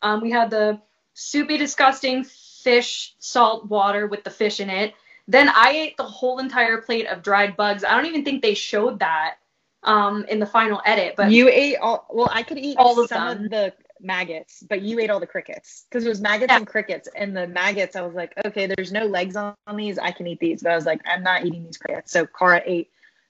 Um, 0.02 0.22
we 0.22 0.32
had 0.32 0.50
the 0.50 0.80
soupy, 1.14 1.58
disgusting 1.58 2.24
fish 2.24 3.16
salt 3.20 3.66
water 3.70 4.08
with 4.08 4.24
the 4.24 4.30
fish 4.30 4.60
in 4.60 4.70
it. 4.70 4.94
Then 5.28 5.50
I 5.50 5.72
ate 5.72 5.98
the 5.98 6.04
whole 6.04 6.40
entire 6.40 6.82
plate 6.82 7.06
of 7.06 7.22
dried 7.22 7.56
bugs. 7.56 7.84
I 7.84 7.92
don't 7.96 8.06
even 8.06 8.24
think 8.24 8.42
they 8.42 8.54
showed 8.56 9.00
that 9.00 9.36
um, 9.84 10.26
in 10.26 10.40
the 10.40 10.46
final 10.46 10.82
edit, 10.86 11.16
but 11.16 11.32
you 11.32 11.50
ate 11.50 11.78
all 11.78 12.08
well, 12.10 12.30
I 12.32 12.44
could 12.44 12.58
eat 12.58 12.78
All 12.78 13.00
of 13.00 13.10
some 13.10 13.28
them. 13.28 13.46
of 13.46 13.52
the 13.52 13.74
maggots, 14.02 14.64
but 14.68 14.82
you 14.82 15.00
ate 15.00 15.10
all 15.10 15.20
the 15.20 15.28
crickets. 15.28 15.86
Because 15.90 16.06
it 16.06 16.10
was 16.10 16.22
maggots 16.22 16.52
Yeah. 16.52 16.58
and 16.58 16.68
crickets. 16.68 17.08
And 17.16 17.36
the 17.36 17.48
maggots, 17.48 17.96
I 17.96 18.02
was 18.02 18.16
like, 18.16 18.34
okay, 18.46 18.68
there's 18.68 18.92
no 18.92 19.06
legs 19.06 19.36
on, 19.36 19.56
on 19.68 19.76
these. 19.78 19.98
I 19.98 20.12
can 20.12 20.28
eat 20.28 20.40
these. 20.40 20.64
But 20.64 20.72
I 20.72 20.76
was 20.76 20.86
like, 20.86 21.02
I'm 21.06 21.24
not 21.24 21.46
eating 21.46 21.66
these 21.66 21.78
crickets. 21.78 22.12
So 22.12 22.26
Cara 22.26 22.62
ate 22.66 22.90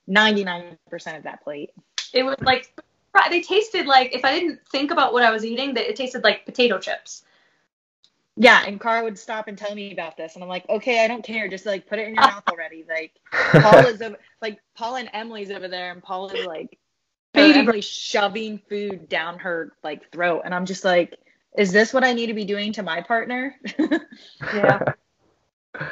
99% 0.09 0.77
of 1.17 1.23
that 1.23 1.43
plate. 1.43 1.71
it 2.13 2.23
was 2.23 2.35
like 2.41 2.73
they 3.29 3.41
tasted 3.41 3.85
like 3.85 4.13
if 4.15 4.23
I 4.25 4.37
didn't 4.39 4.59
think 4.71 4.91
about 4.91 5.13
what 5.13 5.23
I 5.23 5.31
was 5.31 5.45
eating, 5.45 5.73
that 5.75 5.89
it 5.89 5.95
tasted 5.95 6.23
like 6.23 6.45
potato 6.45 6.79
chips. 6.79 7.23
Yeah, 8.41 8.63
and 8.65 8.79
Cara 8.79 9.03
would 9.03 9.19
stop 9.19 9.49
and 9.49 9.57
tell 9.57 9.75
me 9.75 9.91
about 9.91 10.15
this, 10.15 10.35
and 10.35 10.43
I'm 10.43 10.47
like, 10.49 10.67
okay, 10.69 11.03
I 11.03 11.09
don't 11.09 11.23
care, 11.23 11.49
just 11.49 11.65
like 11.65 11.87
put 11.87 11.99
it 11.99 12.07
in 12.07 12.15
your 12.15 12.23
mouth 12.27 12.43
already. 12.47 12.85
Like 12.87 13.11
Paul 13.33 13.85
is 13.87 14.01
over, 14.01 14.15
like 14.41 14.59
Paul 14.75 14.95
and 14.95 15.09
Emily's 15.11 15.51
over 15.51 15.67
there, 15.67 15.91
and 15.91 16.01
Paul 16.01 16.29
is 16.29 16.45
like, 16.45 16.77
Baby 17.47 17.59
Emily 17.59 17.81
shoving 17.81 18.59
food 18.69 19.09
down 19.09 19.39
her 19.39 19.73
like 19.83 20.11
throat, 20.11 20.43
and 20.45 20.53
I'm 20.53 20.65
just 20.65 20.83
like, 20.85 21.17
is 21.57 21.71
this 21.71 21.93
what 21.93 22.03
I 22.03 22.13
need 22.13 22.27
to 22.27 22.33
be 22.33 22.45
doing 22.45 22.73
to 22.73 22.83
my 22.83 23.01
partner? 23.01 23.55
Yeah. 24.53 24.79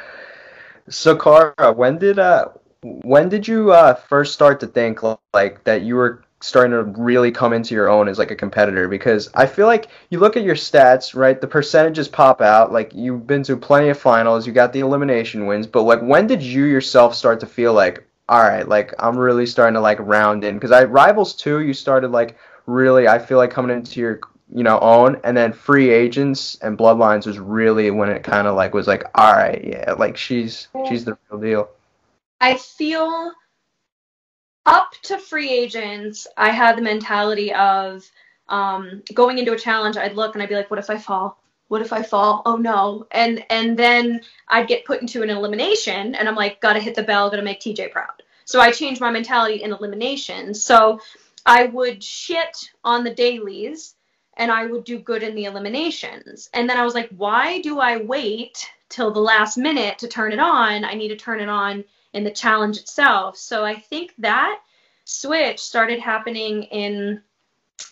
So, 0.90 1.14
Cara, 1.16 1.70
when 1.72 1.98
did 1.98 2.18
uh, 2.18 2.48
when 2.80 3.28
did 3.28 3.46
you 3.46 3.72
uh 3.72 3.94
first 3.94 4.32
start 4.32 4.60
to 4.60 4.66
think 4.66 5.00
like 5.34 5.62
that 5.64 5.82
you 5.82 5.96
were 5.96 6.24
starting 6.40 6.70
to 6.70 6.84
really 6.98 7.30
come 7.30 7.52
into 7.52 7.74
your 7.74 7.90
own 7.90 8.08
as 8.08 8.18
like 8.18 8.30
a 8.30 8.36
competitor? 8.36 8.88
Because 8.88 9.28
I 9.34 9.46
feel 9.46 9.66
like 9.66 9.88
you 10.08 10.18
look 10.18 10.36
at 10.36 10.44
your 10.44 10.54
stats, 10.54 11.14
right? 11.14 11.38
The 11.38 11.46
percentages 11.46 12.08
pop 12.08 12.40
out. 12.40 12.72
Like 12.72 12.92
you've 12.94 13.26
been 13.26 13.42
to 13.44 13.56
plenty 13.56 13.90
of 13.90 13.98
finals, 13.98 14.46
you 14.46 14.54
got 14.54 14.72
the 14.72 14.80
elimination 14.80 15.46
wins, 15.46 15.66
but 15.66 15.82
like 15.82 16.00
when 16.00 16.26
did 16.26 16.42
you 16.42 16.64
yourself 16.64 17.14
start 17.14 17.40
to 17.40 17.46
feel 17.46 17.74
like, 17.74 18.07
all 18.28 18.42
right, 18.42 18.66
like 18.68 18.94
I'm 18.98 19.18
really 19.18 19.46
starting 19.46 19.74
to 19.74 19.80
like 19.80 19.98
round 20.00 20.44
in? 20.44 20.54
Because 20.54 20.72
I 20.72 20.84
rivals 20.84 21.34
too, 21.34 21.60
you 21.60 21.74
started 21.74 22.10
like 22.10 22.36
really, 22.66 23.08
I 23.08 23.18
feel 23.18 23.38
like 23.38 23.50
coming 23.50 23.76
into 23.76 24.00
your 24.00 24.20
you 24.54 24.62
know 24.62 24.78
own 24.80 25.20
and 25.24 25.36
then 25.36 25.52
free 25.52 25.90
agents 25.90 26.56
and 26.62 26.78
bloodlines 26.78 27.26
was 27.26 27.38
really 27.38 27.90
when 27.90 28.08
it 28.08 28.22
kind 28.22 28.46
of 28.46 28.56
like 28.56 28.72
was 28.72 28.86
like 28.86 29.04
all 29.14 29.34
right 29.34 29.62
yeah 29.62 29.92
like 29.98 30.16
she's 30.16 30.68
she's 30.88 31.04
the 31.04 31.18
real 31.30 31.38
deal 31.38 31.68
I 32.40 32.56
feel 32.56 33.32
up 34.66 34.92
to 35.04 35.18
free 35.18 35.50
agents, 35.50 36.26
I 36.36 36.50
had 36.50 36.76
the 36.76 36.82
mentality 36.82 37.52
of 37.54 38.08
um, 38.48 39.02
going 39.14 39.38
into 39.38 39.52
a 39.52 39.58
challenge, 39.58 39.96
I'd 39.96 40.14
look 40.14 40.34
and 40.34 40.42
I'd 40.42 40.48
be 40.48 40.54
like, 40.54 40.70
what 40.70 40.78
if 40.78 40.90
I 40.90 40.98
fall? 40.98 41.42
What 41.68 41.82
if 41.82 41.92
I 41.92 42.02
fall? 42.02 42.42
Oh 42.44 42.56
no. 42.56 43.06
And 43.10 43.44
and 43.50 43.78
then 43.78 44.22
I'd 44.48 44.68
get 44.68 44.84
put 44.84 45.00
into 45.00 45.22
an 45.22 45.30
elimination 45.30 46.14
and 46.14 46.28
I'm 46.28 46.34
like, 46.34 46.60
gotta 46.60 46.80
hit 46.80 46.94
the 46.94 47.02
bell, 47.02 47.30
gotta 47.30 47.42
make 47.42 47.60
TJ 47.60 47.92
proud. 47.92 48.22
So 48.44 48.60
I 48.60 48.72
changed 48.72 49.00
my 49.00 49.10
mentality 49.10 49.62
in 49.62 49.72
elimination. 49.72 50.54
So 50.54 51.00
I 51.44 51.66
would 51.66 52.02
shit 52.02 52.70
on 52.82 53.04
the 53.04 53.14
dailies 53.14 53.94
and 54.38 54.50
I 54.50 54.66
would 54.66 54.84
do 54.84 54.98
good 54.98 55.22
in 55.22 55.34
the 55.34 55.44
eliminations. 55.44 56.48
And 56.54 56.68
then 56.68 56.78
I 56.78 56.84
was 56.84 56.94
like, 56.94 57.10
why 57.10 57.60
do 57.60 57.78
I 57.78 57.98
wait 57.98 58.70
till 58.88 59.10
the 59.10 59.20
last 59.20 59.58
minute 59.58 59.98
to 59.98 60.08
turn 60.08 60.32
it 60.32 60.38
on? 60.38 60.84
I 60.84 60.94
need 60.94 61.08
to 61.08 61.16
turn 61.16 61.40
it 61.40 61.48
on 61.48 61.84
in 62.14 62.24
the 62.24 62.30
challenge 62.30 62.78
itself. 62.78 63.36
So 63.36 63.64
I 63.64 63.74
think 63.74 64.14
that 64.18 64.60
switch 65.04 65.58
started 65.58 65.98
happening 66.00 66.62
in 66.64 67.22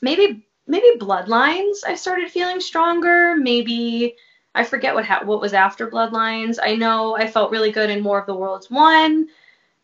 maybe 0.01 0.46
maybe 0.67 0.99
bloodlines 0.99 1.79
i 1.87 1.95
started 1.95 2.31
feeling 2.31 2.61
stronger. 2.61 3.37
Maybe 3.37 4.15
i 4.55 4.65
forget 4.65 4.95
what 4.95 5.05
ha- 5.05 5.23
what 5.25 5.41
was 5.41 5.53
after 5.53 5.89
bloodlines. 5.91 6.59
I 6.63 6.75
know 6.77 7.17
i 7.17 7.27
felt 7.27 7.51
really 7.51 7.73
good 7.73 7.91
in 7.91 8.05
War 8.05 8.21
of 8.21 8.27
the 8.27 8.35
Worlds 8.35 8.71
1 8.71 9.29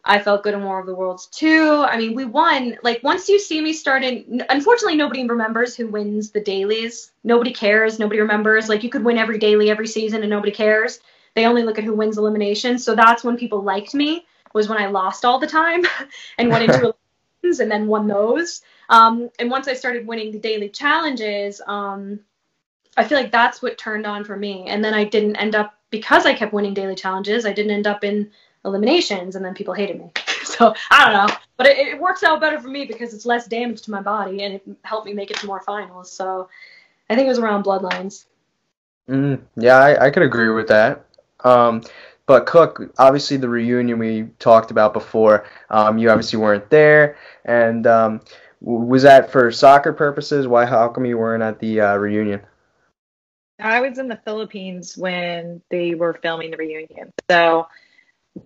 i 0.05 0.19
felt 0.19 0.43
good 0.43 0.55
in 0.55 0.65
War 0.65 0.81
of 0.81 0.87
the 0.87 0.95
Worlds 0.95 1.27
2 1.27 1.85
i 1.89 1.97
mean 1.97 2.15
we 2.15 2.25
won. 2.25 2.77
Like 2.83 3.03
once 3.03 3.29
you 3.29 3.39
see 3.39 3.61
me 3.61 3.73
starting 3.73 4.41
unfortunately 4.51 4.97
nobody 4.97 5.27
remembers 5.27 5.77
who 5.77 5.87
wins 5.89 6.31
the 6.31 6.41
dailies. 6.41 7.13
Nobody 7.25 7.53
cares. 7.53 7.99
Nobody 7.99 8.21
remembers. 8.21 8.69
Like 8.69 8.83
you 8.83 8.91
could 8.91 9.05
win 9.05 9.19
every 9.19 9.39
daily 9.39 9.71
every 9.71 9.87
season 9.87 10.23
and 10.23 10.31
nobody 10.31 10.53
cares. 10.53 11.01
They 11.35 11.47
only 11.47 11.63
look 11.63 11.79
at 11.79 11.85
who 11.85 11.95
wins 11.95 12.19
elimination. 12.19 12.79
So 12.79 12.95
that's 12.95 13.25
when 13.25 13.39
people 13.39 13.63
liked 13.63 13.95
me 13.95 14.27
was 14.53 14.69
when 14.69 14.79
i 14.79 14.87
lost 14.87 15.25
all 15.25 15.39
the 15.39 15.47
time 15.47 15.83
and 16.39 16.51
went 16.51 16.65
into 16.65 16.95
and 17.45 17.71
then 17.71 17.87
won 17.87 18.07
those 18.07 18.63
um, 18.93 19.31
and 19.39 19.51
once 19.51 19.69
I 19.69 19.75
started 19.75 20.07
winning 20.07 20.33
the 20.33 20.39
daily 20.39 20.69
challenges, 20.69 21.63
um, 21.67 22.21
I 22.99 23.05
feel 23.05 23.17
like 23.17 23.33
that's 23.33 23.63
what 23.63 23.79
turned 23.79 24.07
on 24.07 24.23
for 24.23 24.37
me. 24.37 24.67
And 24.69 24.85
then 24.85 24.93
I 24.93 25.05
didn't 25.05 25.37
end 25.37 25.55
up 25.55 25.79
because 25.89 26.27
I 26.27 26.35
kept 26.35 26.53
winning 26.53 26.75
daily 26.75 26.95
challenges. 26.95 27.47
I 27.47 27.55
didn't 27.55 27.73
end 27.73 27.87
up 27.87 28.05
in 28.05 28.31
eliminations, 28.67 29.35
and 29.35 29.43
then 29.43 29.55
people 29.55 29.73
hated 29.73 29.99
me. 29.99 30.13
so 30.45 30.75
I 30.91 31.05
don't 31.05 31.27
know, 31.27 31.35
but 31.57 31.67
it, 31.67 31.79
it, 31.79 32.01
works 32.01 32.23
out 32.23 32.41
better 32.41 32.61
for 32.61 32.69
me 32.69 32.85
because 32.85 33.15
it's 33.15 33.25
less 33.25 33.47
damage 33.47 33.81
to 33.83 33.91
my 33.91 34.03
body, 34.03 34.43
and 34.43 34.55
it 34.55 34.63
helped 34.83 35.07
me 35.07 35.15
make 35.15 35.31
it 35.31 35.39
to 35.39 35.47
more 35.47 35.61
finals. 35.61 36.13
So 36.13 36.51
I 37.09 37.15
think 37.15 37.25
it 37.25 37.31
was 37.31 37.39
around 37.39 37.65
bloodlines. 37.65 38.27
Mm, 39.09 39.41
yeah, 39.57 39.79
I, 39.79 40.07
I 40.07 40.11
could 40.11 40.23
agree 40.23 40.51
with 40.51 40.69
that. 40.69 41.07
Um, 41.45 41.83
but 42.33 42.47
Cook, 42.47 42.81
obviously 42.97 43.37
the 43.37 43.51
reunion 43.51 43.99
we 43.99 44.23
talked 44.39 44.71
about 44.71 44.95
before, 44.95 45.45
um, 45.69 45.99
you 45.99 46.09
obviously 46.09 46.39
weren't 46.39 46.71
there, 46.71 47.19
and 47.45 47.87
um, 47.87 48.23
was 48.63 49.03
that 49.03 49.31
for 49.31 49.53
soccer 49.53 49.93
purposes? 49.93 50.47
Why? 50.47 50.65
How 50.65 50.89
come 50.89 51.05
you 51.05 51.19
weren't 51.19 51.43
at 51.43 51.59
the 51.59 51.83
uh, 51.83 51.97
reunion? 51.97 52.41
I 53.61 53.83
was 53.83 53.99
in 53.99 54.09
the 54.09 54.19
Philippines 54.25 54.97
when 54.97 55.61
they 55.69 55.95
were 55.95 56.15
filming 56.23 56.53
the 56.53 56.57
reunion. 56.57 57.13
So 57.29 57.67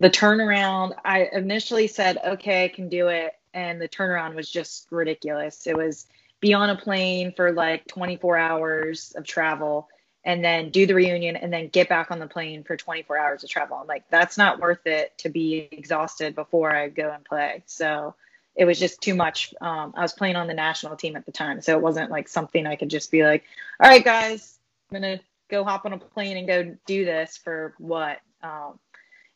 the 0.01 0.09
turnaround, 0.09 0.91
I 1.05 1.29
initially 1.31 1.87
said, 1.87 2.17
okay, 2.25 2.65
I 2.65 2.67
can 2.67 2.89
do 2.89 3.07
it. 3.07 3.35
And 3.53 3.79
the 3.79 3.87
turnaround 3.87 4.35
was 4.35 4.51
just 4.51 4.87
ridiculous. 4.91 5.65
It 5.65 5.77
was 5.77 6.07
be 6.41 6.53
on 6.53 6.71
a 6.71 6.75
plane 6.75 7.31
for 7.37 7.53
like 7.53 7.87
24 7.87 8.37
hours 8.37 9.13
of 9.15 9.23
travel 9.23 9.87
and 10.27 10.43
then 10.43 10.69
do 10.69 10.85
the 10.85 10.93
reunion 10.93 11.37
and 11.37 11.51
then 11.51 11.69
get 11.69 11.87
back 11.87 12.11
on 12.11 12.19
the 12.19 12.27
plane 12.27 12.61
for 12.61 12.75
24 12.75 13.17
hours 13.17 13.43
of 13.45 13.49
travel. 13.49 13.77
I'm 13.77 13.87
like, 13.87 14.03
that's 14.09 14.37
not 14.37 14.59
worth 14.59 14.85
it 14.85 15.17
to 15.19 15.29
be 15.29 15.69
exhausted 15.71 16.35
before 16.35 16.75
I 16.75 16.89
go 16.89 17.09
and 17.09 17.23
play. 17.23 17.63
So 17.65 18.13
it 18.53 18.65
was 18.65 18.77
just 18.77 18.99
too 19.01 19.15
much. 19.15 19.53
Um, 19.61 19.93
I 19.95 20.01
was 20.01 20.11
playing 20.11 20.35
on 20.35 20.47
the 20.47 20.53
national 20.53 20.97
team 20.97 21.15
at 21.15 21.25
the 21.25 21.31
time, 21.31 21.61
so 21.61 21.77
it 21.77 21.81
wasn't 21.81 22.11
like 22.11 22.27
something 22.27 22.67
I 22.67 22.75
could 22.75 22.89
just 22.89 23.09
be 23.09 23.23
like, 23.23 23.45
all 23.79 23.89
right, 23.89 24.03
guys, 24.03 24.59
I'm 24.91 25.01
gonna 25.01 25.21
go 25.49 25.63
hop 25.63 25.85
on 25.85 25.93
a 25.93 25.97
plane 25.97 26.35
and 26.35 26.45
go 26.45 26.75
do 26.85 27.05
this 27.05 27.37
for 27.37 27.73
what? 27.77 28.19
Um, 28.43 28.77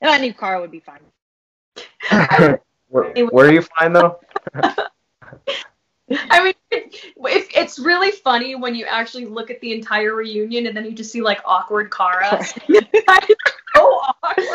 and 0.02 0.12
I 0.12 0.18
knew 0.18 0.34
Carl 0.34 0.60
would 0.60 0.72
be 0.72 0.82
fine. 0.82 1.00
where, 2.90 3.14
where 3.32 3.48
are 3.48 3.54
you 3.54 3.62
fine 3.62 3.94
though? 3.94 4.20
I 6.30 6.44
mean, 6.44 6.54
it, 6.72 6.96
it's 7.56 7.80
really 7.80 8.12
funny 8.12 8.56
when 8.56 8.76
you 8.76 8.86
actually 8.86 9.26
look 9.26 9.50
at 9.50 9.62
the 9.62 9.74
entire 9.74 10.16
reunion 10.16 10.68
and 10.68 10.76
then 10.76 10.86
you 10.86 10.94
just 10.94 11.12
see 11.12 11.22
like 11.22 11.42
awkward 11.46 11.92
Cara. 11.92 12.44
so 13.76 14.02
awkward. 14.24 14.48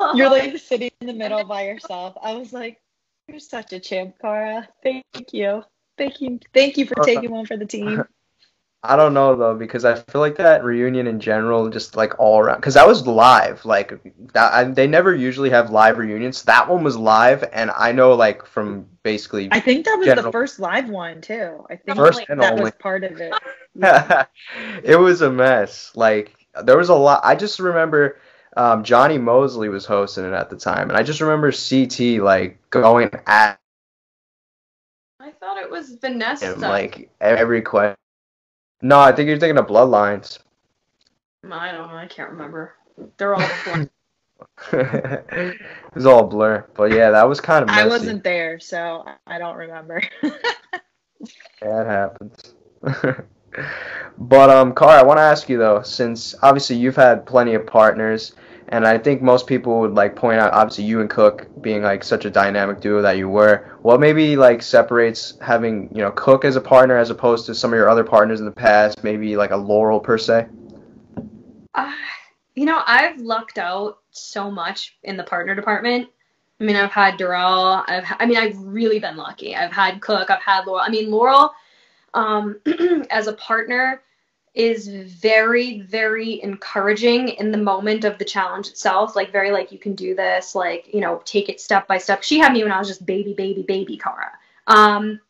You're 0.14 0.30
like 0.30 0.56
sitting 0.58 0.90
in 1.00 1.06
the 1.06 1.12
middle 1.12 1.44
by 1.44 1.66
yourself. 1.66 2.16
I 2.22 2.34
was 2.34 2.52
like, 2.52 2.80
you're 3.28 3.38
such 3.38 3.72
a 3.72 3.80
champ, 3.80 4.16
Cara. 4.20 4.66
Thank 4.82 5.04
you. 5.32 5.62
Thank 5.98 6.20
you. 6.20 6.40
Thank 6.54 6.78
you 6.78 6.86
for 6.86 6.94
taking 7.04 7.30
one 7.30 7.44
for 7.44 7.56
the 7.56 7.66
team. 7.66 8.04
I 8.82 8.96
don't 8.96 9.12
know 9.12 9.36
though 9.36 9.54
because 9.54 9.84
I 9.84 9.96
feel 9.96 10.22
like 10.22 10.36
that 10.36 10.64
reunion 10.64 11.06
in 11.06 11.20
general, 11.20 11.68
just 11.68 11.96
like 11.96 12.18
all 12.18 12.38
around, 12.38 12.56
because 12.56 12.74
that 12.74 12.86
was 12.86 13.06
live. 13.06 13.62
Like 13.66 14.00
that, 14.32 14.54
I, 14.54 14.64
they 14.64 14.86
never 14.86 15.14
usually 15.14 15.50
have 15.50 15.70
live 15.70 15.98
reunions. 15.98 16.42
That 16.44 16.66
one 16.66 16.82
was 16.82 16.96
live, 16.96 17.44
and 17.52 17.70
I 17.76 17.92
know 17.92 18.14
like 18.14 18.46
from 18.46 18.86
basically. 19.02 19.48
I 19.52 19.60
think 19.60 19.84
that 19.84 19.96
was 19.98 20.06
general, 20.06 20.24
the 20.24 20.32
first 20.32 20.60
live 20.60 20.88
one 20.88 21.20
too. 21.20 21.66
I 21.68 21.76
think 21.76 21.98
first 21.98 22.26
that 22.26 22.40
only. 22.40 22.62
was 22.62 22.72
part 22.78 23.04
of 23.04 23.20
it. 23.20 23.34
it 24.82 24.98
was 24.98 25.20
a 25.20 25.30
mess. 25.30 25.92
Like 25.94 26.34
there 26.64 26.78
was 26.78 26.88
a 26.88 26.94
lot. 26.94 27.20
I 27.22 27.34
just 27.34 27.60
remember 27.60 28.18
um, 28.56 28.82
Jonny 28.82 29.18
Moseley 29.18 29.68
was 29.68 29.84
hosting 29.84 30.24
it 30.24 30.32
at 30.32 30.48
the 30.48 30.56
time, 30.56 30.88
and 30.88 30.96
I 30.96 31.02
just 31.02 31.20
remember 31.20 31.52
CT 31.52 32.22
like 32.22 32.58
going 32.70 33.10
at. 33.26 33.60
I 35.20 35.32
thought 35.32 35.58
it 35.58 35.70
was 35.70 35.96
Vanessa. 36.00 36.54
Him, 36.54 36.60
like 36.60 37.10
every 37.20 37.60
question. 37.60 37.99
No, 38.82 38.98
I 38.98 39.12
think 39.12 39.28
you're 39.28 39.38
thinking 39.38 39.58
of 39.58 39.66
Bloodlines. 39.66 40.38
I 41.44 41.72
don't 41.72 41.88
know. 41.88 41.96
I 41.96 42.06
can't 42.06 42.30
remember. 42.30 42.74
They're 43.16 43.34
all. 43.34 43.42
it 44.72 45.56
was 45.94 46.06
all 46.06 46.24
blur, 46.24 46.66
but 46.74 46.92
yeah, 46.92 47.10
that 47.10 47.28
was 47.28 47.40
kind 47.40 47.62
of. 47.62 47.68
Messy. 47.68 47.80
I 47.80 47.86
wasn't 47.86 48.24
there, 48.24 48.58
so 48.60 49.04
I 49.26 49.38
don't 49.38 49.56
remember. 49.56 50.02
that 50.22 51.86
happens. 51.86 52.54
but 54.18 54.50
um, 54.50 54.72
Car, 54.72 54.98
I 54.98 55.02
want 55.02 55.18
to 55.18 55.22
ask 55.22 55.48
you 55.48 55.58
though, 55.58 55.82
since 55.82 56.34
obviously 56.42 56.76
you've 56.76 56.96
had 56.96 57.26
plenty 57.26 57.54
of 57.54 57.66
partners, 57.66 58.34
and 58.70 58.86
I 58.86 58.98
think 58.98 59.20
most 59.20 59.48
people 59.48 59.80
would 59.80 59.94
like 59.94 60.14
point 60.14 60.40
out, 60.40 60.52
obviously 60.52 60.84
you 60.84 61.00
and 61.00 61.10
Cook 61.10 61.48
being 61.60 61.82
like 61.82 62.04
such 62.04 62.24
a 62.24 62.30
dynamic 62.30 62.80
duo 62.80 63.02
that 63.02 63.16
you 63.16 63.28
were. 63.28 63.76
What 63.82 63.98
maybe 63.98 64.36
like 64.36 64.62
separates 64.62 65.36
having 65.40 65.90
you 65.92 66.02
know 66.02 66.12
Cook 66.12 66.44
as 66.44 66.54
a 66.54 66.60
partner 66.60 66.96
as 66.96 67.10
opposed 67.10 67.46
to 67.46 67.54
some 67.54 67.72
of 67.72 67.76
your 67.76 67.88
other 67.88 68.04
partners 68.04 68.38
in 68.38 68.46
the 68.46 68.52
past, 68.52 69.02
maybe 69.02 69.36
like 69.36 69.50
a 69.50 69.56
Laurel 69.56 69.98
per 69.98 70.16
se? 70.18 70.46
Uh, 71.74 71.92
you 72.54 72.64
know, 72.64 72.80
I've 72.86 73.20
lucked 73.20 73.58
out 73.58 73.98
so 74.12 74.50
much 74.50 74.96
in 75.02 75.16
the 75.16 75.24
partner 75.24 75.54
department. 75.56 76.08
I 76.60 76.64
mean, 76.64 76.76
I've 76.76 76.92
had 76.92 77.16
Darrell. 77.16 77.82
I've, 77.88 78.04
I 78.18 78.26
mean, 78.26 78.36
I've 78.36 78.58
really 78.58 79.00
been 79.00 79.16
lucky. 79.16 79.56
I've 79.56 79.72
had 79.72 80.00
Cook. 80.00 80.30
I've 80.30 80.42
had 80.42 80.66
Laurel. 80.66 80.84
I 80.86 80.90
mean, 80.90 81.10
Laurel 81.10 81.52
um, 82.14 82.60
as 83.10 83.26
a 83.26 83.32
partner 83.32 84.02
is 84.54 84.88
very 84.88 85.80
very 85.82 86.42
encouraging 86.42 87.28
in 87.28 87.52
the 87.52 87.58
moment 87.58 88.04
of 88.04 88.18
the 88.18 88.24
challenge 88.24 88.68
itself. 88.68 89.14
Like 89.14 89.30
very 89.30 89.50
like 89.50 89.70
you 89.70 89.78
can 89.78 89.94
do 89.94 90.14
this 90.14 90.54
like 90.54 90.92
you 90.92 91.00
know 91.00 91.22
take 91.24 91.48
it 91.48 91.60
step 91.60 91.86
by 91.86 91.98
step. 91.98 92.22
She 92.22 92.38
had 92.38 92.52
me 92.52 92.62
when 92.62 92.72
i 92.72 92.78
was 92.78 92.88
just 92.88 93.06
baby 93.06 93.34
baby 93.34 93.62
baby 93.62 93.96
cara 93.96 94.32
um, 94.66 95.20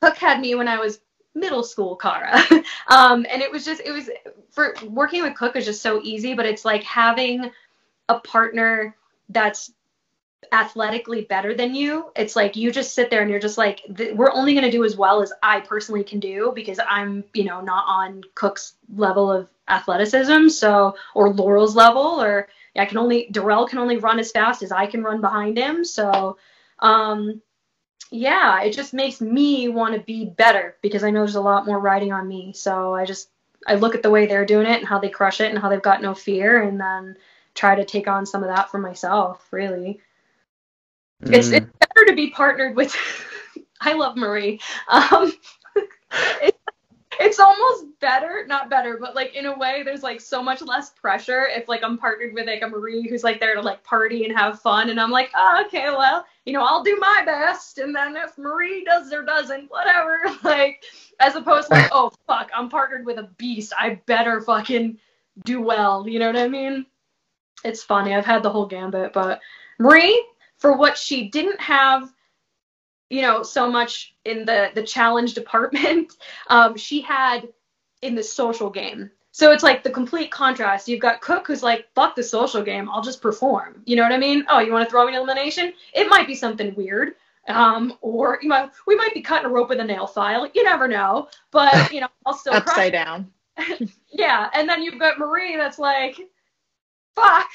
cook 0.00 0.16
had 0.16 0.40
me 0.40 0.54
when 0.54 0.68
i 0.68 0.78
was 0.78 1.00
middle 1.34 1.62
school 1.62 1.96
cara 1.96 2.40
um, 2.88 3.26
and 3.30 3.42
it 3.42 3.50
was 3.50 3.64
just 3.64 3.80
it 3.84 3.92
was 3.92 4.08
for 4.50 4.74
working 4.88 5.22
with 5.22 5.34
cook 5.36 5.56
is 5.56 5.64
just 5.64 5.82
so 5.82 6.00
easy 6.02 6.34
but 6.34 6.46
it's 6.46 6.64
like 6.64 6.82
having 6.82 7.50
a 8.08 8.20
partner 8.20 8.94
that's 9.30 9.72
athletically 10.52 11.22
better 11.22 11.54
than 11.54 11.74
you 11.74 12.10
it's 12.16 12.36
like 12.36 12.56
you 12.56 12.70
just 12.70 12.94
sit 12.94 13.10
there 13.10 13.22
and 13.22 13.30
you're 13.30 13.40
just 13.40 13.58
like 13.58 13.82
we're 14.14 14.32
only 14.32 14.52
going 14.52 14.64
to 14.64 14.70
do 14.70 14.84
as 14.84 14.96
well 14.96 15.22
as 15.22 15.32
i 15.42 15.60
personally 15.60 16.04
can 16.04 16.20
do 16.20 16.52
because 16.54 16.78
i'm 16.88 17.24
you 17.34 17.44
know 17.44 17.60
not 17.60 17.84
on 17.86 18.22
cook's 18.34 18.74
level 18.96 19.30
of 19.30 19.48
athleticism 19.68 20.48
so 20.48 20.94
or 21.14 21.32
laurel's 21.32 21.76
level 21.76 22.22
or 22.22 22.48
i 22.76 22.84
can 22.84 22.98
only 22.98 23.28
darrell 23.30 23.66
can 23.66 23.78
only 23.78 23.96
run 23.96 24.18
as 24.18 24.32
fast 24.32 24.62
as 24.62 24.72
i 24.72 24.86
can 24.86 25.02
run 25.02 25.20
behind 25.20 25.56
him 25.56 25.84
so 25.84 26.36
um 26.80 27.40
yeah 28.10 28.62
it 28.62 28.72
just 28.72 28.94
makes 28.94 29.20
me 29.20 29.68
want 29.68 29.94
to 29.94 30.00
be 30.00 30.24
better 30.24 30.76
because 30.82 31.04
i 31.04 31.10
know 31.10 31.20
there's 31.20 31.34
a 31.34 31.40
lot 31.40 31.66
more 31.66 31.78
riding 31.78 32.12
on 32.12 32.28
me 32.28 32.52
so 32.52 32.94
i 32.94 33.04
just 33.04 33.30
i 33.66 33.74
look 33.74 33.94
at 33.94 34.02
the 34.02 34.10
way 34.10 34.26
they're 34.26 34.44
doing 34.44 34.66
it 34.66 34.78
and 34.78 34.88
how 34.88 34.98
they 34.98 35.08
crush 35.08 35.40
it 35.40 35.50
and 35.50 35.58
how 35.58 35.68
they've 35.68 35.82
got 35.82 36.02
no 36.02 36.14
fear 36.14 36.62
and 36.62 36.80
then 36.80 37.16
try 37.54 37.74
to 37.74 37.84
take 37.84 38.08
on 38.08 38.26
some 38.26 38.42
of 38.42 38.48
that 38.48 38.70
for 38.70 38.78
myself 38.78 39.46
really 39.50 40.00
mm. 41.24 41.34
it's 41.34 41.48
better 41.50 42.06
to 42.06 42.14
be 42.14 42.30
partnered 42.30 42.76
with. 42.76 42.94
I 43.80 43.92
love 43.92 44.16
Marie. 44.16 44.60
Um, 44.88 45.32
it, 46.42 46.56
it's 47.20 47.38
almost 47.38 47.86
better, 48.00 48.44
not 48.46 48.70
better, 48.70 48.98
but 49.00 49.14
like 49.14 49.34
in 49.34 49.46
a 49.46 49.58
way, 49.58 49.82
there's 49.82 50.02
like 50.02 50.20
so 50.20 50.42
much 50.42 50.62
less 50.62 50.90
pressure 50.90 51.46
if 51.46 51.68
like 51.68 51.84
I'm 51.84 51.98
partnered 51.98 52.34
with 52.34 52.46
like 52.46 52.62
a 52.62 52.68
Marie 52.68 53.06
who's 53.08 53.24
like 53.24 53.40
there 53.40 53.54
to 53.54 53.60
like 53.60 53.84
party 53.84 54.24
and 54.24 54.36
have 54.36 54.60
fun, 54.60 54.90
and 54.90 55.00
I'm 55.00 55.10
like, 55.10 55.30
oh, 55.34 55.62
okay, 55.66 55.90
well, 55.90 56.24
you 56.44 56.52
know, 56.52 56.64
I'll 56.64 56.82
do 56.82 56.96
my 57.00 57.22
best, 57.24 57.78
and 57.78 57.94
then 57.94 58.16
if 58.16 58.36
Marie 58.38 58.84
does 58.84 59.12
or 59.12 59.22
doesn't, 59.22 59.70
whatever. 59.70 60.22
Like, 60.44 60.84
as 61.20 61.36
opposed 61.36 61.68
to 61.68 61.74
like, 61.74 61.90
oh 61.92 62.12
fuck, 62.26 62.50
I'm 62.54 62.68
partnered 62.68 63.06
with 63.06 63.18
a 63.18 63.30
beast, 63.38 63.72
I 63.78 64.00
better 64.06 64.40
fucking 64.40 64.98
do 65.44 65.60
well. 65.60 66.06
You 66.08 66.18
know 66.18 66.26
what 66.26 66.36
I 66.36 66.48
mean? 66.48 66.86
It's 67.64 67.82
funny. 67.82 68.14
I've 68.14 68.26
had 68.26 68.42
the 68.42 68.50
whole 68.50 68.66
gambit, 68.66 69.12
but 69.12 69.40
Marie, 69.78 70.24
for 70.64 70.74
what 70.74 70.96
she 70.96 71.28
didn't 71.28 71.60
have 71.60 72.10
you 73.10 73.20
know 73.20 73.42
so 73.42 73.70
much 73.70 74.14
in 74.24 74.46
the 74.46 74.70
the 74.74 74.82
challenge 74.82 75.34
department 75.42 76.14
um, 76.48 76.74
she 76.74 77.02
had 77.02 77.46
in 78.00 78.14
the 78.14 78.22
social 78.22 78.70
game. 78.70 79.10
So 79.30 79.52
it's 79.52 79.62
like 79.62 79.82
the 79.82 79.90
complete 79.90 80.30
contrast. 80.30 80.88
You've 80.88 81.00
got 81.00 81.20
cook 81.20 81.46
who's 81.46 81.62
like 81.62 81.88
fuck 81.94 82.16
the 82.16 82.22
social 82.22 82.62
game 82.62 82.88
i'll 82.88 83.02
just 83.02 83.20
perform. 83.20 83.82
You 83.84 83.96
know 83.96 84.04
what 84.04 84.12
i 84.12 84.16
mean? 84.16 84.46
Oh 84.48 84.60
you 84.60 84.72
want 84.72 84.86
to 84.86 84.90
throw 84.90 85.04
me 85.04 85.14
an 85.14 85.20
elimination? 85.20 85.74
It 85.92 86.08
might 86.08 86.26
be 86.26 86.34
something 86.34 86.74
weird 86.74 87.12
um, 87.46 87.98
or 88.00 88.38
you 88.40 88.48
might 88.48 88.70
we 88.86 88.96
might 88.96 89.12
be 89.12 89.20
cutting 89.20 89.44
a 89.44 89.50
rope 89.50 89.68
with 89.68 89.80
a 89.80 89.84
nail 89.84 90.06
file. 90.06 90.48
You 90.54 90.64
never 90.64 90.88
know. 90.88 91.28
But 91.50 91.92
you 91.92 92.00
know 92.00 92.08
i'll 92.24 92.32
still 92.32 92.54
upside 92.62 92.92
down. 92.92 93.30
Yeah 94.10 94.48
and 94.54 94.66
then 94.66 94.82
you've 94.82 94.98
got 94.98 95.18
marie 95.18 95.56
that's 95.56 95.78
like 95.78 96.16
fuck, 97.14 97.48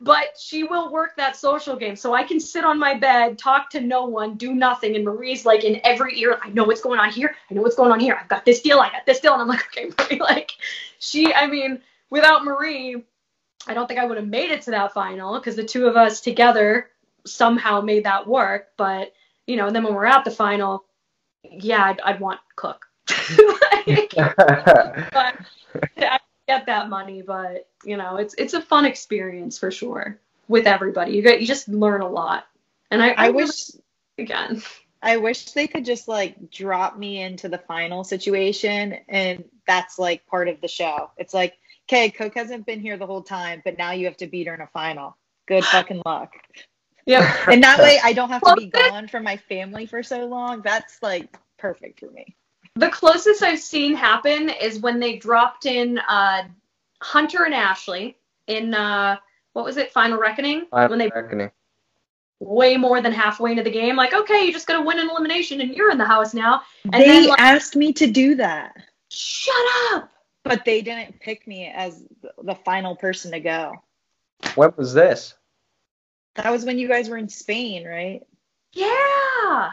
but 0.00 0.36
she 0.38 0.64
will 0.64 0.92
work 0.92 1.16
that 1.16 1.36
social 1.36 1.76
game. 1.76 1.96
So 1.96 2.14
I 2.14 2.22
can 2.22 2.40
sit 2.40 2.64
on 2.64 2.78
my 2.78 2.94
bed, 2.94 3.38
talk 3.38 3.70
to 3.70 3.80
no 3.80 4.04
one, 4.04 4.36
do 4.36 4.54
nothing. 4.54 4.96
And 4.96 5.04
Marie's 5.04 5.44
like 5.44 5.64
in 5.64 5.80
every 5.84 6.18
ear, 6.20 6.38
I 6.42 6.50
know 6.50 6.64
what's 6.64 6.80
going 6.80 7.00
on 7.00 7.10
here. 7.10 7.34
I 7.50 7.54
know 7.54 7.62
what's 7.62 7.76
going 7.76 7.92
on 7.92 8.00
here. 8.00 8.18
I've 8.20 8.28
got 8.28 8.44
this 8.44 8.60
deal. 8.60 8.78
I 8.78 8.90
got 8.90 9.06
this 9.06 9.20
deal. 9.20 9.32
And 9.32 9.42
I'm 9.42 9.48
like, 9.48 9.64
okay, 9.76 9.90
Marie, 9.98 10.20
like 10.20 10.52
she, 10.98 11.32
I 11.32 11.46
mean, 11.46 11.80
without 12.10 12.44
Marie, 12.44 13.04
I 13.66 13.74
don't 13.74 13.86
think 13.86 14.00
I 14.00 14.04
would 14.04 14.16
have 14.16 14.26
made 14.26 14.50
it 14.50 14.62
to 14.62 14.70
that 14.72 14.92
final 14.92 15.38
because 15.38 15.56
the 15.56 15.64
two 15.64 15.86
of 15.86 15.96
us 15.96 16.20
together 16.20 16.90
somehow 17.26 17.80
made 17.80 18.04
that 18.04 18.26
work. 18.26 18.68
But, 18.76 19.12
you 19.46 19.56
know, 19.56 19.66
and 19.66 19.76
then 19.76 19.84
when 19.84 19.94
we're 19.94 20.06
at 20.06 20.24
the 20.24 20.30
final, 20.30 20.84
yeah, 21.42 21.84
I'd, 21.84 22.00
I'd 22.00 22.20
want 22.20 22.40
Cook. 22.56 22.86
like, 23.86 24.10
but 24.14 25.36
I 25.98 26.18
get 26.50 26.66
that 26.66 26.88
money, 26.88 27.22
but 27.22 27.68
you 27.84 27.96
know, 27.96 28.16
it's 28.16 28.34
it's 28.34 28.54
a 28.54 28.60
fun 28.60 28.84
experience 28.84 29.58
for 29.58 29.70
sure 29.70 30.18
with 30.48 30.66
everybody. 30.66 31.12
You 31.12 31.22
get 31.22 31.40
you 31.40 31.46
just 31.46 31.68
learn 31.68 32.00
a 32.00 32.08
lot. 32.08 32.46
And 32.90 33.02
I, 33.02 33.10
I, 33.10 33.26
I 33.26 33.30
wish 33.30 33.70
again. 34.18 34.62
I 35.02 35.16
wish 35.16 35.52
they 35.52 35.66
could 35.66 35.84
just 35.84 36.08
like 36.08 36.50
drop 36.50 36.98
me 36.98 37.22
into 37.22 37.48
the 37.48 37.56
final 37.56 38.04
situation 38.04 38.98
and 39.08 39.44
that's 39.66 39.98
like 39.98 40.26
part 40.26 40.48
of 40.48 40.60
the 40.60 40.68
show. 40.68 41.10
It's 41.16 41.32
like, 41.32 41.56
okay, 41.88 42.10
Cook 42.10 42.34
hasn't 42.34 42.66
been 42.66 42.80
here 42.80 42.98
the 42.98 43.06
whole 43.06 43.22
time, 43.22 43.62
but 43.64 43.78
now 43.78 43.92
you 43.92 44.04
have 44.06 44.18
to 44.18 44.26
beat 44.26 44.46
her 44.46 44.54
in 44.54 44.60
a 44.60 44.66
final. 44.66 45.16
Good 45.46 45.64
fucking 45.64 46.02
luck. 46.04 46.34
Yep. 47.06 47.48
and 47.48 47.64
that 47.64 47.78
way 47.78 47.98
I 48.04 48.12
don't 48.12 48.28
have 48.28 48.42
to 48.42 48.54
be 48.56 48.66
gone 48.66 49.08
from 49.08 49.24
my 49.24 49.38
family 49.38 49.86
for 49.86 50.02
so 50.02 50.26
long. 50.26 50.60
That's 50.62 51.02
like 51.02 51.34
perfect 51.56 52.00
for 52.00 52.10
me. 52.10 52.36
The 52.80 52.88
closest 52.88 53.42
I've 53.42 53.60
seen 53.60 53.94
happen 53.94 54.48
is 54.48 54.78
when 54.78 55.00
they 55.00 55.16
dropped 55.16 55.66
in 55.66 55.98
uh, 55.98 56.44
Hunter 57.02 57.44
and 57.44 57.52
Ashley 57.52 58.16
in 58.46 58.72
uh, 58.72 59.16
what 59.52 59.66
was 59.66 59.76
it, 59.76 59.92
Final 59.92 60.18
Reckoning? 60.18 60.64
Final 60.70 60.88
when 60.88 60.98
they 60.98 61.10
Reckoning. 61.14 61.50
way 62.38 62.78
more 62.78 63.02
than 63.02 63.12
halfway 63.12 63.50
into 63.50 63.62
the 63.62 63.70
game, 63.70 63.96
like, 63.96 64.14
okay, 64.14 64.46
you 64.46 64.52
just 64.52 64.66
gotta 64.66 64.80
win 64.80 64.98
an 64.98 65.10
elimination 65.10 65.60
and 65.60 65.74
you're 65.74 65.90
in 65.90 65.98
the 65.98 66.06
house 66.06 66.32
now. 66.32 66.62
And 66.84 66.94
they 66.94 67.06
then 67.06 67.28
like, 67.28 67.38
asked 67.38 67.76
me 67.76 67.92
to 67.92 68.06
do 68.06 68.34
that, 68.36 68.74
shut 69.10 69.54
up. 69.92 70.10
but 70.42 70.64
they 70.64 70.80
didn't 70.80 71.20
pick 71.20 71.46
me 71.46 71.66
as 71.66 72.02
the 72.42 72.54
final 72.54 72.96
person 72.96 73.30
to 73.32 73.40
go. 73.40 73.74
What 74.54 74.78
was 74.78 74.94
this? 74.94 75.34
That 76.36 76.50
was 76.50 76.64
when 76.64 76.78
you 76.78 76.88
guys 76.88 77.10
were 77.10 77.18
in 77.18 77.28
Spain, 77.28 77.86
right? 77.86 78.22
Yeah. 78.72 79.70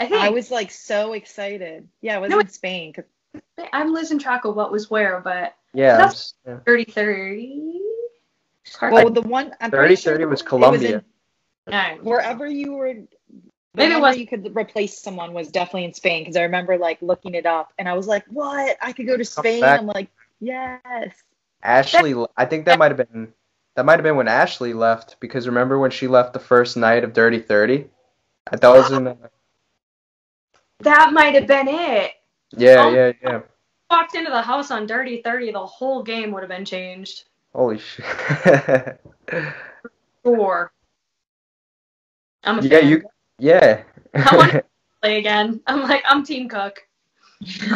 I 0.00 0.06
think 0.06 0.22
I 0.22 0.30
was 0.30 0.50
like 0.50 0.70
so 0.70 1.12
excited. 1.12 1.86
Yeah, 2.00 2.16
I 2.16 2.18
was 2.18 2.30
No, 2.30 2.40
in 2.40 2.48
Spain. 2.48 2.92
'cause- 2.94 3.04
I'm 3.72 3.92
losing 3.92 4.18
track 4.18 4.44
of 4.44 4.56
what 4.56 4.72
was 4.72 4.90
where, 4.90 5.20
but 5.20 5.54
Yeah. 5.74 5.98
That's- 5.98 6.34
yeah. 6.46 6.58
30 6.66 6.84
30. 6.84 7.80
Well, 8.80 9.10
the 9.10 9.22
one 9.22 9.54
I'm 9.60 9.70
30 9.70 9.96
sure 9.96 10.14
30 10.14 10.24
was 10.24 10.42
Colombia. 10.42 11.04
No. 11.66 11.98
wherever 12.02 12.46
you 12.46 12.72
were. 12.72 12.94
Maybe 13.74 13.92
it 13.92 14.00
where 14.00 14.00
was- 14.00 14.16
you 14.18 14.26
could 14.26 14.56
replace 14.56 14.98
someone 14.98 15.32
was 15.32 15.48
definitely 15.48 15.84
in 15.84 15.92
Spain 15.92 16.22
because 16.22 16.36
I 16.36 16.42
remember 16.42 16.76
like 16.78 17.00
looking 17.02 17.34
it 17.34 17.46
up 17.46 17.72
and 17.78 17.88
I 17.88 17.92
was 17.92 18.08
like, 18.08 18.24
"What? 18.26 18.76
I 18.80 18.92
could 18.92 19.06
go 19.06 19.16
to 19.16 19.24
Spain?" 19.24 19.62
I'm 19.62 19.86
like, 19.86 20.08
"Yes." 20.40 21.12
Ashley, 21.62 22.14
I 22.36 22.46
think 22.46 22.64
that 22.64 22.78
might 22.78 22.90
have 22.90 22.96
been 22.96 23.32
that 23.76 23.84
might 23.84 23.94
have 23.96 24.02
been 24.02 24.16
when 24.16 24.26
Ashley 24.28 24.72
left 24.72 25.20
because 25.20 25.46
remember 25.46 25.78
when 25.78 25.90
she 25.92 26.08
left 26.08 26.32
the 26.32 26.40
first 26.40 26.76
night 26.76 27.04
of 27.04 27.12
Dirty 27.12 27.38
Thirty? 27.38 27.88
I 28.50 28.56
thought 28.56 28.76
it 28.76 28.78
was 28.80 28.90
in. 28.92 29.06
Uh, 29.06 29.14
That 30.80 31.12
might 31.12 31.34
have 31.34 31.46
been 31.46 31.68
it. 31.68 32.12
Yeah, 32.56 32.84
Oh. 32.86 32.90
yeah, 32.90 33.12
yeah. 33.22 33.40
Walked 33.90 34.14
into 34.14 34.30
the 34.30 34.40
house 34.42 34.70
on 34.70 34.86
Dirty 34.86 35.20
30, 35.22 35.52
the 35.52 35.66
whole 35.66 36.02
game 36.02 36.30
would 36.32 36.42
have 36.42 36.48
been 36.50 36.64
changed. 36.64 37.24
Holy 37.54 37.78
shit. 37.78 39.00
Sure. 40.22 40.70
I'm 42.44 42.58
a 42.58 42.62
yeah, 42.62 42.80
fan. 42.80 42.88
you. 42.90 43.02
Yeah. 43.38 43.82
I 44.14 44.36
wanna- 44.36 44.62
play 45.02 45.18
again. 45.18 45.60
I'm 45.66 45.80
like, 45.82 46.02
I'm 46.06 46.22
Team 46.24 46.46
Cook. 46.48 46.86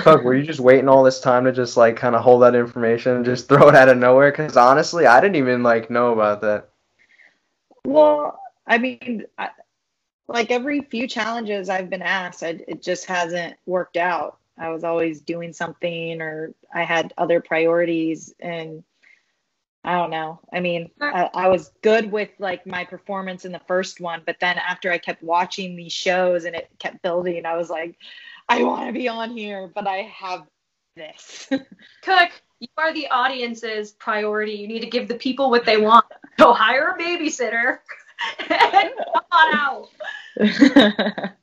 Cook, 0.03 0.25
were 0.25 0.35
you 0.35 0.43
just 0.43 0.61
waiting 0.61 0.89
all 0.91 1.03
this 1.03 1.21
time 1.21 1.45
to 1.47 1.53
just 1.53 1.79
like 1.79 1.97
kind 1.97 2.15
of 2.15 2.21
hold 2.23 2.43
that 2.43 2.55
information 2.55 3.17
and 3.17 3.25
just 3.25 3.49
throw 3.49 3.69
it 3.71 3.75
out 3.75 3.89
of 3.89 3.97
nowhere? 3.97 4.31
Because 4.31 4.59
honestly, 4.59 5.07
I 5.07 5.21
didn't 5.23 5.37
even 5.37 5.63
like 5.63 5.89
know 5.91 6.13
about 6.13 6.43
that. 6.43 6.69
Well, 7.87 8.39
I 8.67 8.77
mean, 8.77 9.25
I, 9.39 9.49
like 10.27 10.51
every 10.51 10.81
few 10.81 11.07
challenges 11.07 11.69
I've 11.69 11.91
been 11.91 12.03
asked, 12.03 12.43
I, 12.43 12.61
it 12.67 12.83
just 12.83 13.07
hasn't 13.07 13.57
worked 13.67 13.97
out. 13.97 14.39
I 14.59 14.71
was 14.71 14.85
always 14.85 15.21
doing 15.21 15.53
something, 15.53 16.21
or 16.21 16.55
I 16.73 16.85
had 16.85 17.13
other 17.19 17.41
priorities, 17.41 18.33
and 18.41 18.85
I 19.83 19.99
don't 19.99 20.11
know. 20.11 20.41
I 20.53 20.61
mean, 20.61 20.91
I, 21.01 21.29
I 21.35 21.49
was 21.49 21.73
good 21.83 22.11
with 22.11 22.31
like 22.39 22.67
my 22.67 22.85
performance 22.85 23.45
in 23.45 23.53
the 23.53 23.61
first 23.67 24.01
one, 24.01 24.23
but 24.25 24.37
then 24.41 24.57
after 24.57 24.91
I 24.91 24.99
kept 24.99 25.23
watching 25.23 25.77
these 25.77 25.93
shows 25.93 26.45
and 26.47 26.57
it 26.57 26.71
kept 26.79 27.03
building, 27.03 27.45
I 27.45 27.57
was 27.57 27.69
like, 27.69 27.97
I 28.49 28.63
want 28.63 28.87
to 28.87 28.93
be 28.93 29.09
on 29.09 29.37
here, 29.37 29.71
but 29.75 29.87
I 29.87 30.03
have 30.17 30.47
this. 30.97 31.49
Cook, 32.03 32.31
you 32.61 32.69
are 32.79 32.95
the 32.95 33.09
audience's 33.09 33.93
priority. 33.93 34.53
You 34.53 34.69
need 34.69 34.81
to 34.81 34.89
give 34.89 35.07
the 35.07 35.17
people 35.17 35.51
what 35.51 35.67
they 35.67 35.77
want. 35.77 36.07
So 36.39 36.55
hire 36.55 36.97
a 36.97 36.99
babysitter 36.99 37.81
and 38.39 38.91
come 39.13 39.25
on 39.33 39.55
out. 39.55 39.89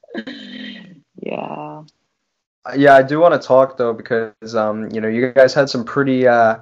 yeah. 1.22 1.84
Yeah, 2.76 2.96
I 2.96 3.02
do 3.02 3.20
want 3.20 3.40
to 3.40 3.48
talk 3.48 3.78
though 3.78 3.94
because 3.94 4.56
um, 4.56 4.90
you 4.92 5.02
know, 5.02 5.08
you 5.08 5.32
guys 5.32 5.54
had 5.54 5.70
some 5.70 5.84
pretty 5.84 6.28
uh 6.28 6.58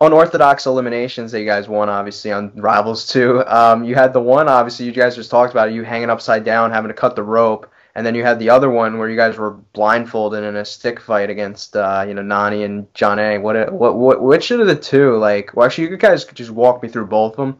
unorthodox 0.00 0.66
eliminations 0.66 1.32
that 1.32 1.40
you 1.40 1.46
guys 1.46 1.68
won 1.68 1.88
obviously 1.88 2.32
on 2.32 2.52
Rivals 2.54 3.06
too. 3.06 3.42
Um, 3.46 3.84
you 3.84 3.94
had 3.94 4.12
the 4.12 4.20
one 4.20 4.48
obviously 4.48 4.86
you 4.86 4.92
guys 4.92 5.16
just 5.16 5.30
talked 5.30 5.52
about 5.52 5.68
it, 5.68 5.74
you 5.74 5.82
hanging 5.84 6.10
upside 6.10 6.44
down, 6.44 6.70
having 6.70 6.88
to 6.88 6.94
cut 6.94 7.16
the 7.16 7.22
rope, 7.22 7.70
and 7.94 8.04
then 8.04 8.14
you 8.14 8.22
had 8.22 8.38
the 8.38 8.50
other 8.50 8.70
one 8.70 8.98
where 8.98 9.08
you 9.08 9.16
guys 9.16 9.36
were 9.36 9.52
blindfolded 9.52 10.44
in 10.44 10.56
a 10.56 10.64
stick 10.64 11.00
fight 11.00 11.30
against 11.30 11.76
uh, 11.76 12.04
you 12.06 12.14
know, 12.14 12.22
Nany 12.22 12.64
and 12.64 12.92
John 12.94 13.18
A. 13.18 13.38
What 13.38 13.72
what 13.72 13.96
what 13.96 14.22
which 14.22 14.50
of 14.50 14.66
the 14.66 14.76
two 14.76 15.16
like 15.16 15.54
well 15.54 15.66
actually 15.66 15.88
you 15.88 15.96
guys 15.96 16.24
could 16.24 16.36
just 16.36 16.50
walk 16.50 16.82
me 16.82 16.88
through 16.88 17.06
both 17.06 17.32
of 17.32 17.36
them. 17.36 17.58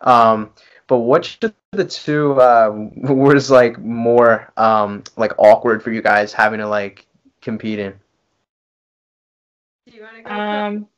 Um, 0.00 0.50
but 0.88 0.98
which 0.98 1.38
of 1.42 1.54
the 1.72 1.84
two 1.84 2.32
uh, 2.40 2.70
was 2.96 3.50
like 3.50 3.78
more 3.78 4.52
um, 4.56 5.04
like 5.16 5.32
awkward 5.38 5.82
for 5.82 5.92
you 5.92 6.02
guys 6.02 6.32
having 6.32 6.58
to 6.58 6.66
like 6.66 7.06
compete 7.40 7.78
in? 7.78 7.94
Do 9.86 9.94
you 9.94 10.02
want 10.02 10.16
to 10.16 10.22
go? 10.22 10.30
Um, 10.30 10.88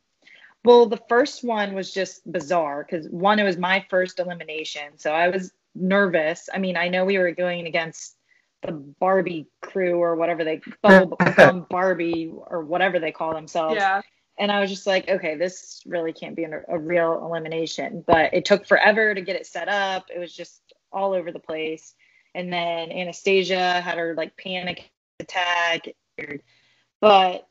well, 0.64 0.86
the 0.86 1.01
first 1.09 1.45
one 1.45 1.74
was 1.74 1.93
just 1.93 2.30
bizarre 2.30 2.84
because 2.88 3.09
one, 3.09 3.38
it 3.38 3.45
was 3.45 3.57
my 3.57 3.84
first 3.91 4.18
elimination, 4.18 4.97
so 4.97 5.12
I 5.12 5.28
was 5.28 5.53
nervous. 5.74 6.49
I 6.53 6.59
mean, 6.59 6.76
I 6.76 6.88
know 6.88 7.05
we 7.05 7.18
were 7.18 7.32
going 7.32 7.66
against 7.66 8.16
the 8.62 8.72
Barbie 8.72 9.47
crew 9.62 9.99
or 10.03 10.16
whatever 10.16 10.45
they 10.45 10.61
Bum, 10.82 11.14
Bum 11.36 11.66
Barbie 11.70 12.32
or 12.47 12.62
whatever 12.62 12.99
they 12.99 13.12
call 13.12 13.34
themselves, 13.34 13.76
yeah. 13.76 14.03
And 14.41 14.51
I 14.51 14.59
was 14.59 14.70
just 14.70 14.86
like, 14.86 15.09
okay, 15.09 15.36
this 15.36 15.82
really 15.84 16.14
can't 16.14 16.34
be 16.34 16.45
a, 16.45 16.78
real 16.78 17.22
elimination. 17.24 18.03
But 18.07 18.32
it 18.32 18.47
took 18.47 18.66
forever 18.66 19.14
to 19.14 19.20
get 19.20 19.36
it 19.36 19.47
set 19.47 19.68
up. 19.68 20.07
It 20.12 20.18
was 20.18 20.34
just 20.34 20.62
all 20.91 21.12
over 21.12 21.30
the 21.30 21.38
place. 21.38 21.95
And 22.34 22.51
then 22.51 22.91
Anastasia 22.91 23.80
had 23.82 23.99
her 23.99 24.14
like 24.16 24.36
panic 24.38 24.91
attack, 25.20 25.88
but 27.01 27.47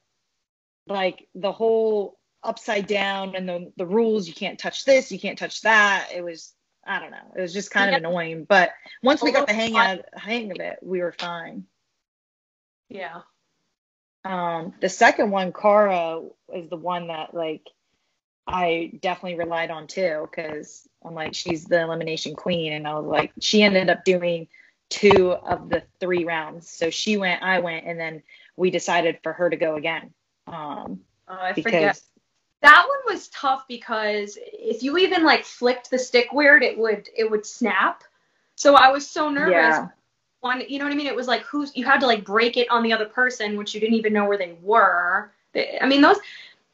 like 0.87 1.27
the 1.35 1.51
whole 1.51 2.17
upside 2.43 2.87
down 2.87 3.35
and 3.35 3.47
the 3.47 3.71
the 3.77 3.85
rules 3.85 4.27
you 4.27 4.33
can't 4.33 4.57
touch 4.57 4.85
this 4.85 5.11
you 5.11 5.19
can't 5.19 5.37
touch 5.37 5.59
that 5.59 6.07
it 6.15 6.23
was 6.23 6.53
i 6.85 6.97
don't 6.97 7.11
know 7.11 7.17
it 7.35 7.41
was 7.41 7.51
just 7.51 7.69
kind 7.69 7.89
of 7.89 7.97
annoying 7.97 8.45
but 8.45 8.71
once 9.03 9.21
we 9.21 9.29
got 9.29 9.45
the 9.45 9.53
hang 9.53 9.75
out 9.75 9.99
hang 10.13 10.49
of 10.49 10.57
it 10.61 10.79
we 10.81 11.01
were 11.01 11.11
fine 11.11 11.65
Yeah. 12.89 13.21
Um, 14.25 14.73
the 14.81 14.89
second 14.89 15.31
one, 15.31 15.53
Cara, 15.53 16.21
is 16.53 16.69
the 16.69 16.75
one 16.75 17.07
that 17.07 17.33
like 17.33 17.67
I 18.45 18.91
definitely 19.01 19.37
relied 19.37 19.71
on 19.71 19.87
too 19.87 20.27
because 20.29 20.87
I'm 21.05 21.13
like 21.13 21.33
she's 21.33 21.65
the 21.65 21.81
elimination 21.81 22.35
queen, 22.35 22.73
and 22.73 22.87
I 22.87 22.95
was 22.95 23.05
like 23.05 23.31
she 23.39 23.63
ended 23.63 23.89
up 23.89 24.03
doing 24.03 24.47
two 24.89 25.31
of 25.31 25.69
the 25.69 25.83
three 25.99 26.25
rounds. 26.25 26.69
So 26.69 26.89
she 26.89 27.17
went, 27.17 27.43
I 27.43 27.59
went, 27.59 27.85
and 27.85 27.99
then 27.99 28.23
we 28.57 28.71
decided 28.71 29.19
for 29.23 29.33
her 29.33 29.49
to 29.49 29.55
go 29.55 29.75
again. 29.75 30.13
Um, 30.47 31.01
oh, 31.27 31.37
I 31.39 31.53
because, 31.53 31.63
forget. 31.63 32.01
That 32.61 32.85
one 32.87 33.15
was 33.15 33.29
tough 33.29 33.65
because 33.69 34.37
if 34.41 34.83
you 34.83 34.97
even 34.97 35.23
like 35.23 35.45
flicked 35.45 35.89
the 35.89 35.99
stick 35.99 36.33
weird, 36.33 36.61
it 36.61 36.77
would 36.77 37.07
it 37.15 37.29
would 37.29 37.45
snap. 37.45 38.03
So 38.55 38.75
I 38.75 38.91
was 38.91 39.09
so 39.09 39.29
nervous. 39.29 39.53
Yeah. 39.53 39.87
One, 40.41 40.63
you 40.67 40.79
know 40.79 40.85
what 40.85 40.93
I 40.93 40.95
mean? 40.95 41.07
It 41.07 41.15
was 41.15 41.27
like 41.27 41.41
who's 41.43 41.75
you 41.75 41.85
had 41.85 41.99
to 41.99 42.07
like 42.07 42.23
break 42.23 42.57
it 42.57 42.69
on 42.69 42.83
the 42.83 42.93
other 42.93 43.05
person, 43.05 43.57
which 43.57 43.73
you 43.73 43.79
didn't 43.79 43.95
even 43.95 44.13
know 44.13 44.25
where 44.25 44.37
they 44.37 44.57
were. 44.61 45.31
I 45.81 45.85
mean, 45.85 46.01
those 46.01 46.17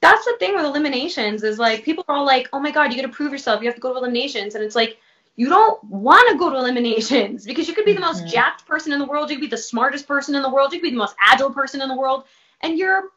that's 0.01 0.25
the 0.25 0.35
thing 0.39 0.55
with 0.55 0.65
eliminations 0.65 1.43
is 1.43 1.57
like 1.57 1.83
people 1.83 2.05
are 2.07 2.15
all 2.15 2.25
like, 2.25 2.47
oh 2.53 2.59
my 2.59 2.71
god, 2.71 2.91
you 2.91 3.01
got 3.01 3.07
to 3.07 3.13
prove 3.13 3.31
yourself. 3.31 3.61
You 3.61 3.67
have 3.67 3.75
to 3.75 3.81
go 3.81 3.91
to 3.91 3.97
eliminations, 3.97 4.55
and 4.55 4.63
it's 4.63 4.75
like 4.75 4.97
you 5.35 5.49
don't 5.49 5.83
want 5.83 6.29
to 6.31 6.37
go 6.37 6.49
to 6.49 6.57
eliminations 6.57 7.45
because 7.47 7.67
you 7.67 7.73
could 7.73 7.85
be 7.85 7.93
the 7.93 7.99
most 7.99 8.19
mm-hmm. 8.19 8.29
jacked 8.29 8.67
person 8.67 8.93
in 8.93 8.99
the 8.99 9.05
world, 9.05 9.29
you 9.29 9.37
could 9.37 9.41
be 9.41 9.47
the 9.47 9.57
smartest 9.57 10.07
person 10.07 10.35
in 10.35 10.41
the 10.41 10.49
world, 10.49 10.71
you 10.71 10.79
could 10.79 10.87
be 10.87 10.91
the 10.91 10.97
most 10.97 11.15
agile 11.19 11.51
person 11.51 11.81
in 11.81 11.89
the 11.89 11.97
world, 11.97 12.25
and 12.61 12.77
your 12.77 13.09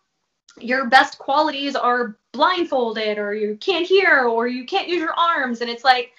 your 0.61 0.87
best 0.89 1.19
qualities 1.19 1.77
are 1.77 2.17
blindfolded 2.33 3.19
or 3.19 3.35
you 3.35 3.57
can't 3.61 3.87
hear 3.87 4.25
or 4.25 4.47
you 4.47 4.65
can't 4.65 4.89
use 4.89 4.99
your 4.99 5.15
arms 5.15 5.61
and 5.61 5.71
it's 5.71 5.85
like 5.85 6.13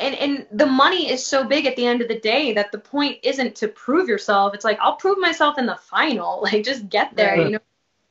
and 0.00 0.14
and 0.14 0.46
the 0.50 0.66
money 0.66 1.10
is 1.10 1.24
so 1.24 1.44
big 1.44 1.66
at 1.66 1.76
the 1.76 1.86
end 1.86 2.00
of 2.02 2.08
the 2.08 2.18
day 2.18 2.52
that 2.54 2.72
the 2.72 2.78
point 2.78 3.18
isn't 3.22 3.54
to 3.56 3.68
prove 3.68 4.08
yourself. 4.08 4.54
It's 4.54 4.64
like 4.64 4.78
i'll 4.80 4.96
prove 4.96 5.18
myself 5.18 5.58
in 5.58 5.66
the 5.66 5.76
final. 5.76 6.40
Like 6.50 6.64
just 6.64 6.88
get 6.88 7.14
there 7.14 7.36
you 7.36 7.50
know? 7.50 7.58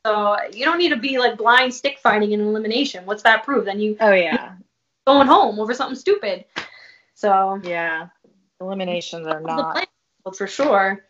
So 0.06 0.36
you 0.52 0.64
don't 0.64 0.78
need 0.78 0.90
to 0.90 0.96
be 0.96 1.18
like 1.18 1.36
blind 1.36 1.74
stick 1.74 1.98
fighting 1.98 2.32
in 2.32 2.40
elimination. 2.40 3.04
What's 3.04 3.22
that 3.24 3.44
prove 3.44 3.64
then 3.64 3.80
you 3.80 3.96
oh 4.00 4.12
yeah. 4.12 4.54
going 5.06 5.26
home 5.26 5.58
over 5.58 5.74
something 5.74 5.96
stupid. 5.96 6.44
So 7.14 7.60
yeah. 7.62 8.08
Eliminations 8.60 9.26
are 9.26 9.40
not 9.40 9.88
for 10.34 10.46
sure. 10.46 11.04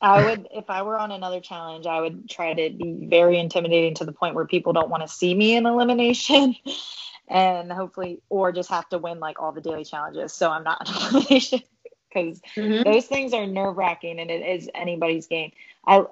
I 0.00 0.24
would, 0.24 0.48
if 0.52 0.70
I 0.70 0.82
were 0.82 0.96
on 0.96 1.10
another 1.10 1.40
challenge, 1.40 1.86
I 1.86 2.00
would 2.00 2.30
try 2.30 2.54
to 2.54 2.70
be 2.70 3.06
very 3.08 3.38
intimidating 3.38 3.94
to 3.96 4.04
the 4.04 4.12
point 4.12 4.36
where 4.36 4.46
people 4.46 4.72
don't 4.72 4.90
want 4.90 5.02
to 5.02 5.08
see 5.08 5.34
me 5.34 5.56
in 5.56 5.66
elimination, 5.66 6.54
and 7.28 7.70
hopefully, 7.70 8.20
or 8.28 8.52
just 8.52 8.70
have 8.70 8.88
to 8.90 8.98
win 8.98 9.20
like 9.20 9.40
all 9.40 9.52
the 9.52 9.60
daily 9.60 9.84
challenges, 9.84 10.32
so 10.32 10.50
I'm 10.50 10.64
not 10.64 10.78
because 11.28 12.40
mm-hmm. 12.56 12.82
those 12.90 13.06
things 13.06 13.32
are 13.32 13.46
nerve 13.46 13.76
wracking, 13.76 14.18
and 14.18 14.30
it 14.30 14.46
is 14.46 14.70
anybody's 14.74 15.26
game. 15.26 15.52
I 15.86 16.04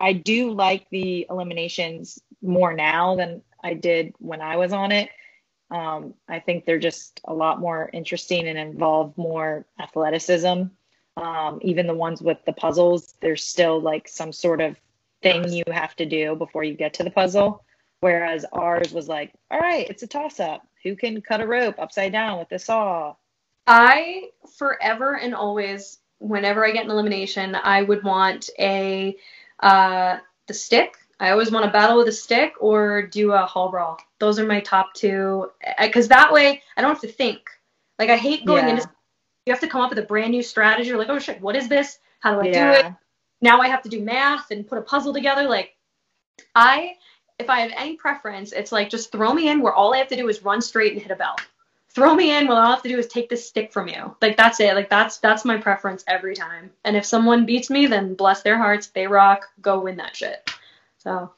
I 0.00 0.12
do 0.12 0.52
like 0.52 0.86
the 0.90 1.26
eliminations 1.28 2.20
more 2.42 2.72
now 2.72 3.16
than 3.16 3.42
I 3.62 3.74
did 3.74 4.14
when 4.18 4.40
I 4.40 4.56
was 4.56 4.72
on 4.72 4.92
it. 4.92 5.10
Um, 5.70 6.14
I 6.28 6.38
think 6.38 6.64
they're 6.64 6.78
just 6.78 7.20
a 7.24 7.34
lot 7.34 7.60
more 7.60 7.90
interesting 7.92 8.48
and 8.48 8.56
involve 8.56 9.18
more 9.18 9.66
athleticism 9.78 10.68
um, 11.18 11.58
even 11.62 11.86
the 11.88 11.94
ones 11.94 12.22
with 12.22 12.38
the 12.46 12.52
puzzles, 12.52 13.14
there's 13.20 13.44
still 13.44 13.80
like 13.80 14.06
some 14.06 14.32
sort 14.32 14.60
of 14.60 14.76
thing 15.20 15.52
you 15.52 15.64
have 15.68 15.96
to 15.96 16.06
do 16.06 16.36
before 16.36 16.62
you 16.62 16.74
get 16.74 16.94
to 16.94 17.02
the 17.02 17.10
puzzle. 17.10 17.64
Whereas 18.00 18.44
ours 18.52 18.92
was 18.92 19.08
like, 19.08 19.32
all 19.50 19.58
right, 19.58 19.88
it's 19.88 20.02
a 20.02 20.06
toss 20.06 20.38
up. 20.40 20.66
Who 20.84 20.94
can 20.94 21.20
cut 21.20 21.40
a 21.40 21.46
rope 21.46 21.76
upside 21.78 22.12
down 22.12 22.38
with 22.38 22.52
a 22.52 22.58
saw? 22.58 23.16
I 23.66 24.30
forever 24.56 25.16
and 25.16 25.34
always, 25.34 25.98
whenever 26.18 26.64
I 26.64 26.70
get 26.70 26.84
an 26.84 26.90
elimination, 26.90 27.54
I 27.54 27.82
would 27.82 28.04
want 28.04 28.50
a 28.58 29.16
uh, 29.60 30.18
the 30.46 30.54
stick. 30.54 30.96
I 31.20 31.30
always 31.30 31.50
want 31.50 31.64
to 31.64 31.72
battle 31.72 31.96
with 31.96 32.08
a 32.08 32.12
stick 32.12 32.54
or 32.60 33.02
do 33.02 33.32
a 33.32 33.44
hall 33.44 33.70
brawl. 33.70 33.98
Those 34.20 34.38
are 34.38 34.46
my 34.46 34.60
top 34.60 34.94
two, 34.94 35.50
because 35.80 36.06
that 36.08 36.32
way 36.32 36.62
I 36.76 36.80
don't 36.80 36.92
have 36.92 37.02
to 37.02 37.08
think. 37.08 37.40
Like 37.98 38.10
I 38.10 38.16
hate 38.16 38.46
going 38.46 38.68
yeah. 38.68 38.76
into 38.76 38.90
you 39.46 39.52
have 39.52 39.60
to 39.60 39.66
come 39.66 39.80
up 39.80 39.90
with 39.90 39.98
a 39.98 40.02
brand 40.02 40.30
new 40.30 40.42
strategy. 40.42 40.90
You're 40.90 40.98
like, 40.98 41.08
oh 41.08 41.18
shit, 41.18 41.40
what 41.40 41.56
is 41.56 41.68
this? 41.68 41.98
How 42.20 42.34
do 42.34 42.46
I 42.46 42.52
yeah. 42.52 42.82
do 42.82 42.86
it? 42.86 42.94
Now 43.40 43.60
I 43.60 43.68
have 43.68 43.82
to 43.82 43.88
do 43.88 44.02
math 44.02 44.50
and 44.50 44.66
put 44.66 44.78
a 44.78 44.82
puzzle 44.82 45.14
together. 45.14 45.48
Like, 45.48 45.74
I, 46.54 46.96
if 47.38 47.48
I 47.48 47.60
have 47.60 47.72
any 47.76 47.96
preference, 47.96 48.52
it's 48.52 48.72
like 48.72 48.90
just 48.90 49.12
throw 49.12 49.32
me 49.32 49.48
in 49.48 49.60
where 49.60 49.72
all 49.72 49.94
I 49.94 49.98
have 49.98 50.08
to 50.08 50.16
do 50.16 50.28
is 50.28 50.42
run 50.42 50.60
straight 50.60 50.92
and 50.92 51.02
hit 51.02 51.10
a 51.10 51.16
bell. 51.16 51.36
Throw 51.90 52.14
me 52.14 52.36
in 52.36 52.46
where 52.46 52.56
all 52.56 52.66
I 52.66 52.70
have 52.70 52.82
to 52.82 52.88
do 52.88 52.98
is 52.98 53.06
take 53.06 53.28
this 53.28 53.46
stick 53.46 53.72
from 53.72 53.88
you. 53.88 54.14
Like 54.20 54.36
that's 54.36 54.60
it. 54.60 54.74
Like 54.74 54.90
that's 54.90 55.18
that's 55.18 55.44
my 55.44 55.56
preference 55.56 56.04
every 56.06 56.34
time. 56.34 56.70
And 56.84 56.96
if 56.96 57.04
someone 57.04 57.46
beats 57.46 57.70
me, 57.70 57.86
then 57.86 58.14
bless 58.14 58.42
their 58.42 58.58
hearts, 58.58 58.88
they 58.88 59.06
rock. 59.06 59.46
Go 59.60 59.80
win 59.80 59.96
that 59.96 60.16
shit. 60.16 60.50
So. 60.98 61.32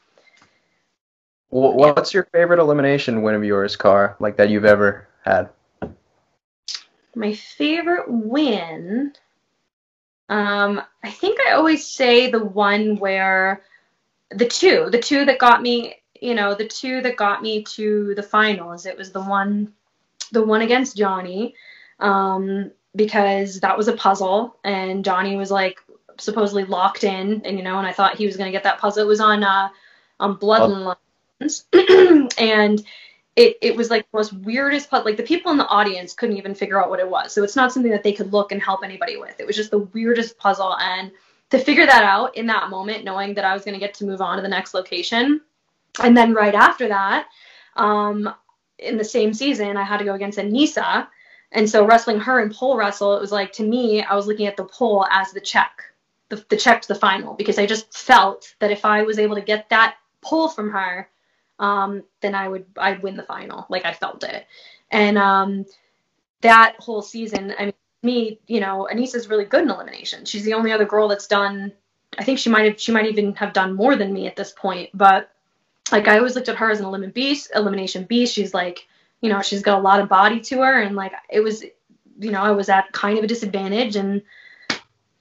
What's 1.50 2.14
your 2.14 2.28
favorite 2.30 2.60
elimination 2.60 3.22
win 3.22 3.34
of 3.34 3.42
yours, 3.42 3.74
Car? 3.74 4.16
Like 4.20 4.36
that 4.36 4.50
you've 4.50 4.64
ever 4.64 5.08
had? 5.24 5.50
my 7.14 7.34
favorite 7.34 8.06
win. 8.08 9.12
Um, 10.28 10.80
I 11.02 11.10
think 11.10 11.40
I 11.40 11.52
always 11.52 11.86
say 11.86 12.30
the 12.30 12.44
one 12.44 12.96
where 12.98 13.62
the 14.30 14.46
two, 14.46 14.88
the 14.90 15.00
two 15.00 15.24
that 15.24 15.38
got 15.38 15.62
me, 15.62 15.94
you 16.20 16.34
know, 16.34 16.54
the 16.54 16.66
two 16.66 17.00
that 17.02 17.16
got 17.16 17.42
me 17.42 17.62
to 17.64 18.14
the 18.14 18.22
finals. 18.22 18.86
It 18.86 18.96
was 18.96 19.12
the 19.12 19.22
one, 19.22 19.72
the 20.32 20.44
one 20.44 20.62
against 20.62 20.96
Johnny, 20.96 21.54
um, 21.98 22.70
because 22.94 23.60
that 23.60 23.76
was 23.76 23.88
a 23.88 23.92
puzzle, 23.92 24.56
and 24.64 25.04
Johnny 25.04 25.36
was 25.36 25.50
like 25.50 25.78
supposedly 26.18 26.64
locked 26.64 27.04
in, 27.04 27.42
and 27.44 27.56
you 27.56 27.64
know, 27.64 27.78
and 27.78 27.86
I 27.86 27.92
thought 27.92 28.16
he 28.16 28.26
was 28.26 28.36
gonna 28.36 28.52
get 28.52 28.64
that 28.64 28.78
puzzle. 28.78 29.02
It 29.02 29.06
was 29.06 29.20
on 29.20 29.42
uh, 29.42 29.68
on 30.18 30.36
Bloodlines, 30.36 31.64
oh. 31.72 32.28
and 32.38 32.84
it, 33.36 33.56
it 33.62 33.76
was 33.76 33.90
like 33.90 34.02
the 34.10 34.18
most 34.18 34.32
weirdest 34.32 34.90
puzzle. 34.90 35.06
Like 35.06 35.16
the 35.16 35.22
people 35.22 35.50
in 35.52 35.58
the 35.58 35.66
audience 35.66 36.12
couldn't 36.14 36.36
even 36.36 36.54
figure 36.54 36.82
out 36.82 36.90
what 36.90 37.00
it 37.00 37.08
was. 37.08 37.32
So 37.32 37.42
it's 37.42 37.56
not 37.56 37.72
something 37.72 37.92
that 37.92 38.02
they 38.02 38.12
could 38.12 38.32
look 38.32 38.52
and 38.52 38.62
help 38.62 38.80
anybody 38.84 39.16
with. 39.16 39.38
It 39.38 39.46
was 39.46 39.56
just 39.56 39.70
the 39.70 39.78
weirdest 39.78 40.36
puzzle. 40.36 40.76
And 40.76 41.12
to 41.50 41.58
figure 41.58 41.86
that 41.86 42.04
out 42.04 42.36
in 42.36 42.46
that 42.46 42.70
moment, 42.70 43.04
knowing 43.04 43.34
that 43.34 43.44
I 43.44 43.54
was 43.54 43.64
going 43.64 43.74
to 43.74 43.80
get 43.80 43.94
to 43.94 44.06
move 44.06 44.20
on 44.20 44.36
to 44.36 44.42
the 44.42 44.48
next 44.48 44.74
location. 44.74 45.40
And 46.02 46.16
then 46.16 46.34
right 46.34 46.54
after 46.54 46.88
that, 46.88 47.26
um, 47.76 48.32
in 48.78 48.96
the 48.96 49.04
same 49.04 49.34
season, 49.34 49.76
I 49.76 49.82
had 49.82 49.98
to 49.98 50.04
go 50.04 50.14
against 50.14 50.38
Aneesa. 50.38 51.08
And 51.52 51.68
so 51.68 51.84
wrestling 51.84 52.20
her 52.20 52.40
in 52.40 52.52
pole 52.52 52.76
wrestle, 52.76 53.16
it 53.16 53.20
was 53.20 53.32
like 53.32 53.52
to 53.54 53.64
me, 53.64 54.02
I 54.02 54.14
was 54.14 54.26
looking 54.26 54.46
at 54.46 54.56
the 54.56 54.64
pole 54.64 55.04
as 55.10 55.32
the 55.32 55.40
check, 55.40 55.82
the, 56.28 56.44
the 56.48 56.56
check 56.56 56.82
to 56.82 56.88
the 56.88 56.94
final, 56.94 57.34
because 57.34 57.58
I 57.58 57.66
just 57.66 57.92
felt 57.92 58.54
that 58.60 58.70
if 58.70 58.84
I 58.84 59.02
was 59.02 59.18
able 59.18 59.34
to 59.34 59.42
get 59.42 59.68
that 59.70 59.96
pull 60.22 60.48
from 60.48 60.70
her, 60.70 61.08
um, 61.58 62.04
then 62.20 62.34
I 62.34 62.48
would 62.48 62.66
I'd 62.76 63.02
win 63.02 63.16
the 63.16 63.24
final. 63.24 63.66
Like 63.68 63.84
I 63.84 63.92
felt 63.92 64.22
it, 64.24 64.46
and 64.90 65.18
um, 65.18 65.66
that 66.40 66.76
whole 66.78 67.02
season, 67.02 67.54
I 67.58 67.66
mean, 67.66 67.74
me, 68.02 68.40
you 68.46 68.60
know, 68.60 68.88
Aneesa's 68.90 69.28
really 69.28 69.44
good 69.44 69.62
in 69.62 69.70
elimination. 69.70 70.24
She's 70.24 70.44
the 70.44 70.54
only 70.54 70.72
other 70.72 70.84
girl 70.84 71.08
that's 71.08 71.26
done. 71.26 71.72
I 72.18 72.24
think 72.24 72.38
she 72.38 72.50
might 72.50 72.64
have 72.64 72.80
she 72.80 72.92
might 72.92 73.06
even 73.06 73.34
have 73.36 73.52
done 73.52 73.74
more 73.74 73.96
than 73.96 74.12
me 74.12 74.26
at 74.26 74.36
this 74.36 74.52
point, 74.52 74.90
but 74.94 75.30
like 75.92 76.08
I 76.08 76.18
always 76.18 76.34
looked 76.34 76.48
at 76.48 76.56
her 76.56 76.70
as 76.70 76.80
an 76.80 76.86
elimination 76.86 77.12
beast. 77.12 77.50
Elimination 77.54 78.04
beast. 78.04 78.34
She's 78.34 78.54
like, 78.54 78.86
you 79.20 79.28
know, 79.28 79.42
she's 79.42 79.62
got 79.62 79.78
a 79.78 79.82
lot 79.82 80.00
of 80.00 80.08
body 80.08 80.40
to 80.40 80.58
her, 80.62 80.80
and 80.82 80.96
like 80.96 81.12
it 81.28 81.40
was, 81.40 81.62
you 81.62 82.30
know, 82.30 82.42
I 82.42 82.50
was 82.50 82.68
at 82.68 82.92
kind 82.92 83.18
of 83.18 83.24
a 83.24 83.28
disadvantage, 83.28 83.96
and 83.96 84.22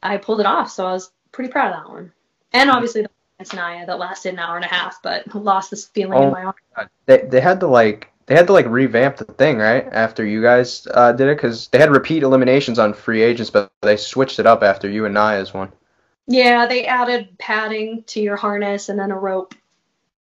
I 0.01 0.17
pulled 0.17 0.39
it 0.39 0.45
off. 0.45 0.71
So 0.71 0.85
I 0.85 0.93
was 0.93 1.11
pretty 1.31 1.51
proud 1.51 1.71
of 1.71 1.83
that 1.83 1.89
one. 1.89 2.11
And 2.53 2.69
obviously 2.69 3.03
the 3.03 3.09
Nia 3.53 3.85
that 3.85 3.99
lasted 3.99 4.33
an 4.33 4.39
hour 4.39 4.55
and 4.55 4.65
a 4.65 4.69
half, 4.69 5.01
but 5.01 5.33
lost 5.33 5.69
this 5.69 5.85
feeling 5.85 6.17
oh, 6.17 6.27
in 6.27 6.31
my 6.31 6.43
arm. 6.43 6.89
They 7.05 7.19
they 7.29 7.41
had 7.41 7.59
to 7.61 7.67
like 7.67 8.11
they 8.29 8.35
had 8.35 8.45
to 8.45 8.53
like 8.53 8.67
revamp 8.67 9.17
the 9.17 9.25
thing 9.25 9.57
right 9.57 9.87
after 9.91 10.23
you 10.23 10.39
guys 10.39 10.87
uh, 10.93 11.11
did 11.11 11.27
it 11.27 11.37
because 11.37 11.67
they 11.69 11.79
had 11.79 11.89
repeat 11.89 12.21
eliminations 12.21 12.77
on 12.77 12.93
free 12.93 13.23
agents, 13.23 13.49
but 13.49 13.71
they 13.81 13.97
switched 13.97 14.37
it 14.37 14.45
up 14.45 14.61
after 14.61 14.87
you 14.87 15.05
and 15.05 15.15
Nia's 15.15 15.51
one. 15.51 15.71
Yeah, 16.27 16.67
they 16.67 16.85
added 16.85 17.39
padding 17.39 18.03
to 18.03 18.21
your 18.21 18.35
harness 18.35 18.87
and 18.87 18.99
then 18.99 19.09
a 19.09 19.17
rope, 19.17 19.55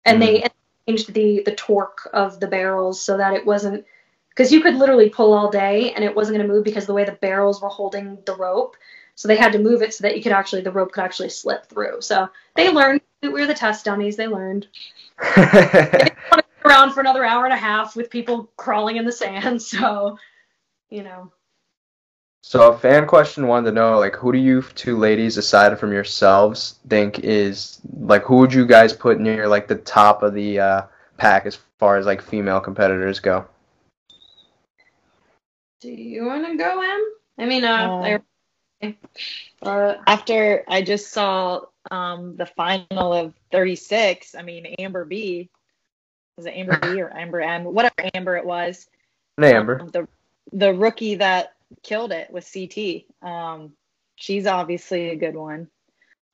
and 0.06 0.22
mm. 0.22 0.26
they 0.26 0.48
changed 0.88 1.14
the 1.14 1.44
the 1.44 1.54
torque 1.54 2.10
of 2.14 2.39
the 2.39 2.48
barrels 2.48 3.02
so 3.02 3.18
that 3.18 3.34
it 3.34 3.46
wasn't 3.46 3.86
because 4.30 4.54
you 4.54 4.62
could 4.62 4.76
literally 4.76 5.10
pull 5.10 5.34
all 5.34 5.52
day 5.52 5.92
and 5.92 6.06
it 6.06 6.16
wasn't 6.16 6.38
going 6.38 6.48
to 6.48 6.54
move 6.54 6.64
because 6.64 6.86
the 6.86 6.94
way 6.94 7.04
the 7.04 7.12
barrels 7.12 7.62
were 7.62 7.68
holding 7.68 8.18
the 8.26 8.36
rope. 8.36 8.78
So 9.16 9.28
they 9.28 9.36
had 9.36 9.52
to 9.52 9.60
move 9.60 9.82
it 9.82 9.94
so 9.94 10.04
that 10.04 10.16
you 10.16 10.24
could 10.24 10.32
actually 10.32 10.62
the 10.62 10.72
rope 10.72 10.94
could 10.94 11.04
actually 11.04 11.28
slip 11.28 11.66
through. 11.66 12.00
So 12.00 12.30
they 12.56 12.72
learned. 12.72 13.02
We 13.22 13.30
were 13.30 13.48
the 13.48 13.54
test 13.54 13.84
dummies. 13.84 14.16
They 14.16 14.28
learned. 14.28 14.68
they 15.36 16.10
around 16.66 16.93
for 16.93 17.01
another 17.01 17.24
hour 17.26 17.45
and 17.45 17.53
a 17.53 17.57
half 17.57 17.95
with 17.95 18.09
people 18.09 18.51
crawling 18.57 18.97
in 18.97 19.05
the 19.05 19.12
sand. 19.12 19.62
So, 19.72 20.18
you 20.89 21.03
know. 21.03 21.32
So 22.43 22.74
a 22.74 22.78
fan 22.78 23.07
question 23.07 23.47
wanted 23.47 23.70
to 23.70 23.76
know 23.76 23.99
like 23.99 24.16
who 24.16 24.32
do 24.32 24.39
you 24.39 24.62
two 24.64 24.97
ladies 24.97 25.38
aside 25.38 25.78
from 25.80 25.93
yourselves 25.93 26.80
think 26.89 27.20
is 27.20 27.80
like 27.99 28.24
who 28.24 28.38
would 28.38 28.53
you 28.53 28.66
guys 28.66 28.93
put 28.93 29.20
near 29.20 29.47
like 29.47 29.68
the 29.68 29.76
top 29.76 30.24
of 30.24 30.34
the 30.34 30.59
uh, 30.59 30.82
pack 31.18 31.45
as 31.45 31.59
far 31.78 31.97
as 31.97 32.05
like 32.05 32.22
female 32.22 32.59
competitors 32.59 33.20
go? 33.20 33.45
Do 35.82 35.89
you 35.89 36.26
want 36.26 36.45
to 36.47 36.57
go, 36.57 36.82
Em? 36.82 37.05
I 37.38 37.45
mean, 37.45 37.64
uh, 37.64 38.20
uh 38.82 38.91
Uh, 39.62 39.95
After 40.07 40.64
I 40.68 40.82
just 40.82 41.12
saw 41.12 41.62
um, 41.89 42.36
the 42.36 42.45
final 42.45 43.14
of 43.14 43.34
36, 43.51 44.36
I 44.36 44.41
mean 44.41 44.66
Amber 44.80 45.05
B. 45.05 45.49
Was 46.38 46.46
it 46.46 46.52
Amber 46.56 46.78
B 46.78 47.02
or 47.02 47.16
Amber 47.16 47.42
M? 47.42 47.64
Whatever 47.66 48.10
Amber 48.14 48.38
it 48.38 48.46
was. 48.46 48.88
Amber. 49.42 49.82
Um, 49.82 49.90
the 49.90 50.08
the 50.54 50.74
rookie 50.74 51.16
that 51.16 51.54
killed 51.84 52.12
it 52.12 52.32
was 52.32 52.50
CT. 52.52 53.04
Um, 53.22 53.74
she's 54.16 54.48
obviously 54.48 55.10
a 55.10 55.16
good 55.16 55.36
one. 55.36 55.68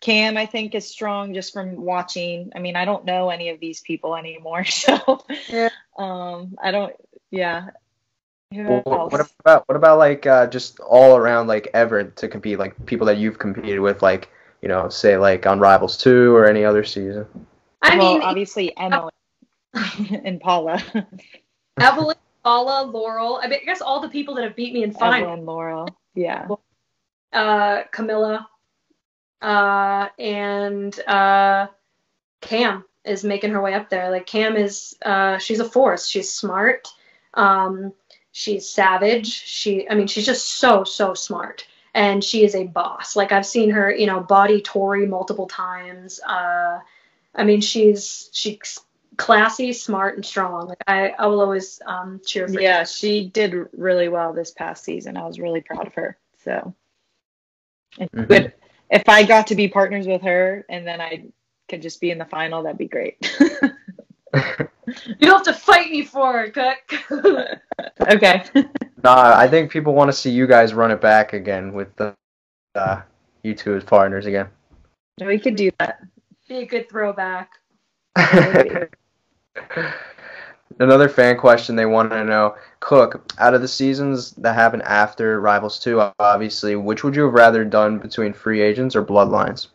Kam, 0.02 0.38
I 0.38 0.46
think, 0.46 0.76
is 0.76 0.88
strong 0.88 1.34
just 1.34 1.54
from 1.54 1.76
watching. 1.76 2.52
I 2.56 2.60
mean, 2.60 2.76
I 2.76 2.86
don't 2.86 3.06
know 3.06 3.30
any 3.30 3.50
of 3.50 3.60
these 3.60 3.82
people 3.82 4.16
anymore, 4.16 4.64
so 4.66 5.26
Yeah. 5.50 5.70
um, 5.98 6.56
I 6.62 6.72
don't. 6.72 6.94
Yeah. 7.32 7.70
Well, 8.54 8.82
what 8.86 9.30
about 9.42 9.68
what 9.68 9.76
about 9.76 9.98
like 9.98 10.26
uh, 10.26 10.48
just 10.48 10.80
all 10.80 11.18
around 11.18 11.48
like 11.48 11.70
ever 11.74 12.06
to 12.06 12.28
compete 12.30 12.58
like 12.58 12.86
people 12.86 13.06
that 13.08 13.18
you've 13.18 13.40
competed 13.40 13.82
with 13.82 14.02
like 14.02 14.30
you 14.62 14.70
know 14.70 14.88
say 14.88 15.18
like 15.18 15.46
on 15.46 15.60
Rivals 15.60 15.98
two 15.98 16.34
or 16.34 16.48
any 16.48 16.64
other 16.64 16.86
season. 16.86 17.26
I 17.82 17.98
well, 17.98 18.14
mean, 18.14 18.22
obviously 18.22 18.76
Emily 18.78 19.12
and 20.24 20.40
Paula, 20.40 20.82
Evelyn, 21.80 22.16
Paula, 22.44 22.84
Laurel. 22.84 23.40
I, 23.42 23.48
mean, 23.48 23.60
I 23.62 23.66
guess 23.66 23.82
all 23.82 24.02
the 24.02 24.10
people 24.10 24.36
that 24.36 24.44
have 24.44 24.56
beat 24.56 24.74
me 24.74 24.84
in 24.84 24.92
final. 24.92 25.30
Evelyn, 25.30 25.46
Laurel. 25.46 25.88
Yeah. 26.16 26.48
uh, 27.34 27.84
Camila, 27.94 28.46
uh, 29.42 30.08
and 30.18 31.00
uh, 31.08 31.68
Kam 32.42 32.86
is 33.06 33.24
making 33.24 33.52
her 33.52 33.62
way 33.62 33.74
up 33.74 33.90
there. 33.90 34.10
Like 34.12 34.26
Kam 34.26 34.56
is, 34.56 34.96
uh, 35.04 35.38
she's 35.38 35.60
a 35.60 35.66
force. 35.66 36.08
She's 36.08 36.32
smart. 36.32 36.88
Um, 37.34 37.94
she's 38.32 38.70
savage. 38.70 39.28
She, 39.28 39.90
I 39.90 39.96
mean, 39.96 40.08
she's 40.08 40.26
just 40.26 40.48
so 40.56 40.84
so 40.84 41.14
smart, 41.14 41.68
and 41.94 42.24
she 42.24 42.44
is 42.44 42.56
a 42.56 42.66
boss. 42.66 43.16
Like 43.16 43.32
I've 43.32 43.46
seen 43.46 43.72
her, 43.72 43.94
you 43.94 44.06
know, 44.06 44.20
body 44.20 44.62
Tori 44.62 45.08
multiple 45.08 45.48
times. 45.48 46.20
Uh, 46.20 46.80
I 47.34 47.44
mean, 47.44 47.62
she's 47.62 48.30
she's 48.34 48.80
classy, 49.18 49.74
smart, 49.74 50.16
and 50.16 50.26
strong. 50.26 50.68
Like 50.68 50.84
I, 50.88 51.10
I 51.10 51.28
will 51.28 51.42
always 51.42 51.82
um, 51.86 52.22
cheer 52.26 52.48
for. 52.48 52.54
Her. 52.56 52.62
Yeah, 52.62 52.84
she 52.84 53.28
did 53.30 53.54
really 53.74 54.08
well 54.10 54.34
this 54.34 54.52
past 54.52 54.84
season. 54.84 55.18
I 55.18 55.26
was 55.26 55.40
really 55.40 55.62
proud 55.62 55.88
of 55.88 55.94
her. 55.96 56.18
So, 56.44 56.74
if, 58.00 58.10
Mhm. 58.12 58.28
but 58.28 58.54
if 58.90 59.10
I 59.10 59.24
got 59.24 59.48
to 59.48 59.56
be 59.56 59.68
partners 59.68 60.08
with 60.08 60.22
her 60.22 60.66
and 60.70 60.88
then 60.88 61.02
I 61.02 61.26
could 61.68 61.82
just 61.82 62.00
be 62.00 62.12
in 62.12 62.18
the 62.18 62.26
final, 62.26 62.64
that'd 62.64 62.78
be 62.78 62.88
great. 62.88 63.18
You 65.06 65.16
don't 65.28 65.46
have 65.46 65.56
to 65.56 65.62
fight 65.62 65.92
me 65.92 66.04
for 66.04 66.44
it, 66.44 66.54
Cook. 66.54 67.60
okay. 68.10 68.44
Nah, 69.04 69.38
I 69.38 69.48
think 69.48 69.70
people 69.72 69.94
want 69.94 70.08
to 70.10 70.14
see 70.14 70.32
you 70.32 70.48
guys 70.48 70.74
run 70.74 70.90
it 70.90 71.00
back 71.00 71.34
again 71.34 71.72
with 71.72 71.96
the 71.98 72.16
uh, 72.74 73.02
you 73.44 73.54
two 73.54 73.76
as 73.76 73.84
partners 73.84 74.26
again. 74.26 74.48
we 75.22 75.38
could 75.38 75.56
do 75.56 75.70
that. 75.78 76.02
Be 76.50 76.58
a 76.58 76.66
good 76.66 76.90
throwback. 76.90 77.52
Another 80.80 81.10
fan 81.10 81.38
question 81.38 81.76
they 81.76 81.86
want 81.86 82.12
to 82.12 82.24
know: 82.24 82.56
Cook, 82.80 83.34
out 83.40 83.54
of 83.54 83.62
the 83.62 83.68
seasons 83.68 84.32
that 84.32 84.54
happened 84.54 84.84
after 84.84 85.40
Rivals 85.40 85.80
Two, 85.80 86.12
obviously, 86.20 86.76
which 86.76 87.04
would 87.04 87.16
you 87.16 87.24
have 87.24 87.34
rather 87.34 87.64
done 87.66 87.98
between 88.00 88.34
Free 88.34 88.62
Agents 88.62 88.96
or 88.96 89.04
Bloodlines? 89.04 89.68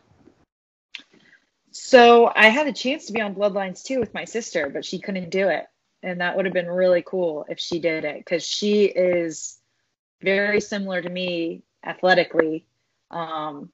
So 1.72 2.30
I 2.37 2.49
had 2.49 2.66
a 2.66 2.72
chance 2.72 3.07
to 3.07 3.12
be 3.12 3.20
on 3.20 3.35
Bloodlines 3.35 3.83
too 3.83 3.99
with 3.99 4.14
my 4.14 4.24
sister, 4.24 4.68
but 4.68 4.85
she 4.85 4.99
couldn't 4.99 5.30
do 5.30 5.49
it. 5.49 5.66
And 6.03 6.20
that 6.20 6.37
would 6.37 6.45
have 6.45 6.55
been 6.55 6.70
really 6.70 7.03
cool 7.03 7.47
if 7.49 7.59
she 7.59 7.80
did 7.80 8.05
it 8.05 8.18
because 8.18 8.45
she 8.45 8.85
is 8.85 9.59
very 10.20 10.61
similar 10.61 11.01
to 11.01 11.09
me 11.09 11.62
athletically. 11.85 12.66
Um, 13.11 13.70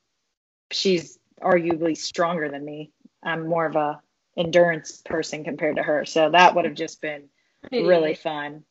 she's 0.71 1.19
arguably 1.43 1.97
stronger 1.97 2.49
than 2.49 2.65
me. 2.65 2.93
I'm 3.23 3.49
more 3.49 3.67
of 3.67 3.77
a 3.77 4.01
endurance 4.39 5.03
person 5.05 5.45
compared 5.45 5.77
to 5.77 5.83
her. 5.83 6.05
So 6.07 6.31
that 6.31 6.55
would 6.55 6.65
have 6.65 6.75
just 6.75 7.03
been 7.03 7.25
really 7.71 8.15
fun. 8.15 8.65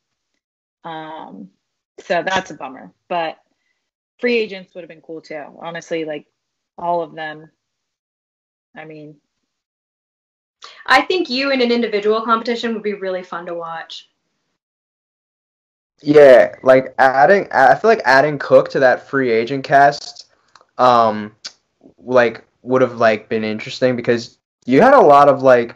Um, 0.82 1.50
so 2.00 2.22
that's 2.26 2.50
a 2.50 2.54
bummer. 2.54 2.92
But 3.08 3.38
free 4.18 4.38
agents 4.38 4.74
would 4.74 4.80
have 4.80 4.88
been 4.88 5.02
cool 5.02 5.20
too. 5.20 5.44
Honestly, 5.60 6.04
like 6.04 6.26
all 6.76 7.02
of 7.02 7.14
them. 7.14 7.50
I 8.74 8.84
mean, 8.84 9.16
I 10.86 11.02
think 11.02 11.28
you 11.28 11.50
in 11.52 11.60
an 11.60 11.70
individual 11.70 12.22
competition 12.22 12.74
would 12.74 12.82
be 12.82 12.94
really 12.94 13.22
fun 13.22 13.46
to 13.46 13.54
watch. 13.54 14.08
Yeah, 16.00 16.54
like 16.62 16.94
adding, 16.98 17.48
I 17.50 17.74
feel 17.74 17.90
like 17.90 18.02
adding 18.04 18.38
Cook 18.38 18.70
to 18.70 18.80
that 18.80 19.08
free 19.08 19.30
agent 19.32 19.64
cast, 19.64 20.26
um, 20.78 21.34
like 21.98 22.44
would 22.62 22.82
have 22.82 22.98
like 22.98 23.28
been 23.28 23.42
interesting 23.42 23.96
because 23.96 24.37
you 24.68 24.82
had 24.82 24.92
a 24.92 25.00
lot 25.00 25.28
of 25.28 25.42
like, 25.42 25.74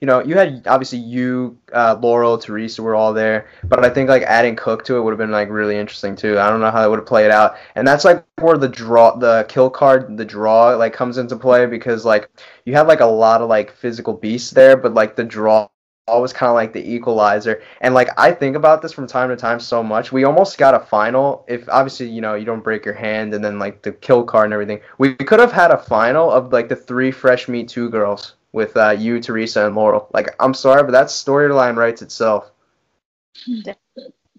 you 0.00 0.06
know, 0.06 0.22
you 0.22 0.36
had 0.36 0.66
obviously 0.66 0.98
you, 0.98 1.56
uh, 1.72 1.96
Laurel, 2.00 2.36
Teresa 2.36 2.82
were 2.82 2.94
all 2.94 3.14
there, 3.14 3.48
but 3.64 3.82
I 3.82 3.88
think 3.88 4.10
like 4.10 4.22
adding 4.22 4.54
Cook 4.54 4.84
to 4.84 4.96
it 4.96 5.00
would 5.00 5.12
have 5.12 5.18
been 5.18 5.30
like 5.30 5.48
really 5.48 5.78
interesting 5.78 6.14
too. 6.14 6.38
I 6.38 6.50
don't 6.50 6.60
know 6.60 6.70
how 6.70 6.82
that 6.82 6.90
would 6.90 6.98
have 6.98 7.06
played 7.06 7.30
out, 7.30 7.56
and 7.74 7.88
that's 7.88 8.04
like 8.04 8.22
where 8.40 8.58
the 8.58 8.68
draw, 8.68 9.16
the 9.16 9.46
kill 9.48 9.70
card, 9.70 10.18
the 10.18 10.26
draw 10.26 10.76
like 10.76 10.92
comes 10.92 11.16
into 11.16 11.36
play 11.36 11.64
because 11.64 12.04
like 12.04 12.28
you 12.66 12.74
had 12.74 12.86
like 12.86 13.00
a 13.00 13.06
lot 13.06 13.40
of 13.40 13.48
like 13.48 13.72
physical 13.72 14.12
beasts 14.12 14.50
there, 14.50 14.76
but 14.76 14.92
like 14.92 15.16
the 15.16 15.24
draw 15.24 15.68
was 16.06 16.32
kind 16.32 16.50
of 16.50 16.54
like 16.54 16.72
the 16.72 16.92
equalizer. 16.94 17.62
And 17.80 17.94
like 17.94 18.08
I 18.18 18.32
think 18.32 18.56
about 18.56 18.82
this 18.82 18.92
from 18.92 19.06
time 19.06 19.30
to 19.30 19.36
time 19.36 19.58
so 19.60 19.82
much. 19.82 20.12
We 20.12 20.24
almost 20.24 20.58
got 20.58 20.74
a 20.74 20.80
final. 20.80 21.44
If 21.48 21.68
obviously 21.68 22.08
you 22.10 22.20
know 22.20 22.34
you 22.34 22.44
don't 22.44 22.62
break 22.62 22.84
your 22.84 22.94
hand 22.94 23.34
and 23.34 23.44
then 23.44 23.58
like 23.58 23.82
the 23.82 23.92
kill 23.92 24.24
card 24.24 24.46
and 24.46 24.52
everything, 24.52 24.80
we 24.98 25.14
could 25.14 25.40
have 25.40 25.52
had 25.52 25.70
a 25.70 25.78
final 25.78 26.30
of 26.30 26.52
like 26.52 26.68
the 26.68 26.76
three 26.76 27.10
fresh 27.10 27.48
meat 27.48 27.68
two 27.68 27.88
girls 27.88 28.34
with 28.52 28.76
uh, 28.76 28.90
you, 28.90 29.20
Teresa, 29.20 29.66
and 29.66 29.74
Laurel. 29.74 30.08
Like 30.12 30.34
I'm 30.40 30.54
sorry, 30.54 30.82
but 30.82 30.92
that 30.92 31.06
storyline 31.06 31.76
writes 31.76 32.02
itself. 32.02 32.50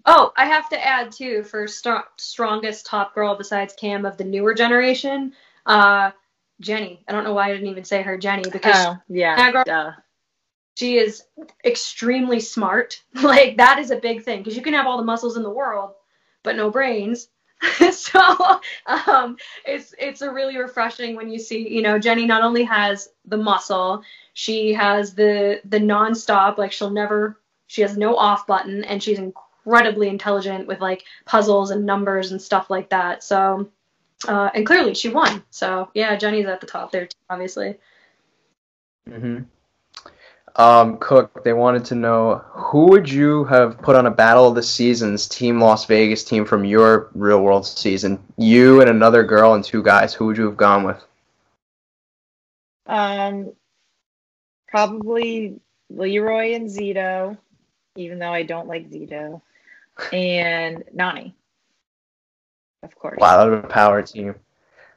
Oh, 0.08 0.32
I 0.36 0.46
have 0.46 0.68
to 0.68 0.86
add 0.86 1.10
too 1.10 1.42
for 1.42 1.66
st- 1.66 2.04
strongest 2.16 2.86
top 2.86 3.12
girl 3.14 3.34
besides 3.34 3.74
Kam 3.76 4.06
of 4.06 4.16
the 4.16 4.24
newer 4.24 4.54
generation, 4.54 5.32
uh, 5.66 6.12
Jenny. 6.60 7.02
I 7.08 7.12
don't 7.12 7.24
know 7.24 7.34
why 7.34 7.48
I 7.48 7.52
didn't 7.52 7.66
even 7.66 7.84
say 7.84 8.02
her 8.02 8.16
Jenny 8.16 8.48
because 8.48 8.86
oh 8.86 8.96
yeah, 9.08 9.34
Niagara- 9.34 9.64
duh. 9.66 9.92
She 10.76 10.98
is 10.98 11.24
extremely 11.64 12.40
smart. 12.40 13.02
Like 13.22 13.56
that 13.56 13.78
is 13.78 13.90
a 13.90 13.96
big 13.96 14.22
thing 14.22 14.40
because 14.40 14.56
you 14.56 14.62
can 14.62 14.74
have 14.74 14.86
all 14.86 14.98
the 14.98 15.04
muscles 15.04 15.36
in 15.36 15.42
the 15.42 15.50
world, 15.50 15.92
but 16.42 16.56
no 16.56 16.70
brains. 16.70 17.28
so 17.90 18.20
um, 18.86 19.36
it's 19.64 19.94
it's 19.98 20.20
a 20.20 20.30
really 20.30 20.58
refreshing 20.58 21.16
when 21.16 21.30
you 21.30 21.38
see 21.38 21.66
you 21.68 21.80
know 21.80 21.98
Jenny 21.98 22.26
not 22.26 22.42
only 22.42 22.64
has 22.64 23.08
the 23.24 23.38
muscle, 23.38 24.02
she 24.34 24.74
has 24.74 25.14
the 25.14 25.60
the 25.64 25.78
nonstop 25.78 26.58
like 26.58 26.70
she'll 26.72 26.90
never 26.90 27.40
she 27.66 27.80
has 27.82 27.96
no 27.96 28.14
off 28.14 28.46
button 28.46 28.84
and 28.84 29.02
she's 29.02 29.18
incredibly 29.18 30.08
intelligent 30.08 30.66
with 30.66 30.80
like 30.80 31.04
puzzles 31.24 31.70
and 31.70 31.86
numbers 31.86 32.30
and 32.30 32.40
stuff 32.40 32.68
like 32.68 32.90
that. 32.90 33.24
So 33.24 33.70
uh, 34.28 34.50
and 34.54 34.66
clearly 34.66 34.94
she 34.94 35.08
won. 35.08 35.42
So 35.50 35.90
yeah, 35.94 36.14
Jenny's 36.16 36.46
at 36.46 36.60
the 36.60 36.66
top 36.66 36.92
there 36.92 37.06
too, 37.06 37.16
obviously. 37.30 37.78
hmm 39.08 39.38
Um, 40.58 40.96
Cook, 40.96 41.44
they 41.44 41.52
wanted 41.52 41.84
to 41.86 41.94
know 41.94 42.42
who 42.48 42.86
would 42.86 43.10
you 43.10 43.44
have 43.44 43.76
put 43.78 43.94
on 43.94 44.06
a 44.06 44.10
battle 44.10 44.48
of 44.48 44.54
the 44.54 44.62
seasons 44.62 45.28
team 45.28 45.60
Las 45.60 45.84
Vegas 45.84 46.24
team 46.24 46.46
from 46.46 46.64
your 46.64 47.10
real 47.14 47.42
world 47.42 47.66
season? 47.66 48.18
You 48.38 48.80
and 48.80 48.88
another 48.88 49.22
girl 49.22 49.52
and 49.52 49.62
two 49.62 49.82
guys. 49.82 50.14
Who 50.14 50.26
would 50.26 50.38
you 50.38 50.46
have 50.46 50.56
gone 50.56 50.84
with? 50.84 51.04
Um, 52.86 53.52
probably 54.66 55.60
Leroy 55.90 56.54
and 56.54 56.70
Zito, 56.70 57.36
even 57.96 58.18
though 58.18 58.32
I 58.32 58.42
don't 58.42 58.66
like 58.66 58.88
Zito, 58.88 59.42
and 60.10 60.84
Nany, 60.96 61.34
of 62.82 62.94
course. 62.94 63.18
Wow, 63.20 63.36
that 63.36 63.50
would 63.50 63.56
have 63.56 63.64
a 63.64 63.68
power 63.68 64.00
team. 64.00 64.34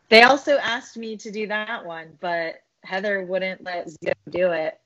They 0.08 0.22
also 0.24 0.58
asked 0.58 0.96
me 0.96 1.18
to 1.18 1.32
do 1.32 1.48
that 1.48 1.86
one, 1.86 2.18
but 2.22 2.62
Heather 2.84 3.26
wouldn't 3.26 3.64
let 3.64 3.88
Zito 3.88 4.14
do 4.30 4.52
it 4.52 4.80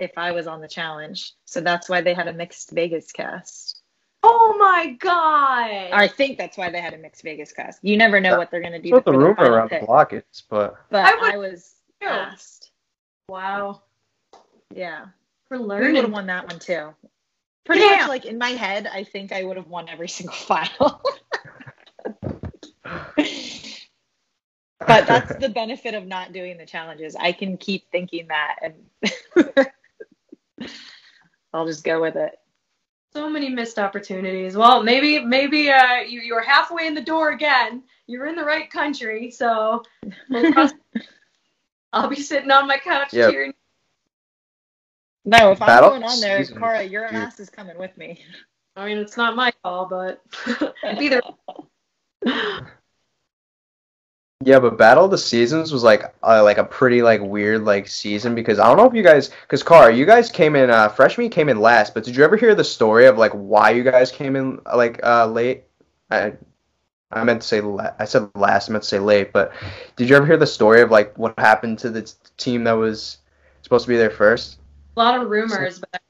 if 0.00 0.12
I 0.16 0.32
was 0.32 0.46
on 0.46 0.60
the 0.60 0.68
challenge. 0.68 1.34
So 1.44 1.60
that's 1.60 1.88
why 1.88 2.00
they 2.00 2.14
had 2.14 2.26
a 2.28 2.32
mixed 2.32 2.70
Vegas 2.72 3.12
cast. 3.12 3.82
Oh 4.22 4.56
my 4.58 4.92
god! 4.98 5.92
I 5.92 6.08
think 6.08 6.36
that's 6.38 6.56
why 6.58 6.70
they 6.70 6.80
had 6.80 6.92
a 6.92 6.98
mixed 6.98 7.22
Vegas 7.22 7.52
cast. 7.52 7.78
You 7.82 7.96
never 7.96 8.20
know 8.20 8.36
what 8.36 8.50
they're 8.50 8.60
going 8.60 8.72
to 8.72 8.78
do. 8.78 8.90
That's 8.90 9.06
what 9.06 9.12
the 9.12 9.18
rumor 9.18 9.34
final 9.36 9.54
around 9.54 9.70
the 9.70 9.86
block 9.86 10.12
is, 10.12 10.22
but 10.48 10.76
But 10.90 11.04
I 11.06 11.14
would 11.14 11.34
I 11.34 11.36
was 11.38 11.74
too. 12.00 12.08
asked. 12.08 12.70
Wow, 13.28 13.82
Yeah. 14.74 15.06
For 15.48 15.58
learning, 15.58 15.88
We 15.88 15.92
would 15.94 16.04
have 16.04 16.12
won 16.12 16.26
that 16.26 16.46
one 16.48 16.58
too. 16.58 16.94
Pretty 17.64 17.82
Yeah. 17.82 17.96
much 18.00 18.08
like 18.08 18.24
in 18.26 18.38
my 18.38 18.50
head, 18.50 18.86
I 18.86 19.04
think 19.04 19.32
I 19.32 19.42
would 19.44 19.56
have 19.56 19.68
won 19.68 19.88
every 19.88 20.08
single 20.18 20.34
final. 20.34 21.00
but 24.86 25.06
that's 25.06 25.34
the 25.36 25.48
benefit 25.48 25.94
of 25.94 26.06
not 26.06 26.32
doing 26.32 26.58
the 26.58 26.66
challenges. 26.66 27.16
I 27.16 27.32
can 27.32 27.56
keep 27.56 27.90
thinking 27.90 28.28
that 28.28 28.56
and 28.62 28.74
I'll 31.52 31.66
just 31.66 31.84
go 31.84 32.00
with 32.00 32.16
it. 32.16 32.38
So 33.12 33.28
many 33.28 33.48
missed 33.48 33.78
opportunities. 33.78 34.56
Well, 34.56 34.82
maybe 34.82 35.18
maybe 35.24 35.70
uh, 35.70 35.96
you 36.02 36.20
you're 36.20 36.42
halfway 36.42 36.86
in 36.86 36.94
the 36.94 37.00
door 37.00 37.30
again. 37.30 37.82
you're 38.06 38.26
in 38.26 38.36
the 38.36 38.44
right 38.44 38.70
country. 38.70 39.30
So 39.32 39.82
I'll 41.92 42.08
be 42.08 42.16
sitting 42.20 42.50
on 42.52 42.68
my 42.68 42.78
couch 42.78 43.12
Yep. 43.12 43.30
cheering. 43.32 43.54
No, 45.24 45.50
if 45.52 45.60
I'm 45.60 45.82
going 45.82 46.04
on 46.04 46.20
there, 46.20 46.44
season. 46.44 46.58
Cara, 46.58 46.84
your 46.84 47.06
Dude. 47.08 47.16
ass 47.16 47.40
is 47.40 47.50
coming 47.50 47.78
with 47.78 47.96
me. 47.98 48.24
I 48.76 48.86
mean, 48.86 48.98
it's 48.98 49.16
not 49.16 49.36
my 49.36 49.52
call, 49.62 49.86
but 49.86 50.22
it'd 50.84 50.98
be 50.98 51.08
the 51.08 51.20
Yeah, 54.42 54.58
but 54.58 54.78
Battle 54.78 55.04
of 55.04 55.10
the 55.10 55.18
Seasons 55.18 55.70
was 55.70 55.82
like 55.82 56.14
uh, 56.22 56.42
like 56.42 56.56
a 56.56 56.64
pretty 56.64 57.02
like 57.02 57.20
weird 57.20 57.64
like 57.64 57.86
season 57.86 58.34
because 58.34 58.58
I 58.58 58.66
don't 58.68 58.78
know 58.78 58.86
if 58.86 58.94
you 58.94 59.02
guys 59.02 59.28
because 59.42 59.62
Car 59.62 59.90
you 59.90 60.06
guys 60.06 60.30
came 60.30 60.56
in 60.56 60.70
uh 60.70 60.88
freshman 60.88 61.28
came 61.28 61.50
in 61.50 61.60
last 61.60 61.92
but 61.92 62.04
did 62.04 62.16
you 62.16 62.24
ever 62.24 62.38
hear 62.38 62.54
the 62.54 62.64
story 62.64 63.04
of 63.04 63.18
like 63.18 63.32
why 63.32 63.70
you 63.70 63.82
guys 63.82 64.10
came 64.10 64.36
in 64.36 64.58
like 64.74 64.98
uh 65.04 65.26
late? 65.26 65.64
I 66.10 66.32
I 67.12 67.22
meant 67.22 67.42
to 67.42 67.48
say 67.48 67.60
la- 67.60 67.92
I 67.98 68.06
said 68.06 68.30
last 68.34 68.70
I 68.70 68.72
meant 68.72 68.84
to 68.84 68.88
say 68.88 68.98
late 68.98 69.30
but 69.30 69.52
did 69.96 70.08
you 70.08 70.16
ever 70.16 70.24
hear 70.24 70.38
the 70.38 70.46
story 70.46 70.80
of 70.80 70.90
like 70.90 71.18
what 71.18 71.38
happened 71.38 71.78
to 71.80 71.90
the 71.90 72.02
t- 72.02 72.12
team 72.38 72.64
that 72.64 72.72
was 72.72 73.18
supposed 73.60 73.84
to 73.84 73.90
be 73.90 73.98
there 73.98 74.08
first? 74.08 74.58
A 74.96 75.00
lot 75.00 75.20
of 75.20 75.28
rumors, 75.28 75.80
but 75.80 76.00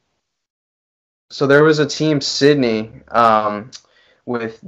so 1.30 1.48
there 1.48 1.64
was 1.64 1.80
a 1.80 1.86
team 1.86 2.20
Sydney 2.20 2.92
um 3.08 3.72
with 4.24 4.62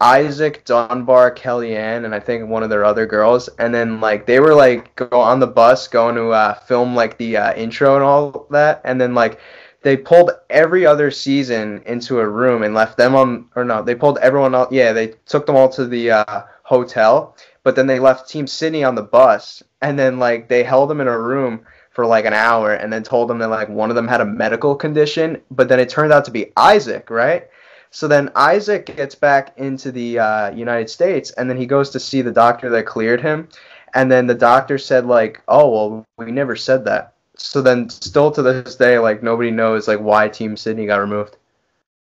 Isaac 0.00 0.64
Dunbar, 0.64 1.34
Kellyanne, 1.34 2.04
and 2.04 2.14
I 2.14 2.20
think 2.20 2.48
one 2.48 2.62
of 2.62 2.70
their 2.70 2.84
other 2.84 3.04
girls, 3.06 3.48
and 3.58 3.74
then 3.74 4.00
like 4.00 4.24
they 4.26 4.40
were 4.40 4.54
like 4.54 4.96
go 4.96 5.20
on 5.20 5.40
the 5.40 5.46
bus 5.46 5.88
going 5.88 6.14
to 6.14 6.30
uh, 6.30 6.54
film 6.54 6.94
like 6.94 7.18
the 7.18 7.36
uh, 7.36 7.54
intro 7.54 7.94
and 7.94 8.02
all 8.02 8.46
that, 8.50 8.80
and 8.84 8.98
then 8.98 9.14
like 9.14 9.38
they 9.82 9.96
pulled 9.96 10.30
every 10.48 10.86
other 10.86 11.10
season 11.10 11.82
into 11.84 12.18
a 12.18 12.28
room 12.28 12.62
and 12.62 12.74
left 12.74 12.96
them 12.96 13.14
on, 13.14 13.46
or 13.54 13.64
no, 13.64 13.82
they 13.82 13.94
pulled 13.94 14.18
everyone 14.18 14.54
out. 14.54 14.72
Yeah, 14.72 14.94
they 14.94 15.08
took 15.26 15.44
them 15.44 15.56
all 15.56 15.68
to 15.70 15.86
the 15.86 16.12
uh, 16.12 16.42
hotel, 16.62 17.36
but 17.62 17.76
then 17.76 17.86
they 17.86 17.98
left 17.98 18.28
Team 18.28 18.46
Sydney 18.46 18.84
on 18.84 18.94
the 18.94 19.02
bus, 19.02 19.62
and 19.82 19.98
then 19.98 20.18
like 20.18 20.48
they 20.48 20.62
held 20.62 20.88
them 20.88 21.02
in 21.02 21.08
a 21.08 21.18
room 21.18 21.60
for 21.90 22.06
like 22.06 22.24
an 22.24 22.32
hour, 22.32 22.72
and 22.72 22.90
then 22.90 23.02
told 23.02 23.28
them 23.28 23.38
that 23.38 23.48
like 23.48 23.68
one 23.68 23.90
of 23.90 23.96
them 23.96 24.08
had 24.08 24.22
a 24.22 24.24
medical 24.24 24.74
condition, 24.74 25.42
but 25.50 25.68
then 25.68 25.78
it 25.78 25.90
turned 25.90 26.12
out 26.12 26.24
to 26.24 26.30
be 26.30 26.52
Isaac, 26.56 27.10
right? 27.10 27.48
So 27.94 28.08
then 28.08 28.32
Isaac 28.34 28.86
gets 28.86 29.14
back 29.14 29.56
into 29.56 29.92
the 29.92 30.18
uh, 30.18 30.50
United 30.50 30.90
States, 30.90 31.30
and 31.30 31.48
then 31.48 31.56
he 31.56 31.64
goes 31.64 31.90
to 31.90 32.00
see 32.00 32.22
the 32.22 32.32
doctor 32.32 32.68
that 32.70 32.86
cleared 32.86 33.20
him, 33.20 33.48
and 33.94 34.10
then 34.10 34.26
the 34.26 34.34
doctor 34.34 34.78
said 34.78 35.06
like, 35.06 35.40
"Oh 35.46 35.70
well, 35.70 36.04
we 36.18 36.32
never 36.32 36.56
said 36.56 36.84
that." 36.86 37.14
So 37.36 37.62
then, 37.62 37.88
still 37.88 38.32
to 38.32 38.42
this 38.42 38.74
day, 38.74 38.98
like 38.98 39.22
nobody 39.22 39.52
knows 39.52 39.86
like 39.86 40.00
why 40.00 40.28
Team 40.28 40.56
Sydney 40.56 40.86
got 40.86 40.96
removed. 40.96 41.36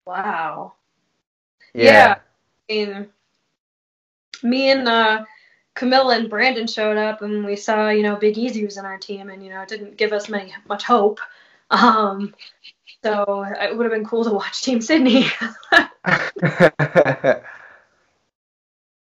wow. 0.07 0.75
Yeah. 1.75 2.19
I 2.71 2.73
mean, 2.73 3.09
me 4.45 4.71
and 4.71 4.87
uh, 4.87 5.25
Camila 5.75 6.17
and 6.17 6.31
Brandon 6.31 6.69
showed 6.69 6.97
up, 6.97 7.23
and 7.23 7.45
we 7.45 7.57
saw, 7.57 7.89
you 7.89 8.05
know, 8.05 8.15
Big 8.15 8.39
Easy 8.39 8.65
was 8.65 8.77
in 8.77 8.85
our 8.85 8.99
team, 8.99 9.31
and 9.31 9.43
you 9.43 9.51
know, 9.51 9.63
it 9.63 9.69
didn't 9.69 9.97
give 9.97 10.13
us 10.13 10.29
many 10.29 10.55
much 10.69 10.85
hope. 10.85 11.19
Um, 11.71 12.35
so 13.03 13.45
it 13.61 13.77
would 13.77 13.85
have 13.85 13.93
been 13.93 14.05
cool 14.05 14.25
to 14.25 14.33
watch 14.33 14.63
Team 14.63 14.81
Sydney. 14.81 15.27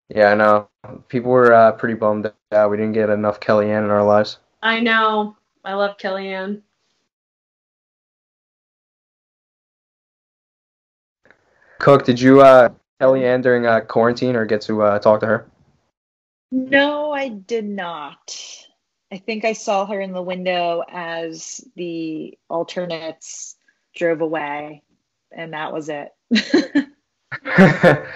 yeah, 0.09 0.31
I 0.31 0.35
know. 0.35 0.69
People 1.09 1.31
were 1.31 1.53
uh, 1.53 1.73
pretty 1.73 1.95
bummed 1.95 2.33
out. 2.53 2.71
We 2.71 2.77
didn't 2.77 2.93
get 2.93 3.11
enough 3.11 3.41
Kellyanne 3.41 3.85
in 3.85 3.91
our 3.91 4.05
lives. 4.05 4.39
I 4.63 4.81
know. 4.81 5.37
I 5.65 5.75
love 5.75 5.99
Kellyanne. 5.99 6.63
Cook, 11.79 12.05
did 12.05 12.21
you 12.21 12.43
uh, 12.43 12.71
Kellyanne 13.01 13.43
during 13.43 13.67
uh, 13.67 13.81
quarantine 13.81 14.37
or 14.37 14.45
get 14.45 14.61
to 14.63 14.83
uh, 14.83 14.99
talk 14.99 15.21
to 15.21 15.27
her? 15.27 15.51
No, 16.53 17.13
I 17.13 17.29
did 17.29 17.65
not. 17.65 18.37
I 19.13 19.19
think 19.19 19.45
I 19.45 19.55
saw 19.55 19.87
her 19.87 20.01
in 20.01 20.13
the 20.13 20.23
window 20.23 20.83
as 20.89 21.65
the 21.77 22.39
alternates 22.49 23.57
drove 24.01 24.21
away, 24.23 24.83
and 25.31 25.53
that 25.53 25.73
was 25.73 25.89
it. 25.89 26.09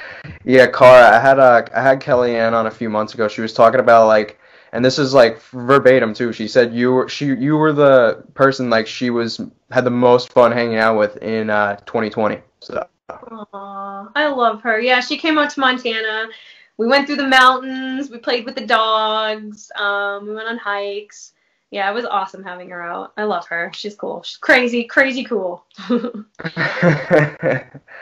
yeah, 0.44 0.66
Cara, 0.66 1.16
I 1.16 1.20
had 1.20 1.38
a 1.38 1.68
I 1.72 1.78
I 1.78 1.82
had 1.82 2.00
Kellyanne 2.00 2.52
on 2.52 2.66
a 2.66 2.70
few 2.70 2.90
months 2.90 3.14
ago. 3.14 3.28
She 3.28 3.42
was 3.42 3.52
talking 3.52 3.78
about 3.78 4.08
like, 4.08 4.40
and 4.72 4.84
this 4.84 4.98
is 4.98 5.14
like 5.14 5.40
verbatim 5.40 6.14
too. 6.14 6.32
She 6.32 6.48
said 6.48 6.74
you 6.74 6.92
were 6.92 7.08
she 7.08 7.26
you 7.26 7.56
were 7.56 7.72
the 7.72 8.24
person 8.34 8.70
like 8.70 8.86
she 8.86 9.10
was 9.10 9.40
had 9.70 9.84
the 9.84 9.90
most 9.90 10.32
fun 10.32 10.50
hanging 10.50 10.78
out 10.78 10.98
with 10.98 11.18
in 11.18 11.50
uh 11.50 11.76
2020. 11.86 12.38
So 12.60 12.86
Aw, 13.10 14.10
I 14.14 14.28
love 14.28 14.62
her. 14.62 14.80
Yeah, 14.80 15.00
she 15.00 15.18
came 15.18 15.38
out 15.38 15.50
to 15.50 15.60
Montana. 15.60 16.28
We 16.76 16.88
went 16.88 17.06
through 17.06 17.16
the 17.16 17.28
mountains. 17.28 18.10
We 18.10 18.18
played 18.18 18.46
with 18.46 18.56
the 18.56 18.66
dogs. 18.66 19.70
Um, 19.76 20.26
we 20.26 20.34
went 20.34 20.48
on 20.48 20.56
hikes. 20.58 21.32
Yeah, 21.74 21.90
it 21.90 21.94
was 21.94 22.04
awesome 22.04 22.44
having 22.44 22.70
her 22.70 22.80
out. 22.80 23.14
I 23.16 23.24
love 23.24 23.48
her. 23.48 23.72
She's 23.74 23.96
cool. 23.96 24.22
She's 24.22 24.36
crazy, 24.36 24.84
crazy 24.84 25.24
cool. 25.24 25.64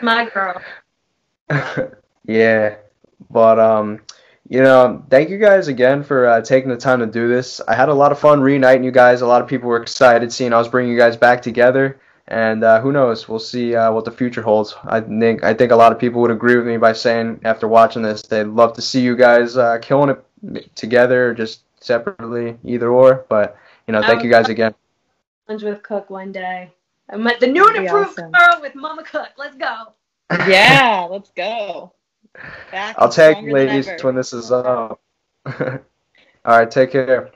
My 0.02 0.28
girl. 0.28 0.60
yeah, 2.26 2.74
but 3.30 3.58
um, 3.58 4.02
you 4.46 4.62
know, 4.62 5.02
thank 5.08 5.30
you 5.30 5.38
guys 5.38 5.68
again 5.68 6.02
for 6.02 6.26
uh, 6.26 6.42
taking 6.42 6.68
the 6.68 6.76
time 6.76 6.98
to 6.98 7.06
do 7.06 7.28
this. 7.28 7.62
I 7.66 7.74
had 7.74 7.88
a 7.88 7.94
lot 7.94 8.12
of 8.12 8.18
fun 8.18 8.42
reuniting 8.42 8.84
you 8.84 8.90
guys. 8.90 9.22
A 9.22 9.26
lot 9.26 9.40
of 9.40 9.48
people 9.48 9.70
were 9.70 9.80
excited 9.80 10.30
seeing 10.30 10.52
I 10.52 10.58
was 10.58 10.68
bringing 10.68 10.92
you 10.92 10.98
guys 10.98 11.16
back 11.16 11.40
together. 11.40 11.98
And 12.28 12.62
uh, 12.64 12.78
who 12.82 12.92
knows? 12.92 13.26
We'll 13.26 13.38
see 13.38 13.74
uh, 13.74 13.90
what 13.90 14.04
the 14.04 14.10
future 14.10 14.42
holds. 14.42 14.74
I 14.84 15.00
think 15.00 15.44
I 15.44 15.54
think 15.54 15.72
a 15.72 15.76
lot 15.76 15.92
of 15.92 15.98
people 15.98 16.20
would 16.20 16.30
agree 16.30 16.56
with 16.56 16.66
me 16.66 16.76
by 16.76 16.92
saying 16.92 17.40
after 17.44 17.66
watching 17.66 18.02
this, 18.02 18.20
they'd 18.20 18.44
love 18.44 18.74
to 18.74 18.82
see 18.82 19.00
you 19.00 19.16
guys 19.16 19.56
uh, 19.56 19.78
killing 19.78 20.10
it 20.10 20.76
together, 20.76 21.32
just 21.32 21.62
separately, 21.84 22.58
either 22.64 22.90
or. 22.90 23.24
But 23.28 23.56
you 23.86 23.92
know, 23.92 24.02
thank 24.02 24.22
you 24.22 24.30
guys 24.30 24.48
again. 24.48 24.74
Lunch 25.48 25.62
with 25.62 25.82
Cook 25.82 26.10
one 26.10 26.32
day. 26.32 26.72
I 27.10 27.16
met 27.16 27.40
the 27.40 27.46
new 27.46 27.66
and 27.66 27.76
improved 27.76 28.18
awesome. 28.18 28.32
Carl 28.32 28.60
with 28.60 28.74
Mama 28.74 29.02
Cook. 29.04 29.30
Let's 29.36 29.56
go. 29.56 29.92
yeah, 30.48 31.06
let's 31.10 31.30
go. 31.30 31.92
Back 32.70 32.96
I'll 32.98 33.04
and 33.06 33.12
tag 33.12 33.34
stronger 33.34 33.52
ladies 33.52 34.02
when 34.02 34.14
this 34.14 34.32
is 34.32 34.50
up. 34.50 35.00
All 35.46 35.78
right, 36.44 36.70
take 36.70 36.92
care. 36.92 37.30